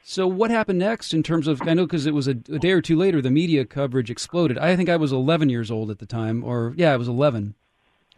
So 0.04 0.28
what 0.28 0.50
happened 0.50 0.80
next 0.80 1.14
in 1.14 1.24
terms 1.24 1.48
of 1.48 1.62
I 1.62 1.74
know 1.74 1.86
because 1.86 2.06
it 2.06 2.14
was 2.14 2.28
a, 2.28 2.32
a, 2.32 2.60
day 2.60 2.72
or 2.72 2.82
two 2.82 2.96
later 2.96 3.22
the 3.22 3.30
media 3.30 3.66
coverage 3.66 4.10
exploded. 4.10 4.58
I 4.58 4.76
think 4.76 4.90
I 4.90 4.96
was 4.96 5.12
11 5.12 5.50
years 5.50 5.70
old 5.70 5.92
at 5.92 6.00
the 6.00 6.06
time, 6.06 6.44
or 6.44 6.74
yeah, 6.78 6.94
I 6.94 6.98
was 6.98 7.08
11, 7.08 7.54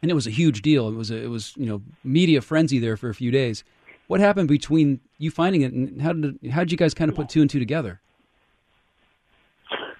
and 0.01 0.11
it 0.11 0.13
was 0.13 0.27
a 0.27 0.31
huge 0.31 0.61
deal. 0.61 0.87
It 0.87 0.95
was 0.95 1.11
a, 1.11 1.21
it 1.21 1.29
was 1.29 1.53
you 1.57 1.65
know 1.65 1.81
media 2.03 2.41
frenzy 2.41 2.79
there 2.79 2.97
for 2.97 3.09
a 3.09 3.13
few 3.13 3.31
days. 3.31 3.63
What 4.07 4.19
happened 4.19 4.47
between 4.47 4.99
you 5.17 5.31
finding 5.31 5.61
it 5.61 5.73
and 5.73 6.01
how 6.01 6.13
did 6.13 6.39
how 6.51 6.61
did 6.61 6.71
you 6.71 6.77
guys 6.77 6.93
kind 6.93 7.09
of 7.09 7.15
put 7.15 7.29
two 7.29 7.41
and 7.41 7.49
two 7.49 7.59
together? 7.59 7.99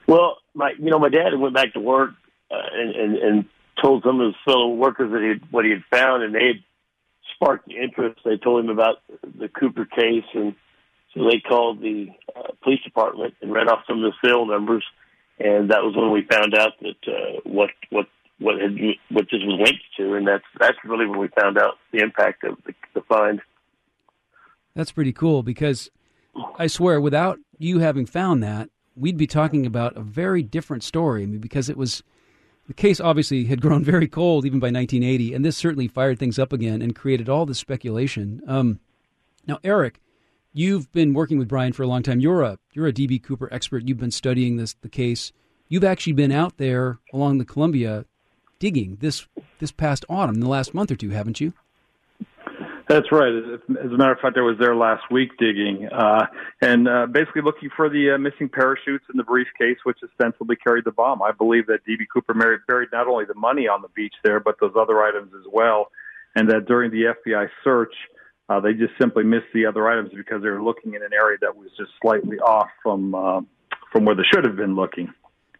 Well, 0.08 0.38
my 0.54 0.74
you 0.78 0.90
know 0.92 1.00
my 1.00 1.10
dad 1.10 1.38
went 1.38 1.54
back 1.54 1.74
to 1.74 1.80
work 1.80 2.12
uh, 2.50 2.56
and, 2.74 2.96
and 2.96 3.18
and 3.18 3.46
told 3.82 4.04
some 4.04 4.20
of 4.20 4.28
his 4.28 4.36
fellow 4.46 4.70
workers 4.70 5.12
that 5.12 5.22
he 5.22 5.48
what 5.52 5.66
he 5.66 5.72
had 5.72 5.84
found, 5.90 6.24
and 6.24 6.36
they 6.36 6.64
sparked 7.36 7.68
the 7.68 7.78
interest. 7.78 8.20
They 8.24 8.38
told 8.38 8.64
him 8.64 8.70
about 8.70 8.98
the 9.38 9.48
Cooper 9.48 9.86
case 9.86 10.26
and 10.34 10.56
so 11.14 11.24
they 11.26 11.40
called 11.40 11.82
the 11.82 12.08
uh, 12.36 12.54
police 12.64 12.82
department 12.84 13.34
and 13.42 13.52
read 13.52 13.68
off 13.68 13.84
some 13.88 14.04
of 14.04 14.12
the 14.12 14.14
serial 14.24 14.46
numbers, 14.46 14.84
and 15.40 15.70
that 15.72 15.84
was 15.84 15.96
when 15.96 16.12
we 16.12 16.26
found 16.30 16.56
out 16.56 16.74
that 16.82 17.12
uh, 17.12 17.42
what 17.44 17.70
what 17.90 18.08
what 18.40 18.60
had 18.60 18.78
what 19.10 19.26
this 19.32 19.42
was 19.44 19.60
linked 19.60 19.84
to, 19.98 20.16
and 20.16 20.28
that's 20.28 20.44
that's 20.60 20.78
really 20.86 21.06
when 21.06 21.20
we 21.20 21.28
found 21.40 21.58
out 21.58 21.76
the 21.92 22.00
impact 22.00 22.44
of 22.44 22.58
the, 22.66 22.74
the 22.94 23.02
find. 23.02 23.42
That's 24.74 24.92
pretty 24.92 25.12
cool 25.12 25.44
because 25.44 25.90
I 26.58 26.68
swear, 26.68 27.02
without 27.02 27.40
you 27.58 27.80
having 27.80 28.06
found 28.06 28.42
that, 28.44 28.70
we'd 28.96 29.18
be 29.18 29.28
talking 29.28 29.66
about 29.66 29.98
a 29.98 30.02
very 30.02 30.44
different 30.44 30.84
story. 30.84 31.24
I 31.24 31.26
mean, 31.26 31.40
because 31.40 31.70
it 31.70 31.78
was 31.78 32.04
the 32.68 32.74
case 32.74 33.02
obviously 33.02 33.46
had 33.46 33.62
grown 33.62 33.84
very 33.94 34.08
cold 34.08 34.46
even 34.46 34.60
by 34.60 34.68
1980, 34.68 35.34
and 35.34 35.44
this 35.44 35.58
certainly 35.58 35.88
fired 35.88 36.20
things 36.20 36.40
up 36.40 36.54
again 36.54 36.82
and 36.82 36.96
created 36.96 37.28
all 37.28 37.46
this 37.46 37.60
speculation. 37.60 38.42
Um, 38.48 38.80
now, 39.46 39.60
Eric 39.64 40.00
You've 40.54 40.92
been 40.92 41.14
working 41.14 41.38
with 41.38 41.48
Brian 41.48 41.72
for 41.72 41.84
a 41.84 41.88
long 41.88 42.04
time. 42.04 42.20
You're 42.20 42.42
a 42.42 42.60
you're 42.74 42.88
a 42.88 42.94
DB 42.94 43.24
Cooper 43.24 43.48
expert. 43.54 43.88
You've 43.88 44.00
been 44.00 44.12
studying 44.12 44.58
this 44.58 44.74
the 44.82 44.90
case. 44.90 45.32
You've 45.70 45.86
actually 45.86 46.14
been 46.14 46.32
out 46.32 46.58
there 46.58 47.00
along 47.14 47.38
the 47.38 47.46
Columbia 47.46 48.06
digging 48.60 48.98
this 49.00 49.28
this 49.60 49.72
past 49.72 50.04
autumn, 50.10 50.42
the 50.42 50.50
last 50.50 50.74
month 50.74 50.92
or 50.92 50.96
two, 50.96 51.10
haven't 51.10 51.40
you? 51.40 51.54
That's 52.90 53.10
right. 53.10 53.32
As 53.32 53.92
a 53.92 53.98
matter 53.98 54.12
of 54.12 54.20
fact, 54.20 54.38
I 54.38 54.42
was 54.42 54.58
there 54.60 54.76
last 54.76 55.04
week 55.10 55.30
digging 55.40 55.88
uh, 55.88 56.26
and 56.62 56.90
uh, 56.90 57.06
basically 57.06 57.42
looking 57.42 57.70
for 57.74 57.88
the 57.88 58.16
uh, 58.16 58.18
missing 58.18 58.50
parachutes 58.50 59.06
in 59.10 59.16
the 59.16 59.24
briefcase, 59.24 59.78
which 59.86 60.00
ostensibly 60.04 60.58
carried 60.58 60.84
the 60.84 60.92
bomb. 60.92 61.22
I 61.22 61.32
believe 61.32 61.68
that 61.68 61.86
D.B. 61.86 62.04
Cooper 62.12 62.34
buried 62.68 62.90
not 62.92 63.08
only 63.08 63.24
the 63.24 63.36
money 63.36 63.70
on 63.70 63.82
the 63.82 63.88
beach 63.96 64.16
there, 64.26 64.42
but 64.42 64.56
those 64.60 64.74
other 64.78 65.02
items 65.02 65.32
as 65.34 65.46
well, 65.50 65.88
and 66.36 66.50
that 66.50 66.66
during 66.66 66.92
the 66.92 67.14
FBI 67.26 67.48
search, 67.64 67.94
uh, 68.52 68.60
they 68.60 68.74
just 68.74 68.94
simply 69.00 69.24
missed 69.24 69.48
the 69.54 69.66
other 69.66 69.88
items 69.88 70.12
because 70.14 70.42
they 70.42 70.50
were 70.50 70.62
looking 70.62 70.94
in 70.94 71.02
an 71.02 71.14
area 71.14 71.38
that 71.40 71.56
was 71.56 71.70
just 71.78 71.92
slightly 72.02 72.38
off 72.40 72.68
from 72.84 73.16
uh, 73.16 73.40
from 73.94 74.04
where 74.06 74.16
they 74.16 74.24
should 74.34 74.46
have 74.46 74.58
been 74.58 74.76
looking. 74.76 75.14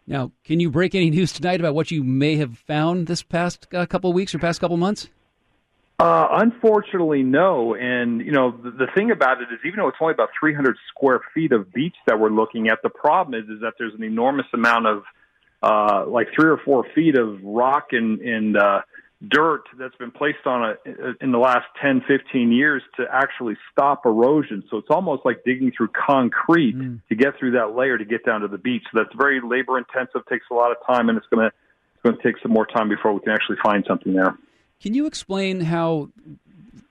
Now, 0.06 0.32
can 0.44 0.60
you 0.60 0.70
break 0.70 0.94
any 0.94 1.08
news 1.18 1.32
tonight 1.32 1.60
about 1.60 1.74
what 1.74 1.90
you 1.90 2.04
may 2.04 2.36
have 2.36 2.58
found 2.58 3.06
this 3.06 3.22
past 3.22 3.66
uh, 3.72 3.86
couple 3.86 4.10
of 4.10 4.14
weeks 4.14 4.34
or 4.34 4.38
past 4.38 4.60
couple 4.60 4.74
of 4.74 4.80
months? 4.80 5.08
Uh, 5.98 6.28
unfortunately, 6.32 7.22
no. 7.22 7.74
And 7.74 8.20
you 8.20 8.32
know, 8.32 8.50
the, 8.50 8.70
the 8.72 8.86
thing 8.94 9.10
about 9.10 9.40
it 9.40 9.48
is, 9.52 9.60
even 9.64 9.78
though 9.78 9.88
it's 9.88 9.98
only 10.00 10.12
about 10.12 10.28
300 10.38 10.76
square 10.88 11.20
feet 11.34 11.52
of 11.52 11.72
beach 11.72 11.96
that 12.06 12.20
we're 12.20 12.30
looking 12.30 12.68
at, 12.68 12.78
the 12.82 12.90
problem 12.90 13.40
is, 13.40 13.48
is 13.48 13.60
that 13.62 13.74
there's 13.78 13.94
an 13.94 14.02
enormous 14.02 14.46
amount 14.52 14.86
of, 14.86 15.04
uh, 15.62 16.04
like 16.08 16.26
three 16.34 16.50
or 16.50 16.58
four 16.62 16.84
feet 16.94 17.16
of 17.16 17.42
rock 17.42 17.88
and 17.92 18.20
and 18.20 18.56
uh, 18.56 18.80
dirt 19.28 19.64
that's 19.78 19.94
been 19.96 20.10
placed 20.10 20.46
on 20.46 20.70
it 20.70 21.16
in 21.20 21.32
the 21.32 21.38
last 21.38 21.66
10, 21.80 22.02
15 22.08 22.52
years 22.52 22.82
to 22.96 23.04
actually 23.12 23.56
stop 23.70 24.04
erosion. 24.04 24.64
So 24.70 24.78
it's 24.78 24.90
almost 24.90 25.24
like 25.24 25.44
digging 25.44 25.72
through 25.76 25.88
concrete 25.88 26.76
mm. 26.76 27.00
to 27.08 27.14
get 27.14 27.38
through 27.38 27.52
that 27.52 27.76
layer 27.76 27.98
to 27.98 28.04
get 28.04 28.24
down 28.24 28.40
to 28.40 28.48
the 28.48 28.58
beach. 28.58 28.82
So 28.92 29.02
that's 29.02 29.14
very 29.16 29.40
labor 29.40 29.78
intensive, 29.78 30.22
takes 30.28 30.46
a 30.50 30.54
lot 30.54 30.72
of 30.72 30.78
time, 30.86 31.08
and 31.08 31.16
it's 31.16 31.26
going 31.28 31.48
to 31.48 31.54
it's 31.94 32.02
going 32.02 32.16
to 32.16 32.22
take 32.22 32.42
some 32.42 32.52
more 32.52 32.66
time 32.66 32.88
before 32.88 33.12
we 33.12 33.20
can 33.20 33.32
actually 33.32 33.58
find 33.62 33.84
something 33.86 34.12
there. 34.12 34.36
Can 34.80 34.94
you 34.94 35.06
explain 35.06 35.60
how 35.60 36.08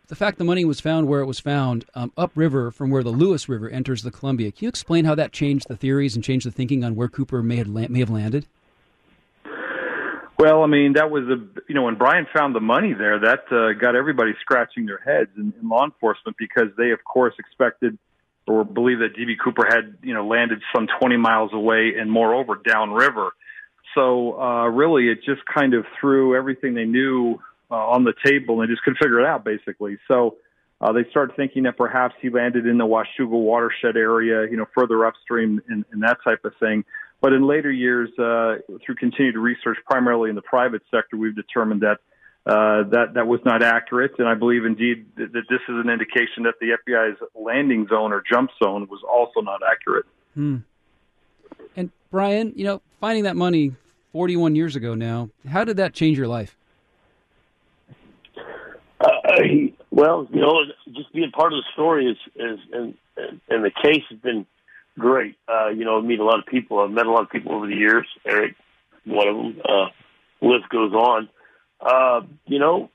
the 0.08 0.16
fact 0.16 0.38
the 0.38 0.46
money 0.46 0.64
was 0.64 0.80
found 0.80 1.08
where 1.08 1.20
it 1.20 1.26
was 1.26 1.40
found, 1.40 1.84
um, 1.96 2.14
upriver 2.16 2.72
from 2.72 2.90
where 2.90 3.04
the 3.04 3.10
Lewis 3.10 3.50
River 3.50 3.70
enters 3.70 4.04
the 4.04 4.12
Columbia? 4.12 4.52
Can 4.52 4.66
you 4.66 4.70
explain 4.70 5.04
how 5.04 5.16
that 5.16 5.34
changed 5.34 5.68
the 5.68 5.76
theories 5.76 6.16
and 6.16 6.24
changed 6.24 6.46
the 6.46 6.52
thinking 6.52 6.86
on 6.86 6.96
where 6.96 7.10
Cooper 7.10 7.44
may 7.44 7.58
have, 7.58 7.68
may 7.68 8.00
have 8.00 8.10
landed? 8.10 8.46
Well, 10.42 10.64
I 10.64 10.66
mean, 10.66 10.94
that 10.94 11.12
was 11.12 11.26
a 11.26 11.38
you 11.70 11.76
know 11.76 11.84
when 11.84 12.00
Brian 12.00 12.26
found 12.36 12.56
the 12.56 12.60
money 12.60 12.94
there, 12.94 13.20
that 13.20 13.44
uh, 13.52 13.80
got 13.80 13.96
everybody 13.96 14.32
scratching 14.42 14.88
their 14.88 14.98
heads 14.98 15.30
in, 15.38 15.54
in 15.62 15.70
law 15.70 15.86
enforcement 15.86 16.36
because 16.36 16.70
they, 16.80 16.90
of 16.90 17.04
course, 17.04 17.36
expected 17.38 17.96
or 18.48 18.66
believed 18.66 19.02
that 19.02 19.16
DB 19.16 19.36
Cooper 19.38 19.68
had 19.70 20.00
you 20.02 20.16
know 20.16 20.26
landed 20.26 20.60
some 20.76 20.88
20 21.00 21.18
miles 21.18 21.52
away 21.54 21.94
and 21.96 22.10
moreover 22.10 22.60
downriver. 22.68 23.30
So 23.94 24.42
uh, 24.42 24.66
really, 24.66 25.10
it 25.10 25.20
just 25.24 25.46
kind 25.46 25.76
of 25.76 25.86
threw 26.00 26.36
everything 26.36 26.74
they 26.74 26.86
knew 26.86 27.40
uh, 27.70 27.76
on 27.76 28.04
the 28.04 28.14
table 28.26 28.62
and 28.62 28.70
just 28.72 28.82
couldn't 28.82 28.98
figure 28.98 29.20
it 29.20 29.28
out 29.28 29.46
basically. 29.46 30.00
So 30.08 30.38
uh, 30.82 30.92
they 30.92 31.08
started 31.12 31.36
thinking 31.36 31.64
that 31.64 31.78
perhaps 31.78 32.16
he 32.20 32.32
landed 32.32 32.66
in 32.66 32.80
the 32.80 32.86
Washougal 32.88 33.30
watershed 33.30 33.96
area, 33.96 34.50
you 34.50 34.58
know, 34.58 34.66
further 34.74 35.06
upstream 35.06 35.62
and, 35.70 35.86
and 35.92 36.02
that 36.02 36.18
type 36.24 36.46
of 36.46 36.54
thing. 36.60 36.84
But 37.22 37.34
in 37.34 37.46
later 37.46 37.72
years, 37.72 38.10
uh, 38.18 38.58
through 38.84 38.96
continued 38.96 39.36
research, 39.36 39.78
primarily 39.86 40.30
in 40.30 40.36
the 40.36 40.42
private 40.42 40.82
sector, 40.90 41.18
we've 41.18 41.36
determined 41.36 41.82
that 41.82 42.00
uh, 42.44 42.90
that 42.90 43.14
that 43.14 43.28
was 43.28 43.40
not 43.46 43.62
accurate, 43.62 44.14
and 44.18 44.28
I 44.28 44.34
believe 44.34 44.66
indeed 44.66 45.06
that, 45.16 45.32
that, 45.32 45.44
this 45.48 45.60
is 45.70 45.76
an 45.76 45.92
indication 45.92 46.44
that 46.44 46.56
the 46.60 46.76
FBI's 46.84 47.20
landing 47.36 47.86
zone 47.88 48.12
or 48.12 48.24
jump 48.28 48.50
zone 48.62 48.88
was 48.90 49.02
also 49.08 49.42
not 49.42 49.62
accurate. 49.64 50.06
Hmm. 50.34 50.58
And 51.76 51.92
Brian, 52.10 52.52
you 52.56 52.66
know, 52.66 52.82
finding 53.00 53.26
that 53.26 53.36
money 53.36 53.76
41 54.14 54.56
years 54.56 54.76
ago 54.76 54.96
now, 54.96 55.30
how 55.48 55.64
did 55.64 55.78
that 55.78 55.94
change 55.94 56.18
your 56.18 56.28
life? 56.28 56.58
Uh, 59.00 59.08
well, 59.92 60.28
you 60.34 60.42
know, 60.42 60.62
just 60.94 61.14
being 61.14 61.30
part 61.30 61.54
of 61.54 61.58
the 61.58 61.66
story 61.74 62.08
is, 62.08 62.18
is 62.36 62.60
and, 62.74 62.98
and 63.50 63.64
the 63.64 63.72
case 63.84 64.04
has 64.10 64.18
been 64.20 64.48
great. 64.98 65.36
Uh, 65.48 65.70
you 65.70 65.86
know, 65.86 65.98
I 65.98 66.02
meet 66.02 66.20
a 66.20 66.26
lot 66.26 66.40
of 66.40 66.46
people. 66.46 66.80
I've 66.80 66.92
met 66.92 67.06
a 67.06 67.12
lot 67.12 67.24
of 67.24 67.30
people 67.30 67.54
over 67.54 67.68
the 67.68 67.76
years. 67.76 68.08
Eric, 68.26 68.56
one 69.06 69.28
of 69.28 69.36
them. 69.36 69.62
Uh, 69.68 69.88
list 70.42 70.70
goes 70.70 70.94
on. 70.94 71.30
Uh, 71.80 72.22
you 72.46 72.60
know, 72.60 72.90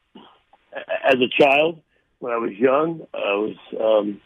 as 1.05 1.15
a 1.15 1.43
child, 1.43 1.81
when 2.19 2.33
I 2.33 2.39
was 2.39 2.53
young, 2.53 3.07
I 3.15 3.35
was 3.35 3.57
um, 3.81 4.21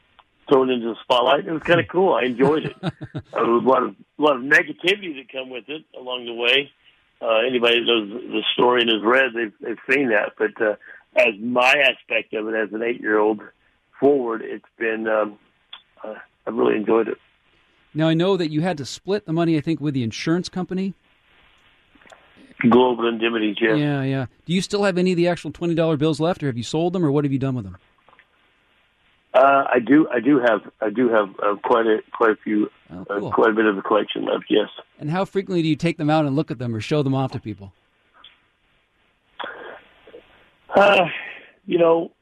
thrown 0.49 0.71
into 0.71 0.89
the 0.89 0.97
spotlight. 1.03 1.47
It 1.47 1.53
was 1.53 1.63
kind 1.63 1.81
of 1.81 1.87
cool. 1.89 2.15
I 2.15 2.25
enjoyed 2.25 2.67
it. 2.67 2.77
uh, 2.83 2.91
there 3.33 3.45
was 3.45 3.65
a 3.65 3.69
lot 3.69 3.83
of 3.83 3.95
a 4.19 4.23
lot 4.23 4.37
of 4.37 4.43
negativity 4.43 5.15
that 5.17 5.33
come 5.33 5.51
with 5.51 5.69
it 5.69 5.85
along 5.99 6.27
the 6.27 6.35
way. 6.35 6.71
Uh, 7.23 7.47
anybody 7.47 7.81
that 7.81 7.87
knows 7.87 8.09
the 8.09 8.43
story 8.55 8.83
and 8.83 8.91
has 8.91 9.03
read, 9.03 9.33
they've 9.35 9.53
they've 9.61 9.95
seen 9.95 10.11
that. 10.11 10.33
But 10.39 10.61
uh, 10.61 10.77
as 11.17 11.35
my 11.41 11.73
aspect 11.73 12.35
of 12.35 12.49
it 12.49 12.55
as 12.55 12.73
an 12.73 12.83
eight 12.83 13.01
year 13.01 13.19
old 13.19 13.41
forward, 13.99 14.43
it's 14.43 14.65
been 14.79 15.07
um, 15.09 15.39
uh, 16.03 16.15
I've 16.47 16.55
really 16.55 16.77
enjoyed 16.77 17.09
it. 17.09 17.19
Now 17.95 18.09
I 18.09 18.15
know 18.15 18.37
that 18.37 18.51
you 18.51 18.61
had 18.61 18.79
to 18.79 18.85
split 18.85 19.27
the 19.27 19.33
money. 19.33 19.57
I 19.57 19.61
think 19.61 19.81
with 19.81 19.95
the 19.95 20.03
insurance 20.03 20.49
company. 20.49 20.95
Global 22.69 23.09
Indemnity, 23.09 23.57
yeah. 23.61 23.75
Yeah, 23.75 24.03
yeah. 24.03 24.27
Do 24.45 24.53
you 24.53 24.61
still 24.61 24.85
have 24.85 24.99
any 24.99 25.13
of 25.13 25.17
the 25.17 25.29
actual 25.29 25.51
twenty 25.51 25.75
dollar 25.75 25.97
bills 25.97 26.21
left, 26.21 26.43
or 26.43 26.47
have 26.47 26.59
you 26.59 26.63
sold 26.63 26.93
them, 26.93 27.05
or 27.05 27.11
what 27.11 27.25
have 27.25 27.33
you 27.33 27.39
done 27.39 27.55
with 27.55 27.65
them? 27.65 27.79
Uh, 29.33 29.65
I 29.73 29.79
do. 29.79 30.09
I 30.13 30.21
do 30.21 30.41
have. 30.41 30.61
I 30.81 30.91
do 30.91 31.09
have 31.09 31.29
uh, 31.43 31.55
quite 31.65 31.87
a 31.87 31.99
quite 32.13 32.33
a 32.33 32.37
few, 32.37 32.69
oh, 32.93 33.01
uh, 33.01 33.05
cool. 33.05 33.29
uh, 33.29 33.31
quite 33.31 33.51
a 33.51 33.55
bit 33.55 33.65
of 33.65 33.77
the 33.77 33.83
collection 33.83 34.25
left. 34.27 34.45
Yes. 34.51 34.69
And 34.99 35.11
how 35.11 35.25
frequently 35.25 35.63
do 35.63 35.69
you 35.69 35.77
take 35.77 35.97
them 35.99 36.11
out 36.11 36.27
and 36.27 36.37
look 36.37 36.51
at 36.51 36.59
them, 36.59 36.75
or 36.75 36.81
show 36.81 37.03
them 37.03 37.15
off 37.15 37.33
to 37.33 37.41
people? 37.41 37.73
Uh, 40.75 41.07
you 41.67 41.79
know, 41.79 42.13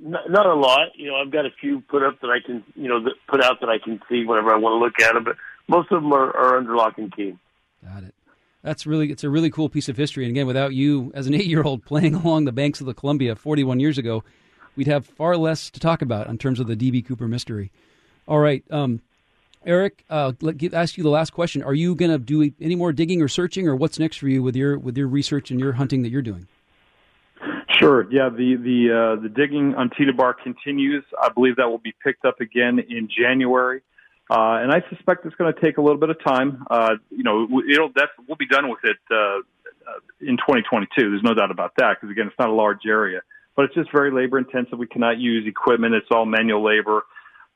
not, 0.00 0.30
not 0.30 0.46
a 0.46 0.54
lot. 0.54 0.88
You 0.96 1.08
know, 1.10 1.16
I've 1.16 1.30
got 1.30 1.46
a 1.46 1.50
few 1.60 1.80
put 1.80 2.02
up 2.02 2.20
that 2.20 2.30
I 2.30 2.38
can, 2.44 2.64
you 2.74 2.88
know, 2.88 3.02
that 3.04 3.14
put 3.28 3.42
out 3.42 3.60
that 3.60 3.68
I 3.68 3.78
can 3.78 4.00
see 4.08 4.24
whenever 4.24 4.52
I 4.52 4.58
want 4.58 4.74
to 4.74 4.84
look 4.84 5.08
at 5.08 5.14
them. 5.14 5.24
But 5.24 5.36
most 5.68 5.90
of 5.92 6.02
them 6.02 6.12
are, 6.12 6.36
are 6.36 6.58
under 6.58 6.74
lock 6.74 6.98
and 6.98 7.14
key. 7.14 7.36
Got 7.84 8.04
it. 8.04 8.14
That's 8.62 8.86
really 8.86 9.10
it's 9.10 9.24
a 9.24 9.30
really 9.30 9.50
cool 9.50 9.68
piece 9.68 9.88
of 9.88 9.96
history. 9.96 10.24
And 10.24 10.30
again, 10.30 10.46
without 10.46 10.74
you 10.74 11.12
as 11.14 11.26
an 11.26 11.34
eight 11.36 11.46
year 11.46 11.62
old 11.62 11.84
playing 11.84 12.14
along 12.14 12.44
the 12.44 12.52
banks 12.52 12.80
of 12.80 12.86
the 12.86 12.94
Columbia 12.94 13.36
41 13.36 13.80
years 13.80 13.98
ago, 13.98 14.24
we'd 14.76 14.86
have 14.86 15.06
far 15.06 15.36
less 15.36 15.70
to 15.70 15.80
talk 15.80 16.02
about 16.02 16.28
in 16.28 16.38
terms 16.38 16.60
of 16.60 16.66
the 16.66 16.76
DB 16.76 17.04
Cooper 17.04 17.28
mystery. 17.28 17.70
All 18.26 18.38
right, 18.40 18.62
um, 18.70 19.00
Eric, 19.64 20.04
uh, 20.10 20.32
let 20.40 20.58
get, 20.58 20.74
ask 20.74 20.96
you 20.96 21.02
the 21.02 21.08
last 21.08 21.30
question. 21.30 21.62
Are 21.62 21.74
you 21.74 21.94
going 21.94 22.10
to 22.10 22.18
do 22.18 22.52
any 22.60 22.74
more 22.74 22.92
digging 22.92 23.22
or 23.22 23.28
searching, 23.28 23.66
or 23.66 23.74
what's 23.74 23.98
next 23.98 24.18
for 24.18 24.28
you 24.28 24.42
with 24.42 24.54
your 24.54 24.78
with 24.78 24.96
your 24.96 25.08
research 25.08 25.50
and 25.50 25.58
your 25.58 25.72
hunting 25.72 26.02
that 26.02 26.10
you're 26.10 26.22
doing? 26.22 26.46
Sure. 27.78 28.10
Yeah, 28.10 28.28
the 28.28 28.56
the 28.56 28.90
uh, 28.90 29.22
the 29.22 29.28
digging 29.28 29.74
on 29.76 29.90
Tena 29.90 30.16
Bar 30.16 30.34
continues. 30.34 31.04
I 31.20 31.28
believe 31.28 31.56
that 31.56 31.68
will 31.68 31.78
be 31.78 31.94
picked 32.02 32.24
up 32.24 32.40
again 32.40 32.80
in 32.80 33.08
January, 33.08 33.82
uh, 34.30 34.58
and 34.62 34.72
I 34.72 34.82
suspect 34.90 35.24
it's 35.26 35.36
going 35.36 35.52
to 35.52 35.60
take 35.60 35.78
a 35.78 35.80
little 35.80 35.98
bit 35.98 36.10
of 36.10 36.22
time. 36.24 36.64
Uh, 36.68 36.94
you 37.10 37.22
know, 37.22 37.46
it'll 37.70 37.90
def- 37.90 38.10
we'll 38.26 38.36
be 38.36 38.48
done 38.48 38.68
with 38.68 38.80
it 38.82 38.96
uh, 39.10 39.16
uh 39.16 40.00
in 40.20 40.36
2022. 40.38 40.88
There's 40.96 41.22
no 41.22 41.34
doubt 41.34 41.52
about 41.52 41.74
that 41.78 41.98
because 42.00 42.10
again, 42.10 42.26
it's 42.26 42.38
not 42.38 42.48
a 42.48 42.52
large 42.52 42.80
area, 42.86 43.20
but 43.54 43.66
it's 43.66 43.74
just 43.74 43.92
very 43.92 44.10
labor 44.10 44.38
intensive. 44.38 44.76
We 44.78 44.88
cannot 44.88 45.18
use 45.18 45.46
equipment; 45.46 45.94
it's 45.94 46.08
all 46.10 46.26
manual 46.26 46.64
labor. 46.64 47.02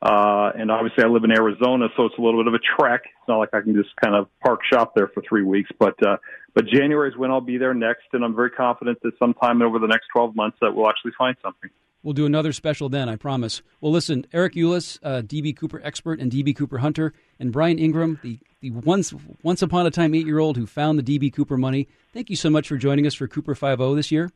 Uh, 0.03 0.51
and 0.59 0.69
obviously 0.73 1.05
I 1.05 1.07
live 1.07 1.23
in 1.23 1.31
Arizona, 1.31 1.87
so 1.97 2.07
it's 2.07 2.19
a 2.19 2.21
little 2.21 2.43
bit 2.43 2.49
of 2.49 2.55
a 2.55 2.81
trek. 2.81 3.03
It's 3.05 3.29
not 3.29 3.39
like 3.39 3.51
I 3.55 3.61
can 3.61 3.75
just 3.75 3.95
kind 4.03 4.17
of 4.17 4.27
park 4.41 4.61
shop 4.71 4.95
there 4.97 5.07
for 5.07 5.23
three 5.29 5.45
weeks, 5.45 5.71
but, 5.79 5.95
uh, 6.05 6.17
but 6.55 6.67
January 6.67 7.09
is 7.09 7.17
when 7.17 7.31
I'll 7.31 7.41
be 7.41 7.57
there 7.57 7.73
next, 7.73 8.07
and 8.13 8.25
I'm 8.25 8.35
very 8.35 8.51
confident 8.51 8.99
that 9.03 9.17
sometime 9.21 9.63
over 9.63 9.79
the 9.79 9.87
next 9.87 10.07
12 10.13 10.35
months 10.35 10.59
that 10.61 10.75
we'll 10.75 10.89
actually 10.89 11.13
find 11.17 11.37
something. 11.41 11.71
We'll 12.03 12.15
do 12.15 12.27
another 12.27 12.53
special 12.53 12.89
then, 12.89 13.09
I 13.09 13.15
promise. 13.15 13.63
Well, 13.81 13.93
listen, 13.93 14.27
Eric 14.33 14.55
Ulis, 14.55 14.99
uh, 15.05 15.23
DB 15.23 15.57
Cooper 15.57 15.81
expert 15.85 16.19
and 16.19 16.33
DB 16.33 16.55
Cooper 16.57 16.79
hunter, 16.79 17.13
and 17.39 17.53
Brian 17.53 17.79
Ingram, 17.79 18.19
the, 18.23 18.41
the 18.61 18.73
once 18.73 19.15
once 19.45 19.63
upon 19.63 19.87
a 19.87 19.91
time 19.93 20.17
eight 20.17 20.27
year 20.27 20.41
old 20.41 20.57
who 20.57 20.67
found 20.67 20.99
the 20.99 21.19
DB 21.19 21.33
Cooper 21.33 21.57
money. 21.57 21.87
Thank 22.13 22.29
you 22.29 22.35
so 22.35 22.51
much 22.51 22.67
for 22.67 22.77
joining 22.77 23.07
us 23.07 23.15
for 23.15 23.29
Cooper 23.29 23.55
Five 23.55 23.81
O 23.81 23.95
this 23.95 24.11
year. 24.11 24.33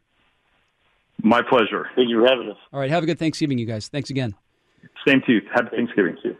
My 1.25 1.43
pleasure. 1.43 1.89
Thank 1.97 2.09
you 2.09 2.21
for 2.21 2.29
having 2.29 2.51
us. 2.51 2.59
All 2.73 2.79
right, 2.79 2.91
have 2.91 3.03
a 3.03 3.07
good 3.07 3.19
Thanksgiving, 3.19 3.59
you 3.59 3.67
guys. 3.67 3.89
Thanks 3.89 4.11
again. 4.11 4.37
Same 5.07 5.23
to 5.27 5.33
you. 5.33 5.41
Happy 5.55 5.77
Thanksgiving 5.77 6.17
to 6.23 6.29
you. 6.31 6.37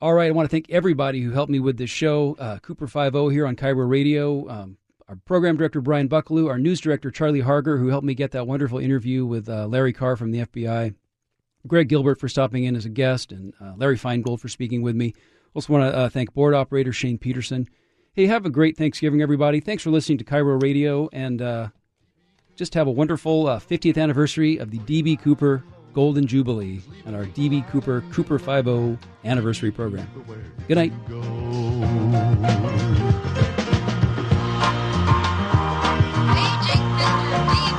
All 0.00 0.12
right, 0.12 0.28
I 0.28 0.32
want 0.32 0.44
to 0.46 0.50
thank 0.50 0.70
everybody 0.70 1.20
who 1.22 1.30
helped 1.30 1.50
me 1.50 1.60
with 1.60 1.78
this 1.78 1.90
show. 1.90 2.36
Uh, 2.38 2.58
Cooper 2.58 2.86
Five 2.86 3.14
O 3.14 3.28
here 3.28 3.46
on 3.46 3.56
KIRO 3.56 3.88
Radio. 3.88 4.48
Um, 4.48 4.76
our 5.08 5.16
program 5.16 5.56
director 5.56 5.80
Brian 5.80 6.08
Bucklew, 6.08 6.48
our 6.48 6.58
news 6.58 6.80
director 6.80 7.10
Charlie 7.10 7.40
Harger, 7.40 7.78
who 7.78 7.88
helped 7.88 8.06
me 8.06 8.14
get 8.14 8.30
that 8.32 8.46
wonderful 8.46 8.78
interview 8.78 9.24
with 9.24 9.48
uh, 9.48 9.66
Larry 9.66 9.92
Carr 9.92 10.16
from 10.16 10.30
the 10.30 10.46
FBI. 10.46 10.94
Greg 11.66 11.88
Gilbert 11.88 12.20
for 12.20 12.28
stopping 12.28 12.64
in 12.64 12.76
as 12.76 12.84
a 12.84 12.90
guest, 12.90 13.32
and 13.32 13.54
uh, 13.60 13.72
Larry 13.76 13.96
Finegold 13.96 14.40
for 14.40 14.48
speaking 14.48 14.82
with 14.82 14.94
me. 14.96 15.14
Also 15.54 15.72
want 15.72 15.90
to 15.90 15.96
uh, 15.96 16.08
thank 16.08 16.34
board 16.34 16.54
operator 16.54 16.92
Shane 16.92 17.16
Peterson. 17.16 17.66
Hey, 18.12 18.26
have 18.26 18.44
a 18.44 18.50
great 18.50 18.76
Thanksgiving, 18.76 19.22
everybody. 19.22 19.60
Thanks 19.60 19.82
for 19.82 19.90
listening 19.90 20.18
to 20.18 20.24
KIRO 20.24 20.62
Radio, 20.62 21.08
and 21.12 21.40
uh, 21.40 21.68
just 22.56 22.74
have 22.74 22.86
a 22.86 22.90
wonderful 22.90 23.44
50th 23.44 23.96
uh, 23.96 24.00
anniversary 24.00 24.58
of 24.58 24.70
the 24.70 24.78
DB 24.80 25.18
Cooper 25.18 25.64
Golden 25.94 26.26
Jubilee 26.26 26.80
and 27.06 27.16
our 27.16 27.24
DB 27.24 27.66
Cooper 27.70 28.02
Cooper 28.12 28.38
50 28.38 28.98
anniversary 29.24 29.70
program. 29.70 30.08
Good 30.68 30.76
night. 30.76 30.92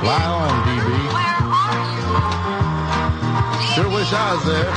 Fly 0.00 0.24
on, 0.24 0.66
DB. 0.66 1.16
fresh 4.06 4.20
eyes 4.20 4.44
there. 4.44 4.64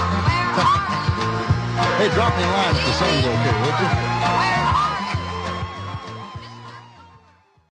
hey, 1.97 2.09
drop 2.15 2.35
me 2.35 2.43
a 2.43 2.47
line 2.47 2.75
if 2.75 2.85
the 2.85 2.91
sun's 2.93 3.25
okay, 3.25 3.61
would 3.61 4.03
you? 4.03 4.08